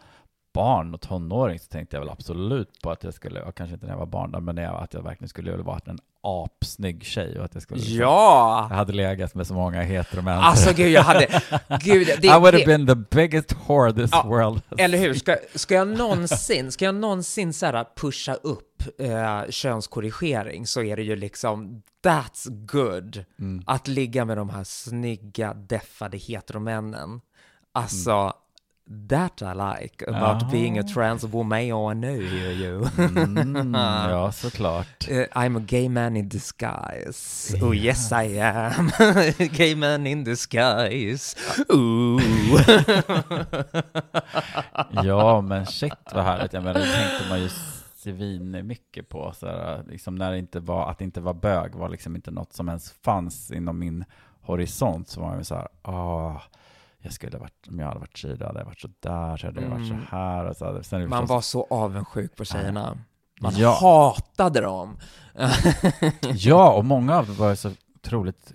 barn 0.55 0.93
och 0.93 1.01
tonåring 1.01 1.59
så 1.59 1.67
tänkte 1.67 1.95
jag 1.95 2.01
väl 2.01 2.09
absolut 2.09 2.81
på 2.81 2.91
att 2.91 3.03
jag 3.03 3.13
skulle, 3.13 3.41
och 3.41 3.55
kanske 3.55 3.73
inte 3.73 3.85
när 3.85 3.93
jag 3.93 3.99
var 3.99 4.05
barn, 4.05 4.31
då, 4.31 4.39
men 4.39 4.55
när 4.55 4.63
jag, 4.63 4.75
att 4.83 4.93
jag 4.93 5.01
verkligen 5.01 5.29
skulle 5.29 5.51
vilja 5.51 5.65
varit 5.65 5.87
en 5.87 5.99
apsnygg 6.21 7.03
tjej 7.03 7.39
och 7.39 7.45
att 7.45 7.53
jag 7.53 7.63
skulle 7.63 7.79
liksom- 7.79 7.97
Ja! 7.99 8.67
jag 8.69 8.77
hade 8.77 8.93
legat 8.93 9.35
med 9.35 9.47
så 9.47 9.53
många 9.53 9.81
heteromän. 9.81 10.39
Alltså 10.39 10.73
gud, 10.73 10.91
jag 10.91 11.01
hade, 11.01 11.41
gud, 11.83 12.07
det, 12.21 12.27
I 12.27 12.39
would 12.39 12.53
have 12.53 12.65
been 12.65 12.87
the 12.87 12.95
biggest 12.95 13.55
whore 13.67 13.93
this 13.93 14.09
Ja, 14.13 14.23
world 14.27 14.61
Eller 14.77 14.97
hur? 14.97 15.13
Ska, 15.13 15.35
ska 15.55 15.73
jag 15.75 15.87
någonsin, 15.87 16.71
ska 16.71 16.85
jag 16.85 16.95
någonsin 16.95 17.53
så 17.53 17.65
här 17.65 17.85
pusha 17.95 18.33
upp 18.33 18.83
eh, 18.99 19.41
könskorrigering 19.49 20.67
så 20.67 20.81
är 20.83 20.95
det 20.95 21.03
ju 21.03 21.15
liksom 21.15 21.81
that's 22.03 22.49
good. 22.65 23.25
Mm. 23.39 23.63
Att 23.67 23.87
ligga 23.87 24.25
med 24.25 24.37
de 24.37 24.49
här 24.49 24.63
snygga, 24.63 25.53
deffade 25.53 26.17
heteromännen. 26.17 27.21
Alltså, 27.71 28.33
that 29.09 29.41
I 29.41 29.53
like 29.53 30.03
about 30.07 30.41
Ja. 30.41 30.47
being 30.51 30.77
a 30.79 30.83
trans 30.83 31.23
woman, 31.23 31.59
I 31.59 31.69
know 31.93 32.15
you. 32.15 32.85
Mm, 32.97 33.73
ja, 34.09 34.31
såklart. 34.31 34.87
Eh, 35.09 35.25
I'm 35.35 35.57
a 35.57 35.63
gay 35.67 35.89
man 35.89 36.17
in 36.17 36.29
disguise. 36.29 37.53
Oh 37.61 37.75
yes 37.75 38.11
I 38.11 38.39
am. 38.39 38.91
gay 39.57 39.75
man 39.75 40.07
in 40.07 40.23
disguise. 40.23 41.35
Ooh. 41.73 42.21
Ja, 45.03 45.41
men 45.41 45.65
shit 45.65 45.93
vad 46.13 46.23
härligt. 46.23 46.53
Jag 46.53 46.63
menar, 46.63 46.79
det 46.79 46.93
tänkte 46.93 47.29
man 47.29 47.41
ju 47.41 47.49
svin 47.95 48.67
mycket 48.67 49.09
på. 49.09 49.33
Så 49.39 49.47
här, 49.47 49.83
liksom 49.87 50.15
när 50.15 50.31
det 50.31 50.37
inte 50.37 50.59
var, 50.59 50.89
att 50.91 50.97
det 50.97 51.03
inte 51.03 51.21
var 51.21 51.33
bög 51.33 51.75
var 51.75 51.89
liksom 51.89 52.15
inte 52.15 52.31
något 52.31 52.53
som 52.53 52.67
ens 52.69 52.91
fanns 52.91 53.51
inom 53.51 53.79
min 53.79 54.05
horisont. 54.41 55.09
Så 55.09 55.21
var 55.21 55.35
jag 55.35 55.45
så 55.45 55.55
här, 55.55 55.67
ah, 55.81 56.41
jag 57.05 57.13
skulle 57.13 57.37
varit, 57.37 57.67
om 57.69 57.79
jag 57.79 57.87
hade 57.87 57.99
varit 57.99 58.17
tjej, 58.17 58.37
då 58.37 58.45
hade 58.45 58.59
jag 58.59 58.65
varit 58.65 58.79
så 58.79 58.89
där, 58.99 59.37
så 59.37 59.47
hade 59.47 59.61
jag 59.61 59.69
varit 59.69 59.87
så 59.87 59.93
Mm. 59.93 60.05
här. 60.09 60.45
Och 60.45 60.55
så 60.57 60.65
hade, 60.65 60.83
sen 60.83 61.09
Man 61.09 61.25
var 61.25 61.41
så 61.41 61.67
avundsjuk 61.69 62.35
på 62.35 62.45
tjejerna. 62.45 62.97
Man 63.41 63.53
Ja. 63.55 63.77
hatade 63.81 64.61
dem. 64.61 64.97
Ja, 66.33 66.73
och 66.73 66.85
många 66.85 67.17
av 67.17 67.27
dem 67.27 67.35
var 67.35 67.55
så 67.55 67.71
otroligt, 67.95 68.53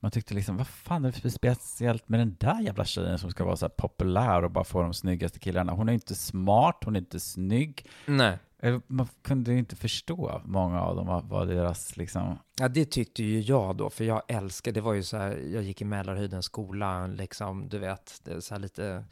man 0.00 0.10
tyckte 0.10 0.34
liksom, 0.34 0.56
vad 0.56 0.66
fan 0.66 1.04
är 1.04 1.12
det 1.12 1.20
för 1.20 1.28
speciellt 1.28 2.08
med 2.08 2.20
den 2.20 2.36
där 2.40 2.60
jävla 2.60 2.84
tjejen 2.84 3.18
som 3.18 3.30
ska 3.30 3.44
vara 3.44 3.56
så 3.56 3.68
populär 3.68 4.44
och 4.44 4.50
bara 4.50 4.64
få 4.64 4.82
de 4.82 4.94
snyggaste 4.94 5.38
killarna? 5.38 5.72
Hon 5.72 5.88
är 5.88 5.92
inte 5.92 6.14
smart, 6.14 6.78
hon 6.84 6.96
är 6.96 7.00
inte 7.00 7.20
snygg. 7.20 7.86
Nej. 8.06 8.38
Eh, 8.64 8.78
Man 8.86 9.08
kunde 9.22 9.52
ju 9.52 9.58
inte 9.58 9.76
förstå 9.76 10.42
många 10.44 10.80
av 10.80 10.96
dem, 10.96 11.28
vad, 11.28 11.48
deras 11.48 11.96
liksom, 11.96 12.38
Ja, 12.58 12.68
det 12.68 12.84
tyckte 12.84 13.22
ju 13.22 13.40
jag 13.40 13.76
då, 13.76 13.90
för 13.90 14.04
jag 14.04 14.22
älskade, 14.28 14.74
det 14.74 14.80
var 14.80 14.92
ju 14.94 15.02
så 15.02 15.16
här, 15.16 15.30
jag 15.36 15.62
gick 15.62 15.80
i 15.80 15.84
Mälarhöjdens 15.84 16.44
skola, 16.46 17.06
liksom, 17.06 17.68
du 17.68 17.78
vet, 17.78 18.20
det 18.24 18.42
så 18.42 18.54
här 18.54 18.58
lite 18.60 19.04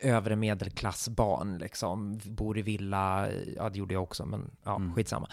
övre 0.00 0.36
medelklassbarn, 0.36 1.58
liksom, 1.58 2.20
bor 2.24 2.58
i 2.58 2.62
villa, 2.62 3.28
ja 3.56 3.68
det 3.68 3.78
gjorde 3.78 3.94
jag 3.94 4.02
också, 4.02 4.26
men 4.26 4.50
ja, 4.64 4.76
Mm. 4.76 4.94
skitsamma. 4.94 5.28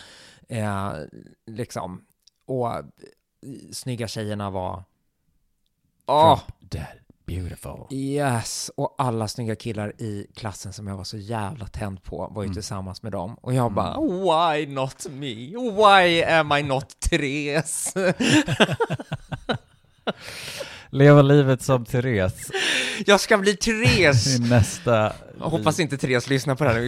Eh, 0.48 0.94
liksom, 1.46 2.06
och 2.46 2.76
eh, 2.76 2.84
snygga 3.72 4.08
tjejerna 4.08 4.50
var, 4.50 4.84
åh, 6.06 6.28
Drop 6.40 6.56
dead 6.72 6.98
beautiful. 7.26 7.88
Yes, 7.90 8.72
och 8.78 8.96
alla 8.98 9.28
snygga 9.28 9.56
killar 9.56 10.02
i 10.02 10.28
klassen 10.36 10.74
som 10.74 10.88
jag 10.88 10.98
var 10.98 11.04
så 11.04 11.18
jävla 11.18 11.68
tänd 11.68 12.04
på 12.04 12.18
var 12.36 12.44
ju 12.44 12.48
Mm. 12.48 12.54
tillsammans 12.54 13.04
med 13.04 13.12
dem. 13.12 13.36
Och 13.42 13.54
jag 13.54 13.62
Mm. 13.72 13.76
bara, 13.76 14.00
why 14.02 14.66
not 14.68 15.06
me? 15.10 15.34
Why 15.72 16.24
am 16.24 16.52
I 16.52 16.64
not 16.64 17.00
Therese? 17.00 17.94
Leva 20.96 21.22
livet 21.22 21.62
som 21.62 21.86
Therese 21.86 22.52
jag 23.06 23.20
ska 23.20 23.38
bli 23.38 23.56
Therese! 23.56 24.28
i 24.36 24.40
nästa... 24.40 25.14
Jag 25.40 25.46
hoppas 25.50 25.80
inte 25.80 25.98
Therese 25.98 26.30
lyssnar 26.30 26.56
på 26.56 26.64
det 26.64 26.70
här, 26.70 26.80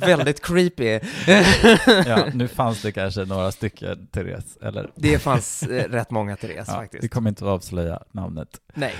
det 0.00 0.12
är 0.12 0.16
väldigt 0.16 0.42
creepy. 0.42 1.00
Ja, 2.06 2.26
nu 2.34 2.48
fanns 2.48 2.82
det 2.82 2.92
kanske 2.92 3.24
några 3.24 3.52
stycken 3.52 4.06
Therese, 4.06 4.58
eller? 4.62 4.90
Det 4.94 5.18
fanns 5.18 5.62
eh, 5.62 5.90
rätt 5.90 6.10
många 6.10 6.36
Therese 6.36 6.64
Ja, 6.68 6.80
vi 6.80 6.84
faktiskt. 6.86 7.14
kommer 7.14 7.28
inte 7.28 7.44
att 7.44 7.50
avslöja 7.50 8.02
namnet 8.12 8.48
Nej, 8.74 8.94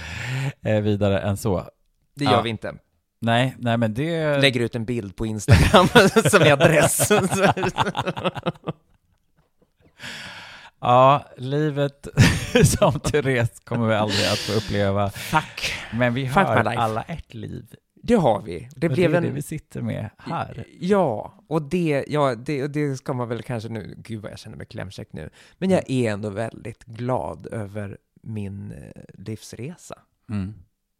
eh, 0.62 0.80
vidare 0.80 1.20
än 1.20 1.36
så. 1.36 1.68
det 2.16 2.24
gör 2.24 2.32
Ja. 2.32 2.42
vi 2.42 2.50
inte. 2.50 2.74
Nej, 3.20 3.56
nej 3.58 3.76
men 3.76 3.94
det... 3.94 4.38
Lägger 4.38 4.60
ut 4.60 4.74
en 4.74 4.84
bild 4.84 5.16
på 5.16 5.26
Instagram 5.26 5.88
som 6.30 6.42
är 6.42 6.52
adress. 6.52 7.08
Ja, 10.80 11.24
livet 11.36 12.08
som 12.64 13.00
Therese 13.00 13.60
kommer 13.64 13.88
vi 13.88 13.94
aldrig 13.94 14.26
att 14.26 14.38
få 14.38 14.52
uppleva. 14.52 15.10
Fuck. 15.10 15.74
Men 15.92 16.14
vi 16.14 16.28
Fuck 16.28 16.36
har 16.36 16.56
alla 16.56 17.02
ett 17.02 17.34
liv. 17.34 17.74
Det 18.02 18.14
har 18.14 18.42
vi. 18.42 18.68
Det 18.76 18.88
blev 18.88 19.10
det 19.10 19.16
är 19.16 19.22
en... 19.22 19.22
det 19.22 19.30
vi 19.30 19.42
sitter 19.42 19.82
med 19.82 20.10
här. 20.18 20.66
Ja, 20.80 21.34
och 21.48 21.62
det, 21.62 22.04
ja, 22.08 22.34
det, 22.34 22.66
det 22.66 22.96
ska 22.96 23.12
man 23.12 23.28
väl 23.28 23.42
kanske 23.42 23.68
nu, 23.68 23.94
gud 23.96 24.22
vad 24.22 24.32
jag 24.32 24.38
känner 24.38 24.56
mig 24.56 24.66
klämkäck 24.66 25.12
nu, 25.12 25.30
men 25.58 25.70
jag 25.70 25.90
är 25.90 26.12
ändå 26.12 26.30
väldigt 26.30 26.84
glad 26.84 27.46
över 27.46 27.98
min 28.22 28.72
eh, 28.72 29.02
livsresa. 29.14 29.98
Mm. 30.30 30.54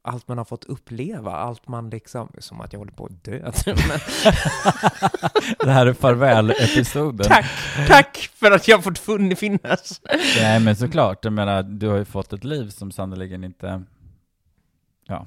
Allt 0.09 0.29
man 0.29 0.39
har 0.39 0.45
fått 0.45 0.65
uppleva, 0.65 1.33
allt 1.33 1.69
man 1.69 1.91
liksom, 1.91 2.33
som 2.39 2.61
att 2.61 2.73
jag 2.73 2.81
håller 2.81 2.93
på 2.93 3.07
att 3.07 3.25
dö. 3.25 3.39
Det 5.65 5.71
här 5.71 5.87
är 5.87 5.93
farväl-episoden. 5.93 7.27
tack, 7.27 7.47
tack 7.89 8.17
för 8.35 8.51
att 8.51 8.69
jag 8.69 8.85
fått 8.85 8.99
finnas. 9.39 10.01
Nej, 10.41 10.61
men 10.61 10.77
såklart. 10.77 11.25
Jag 11.25 11.33
menar, 11.33 11.63
du 11.63 11.89
har 11.89 11.97
ju 11.97 12.05
fått 12.05 12.33
ett 12.33 12.45
liv 12.45 12.69
som 12.69 12.93
sannoliken 12.93 13.45
inte... 13.45 13.83
Ja, 15.07 15.27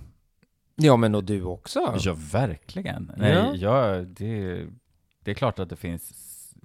Ja, 0.81 0.95
men 0.97 1.15
och 1.15 1.23
du 1.23 1.43
också. 1.43 1.95
ja 1.99 2.15
verkligen. 2.31 3.11
Nej, 3.17 3.33
Ja. 3.33 3.55
ja. 3.55 3.95
det, 4.01 4.65
det 5.23 5.31
är 5.31 5.35
klart 5.35 5.59
att 5.59 5.69
det 5.69 5.75
finns 5.75 6.13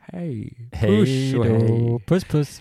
Hej. 0.00 0.68
Hej 0.72 1.38
och 1.38 1.44
då. 1.46 1.52
hej. 1.52 2.00
Puss 2.06 2.24
puss. 2.24 2.60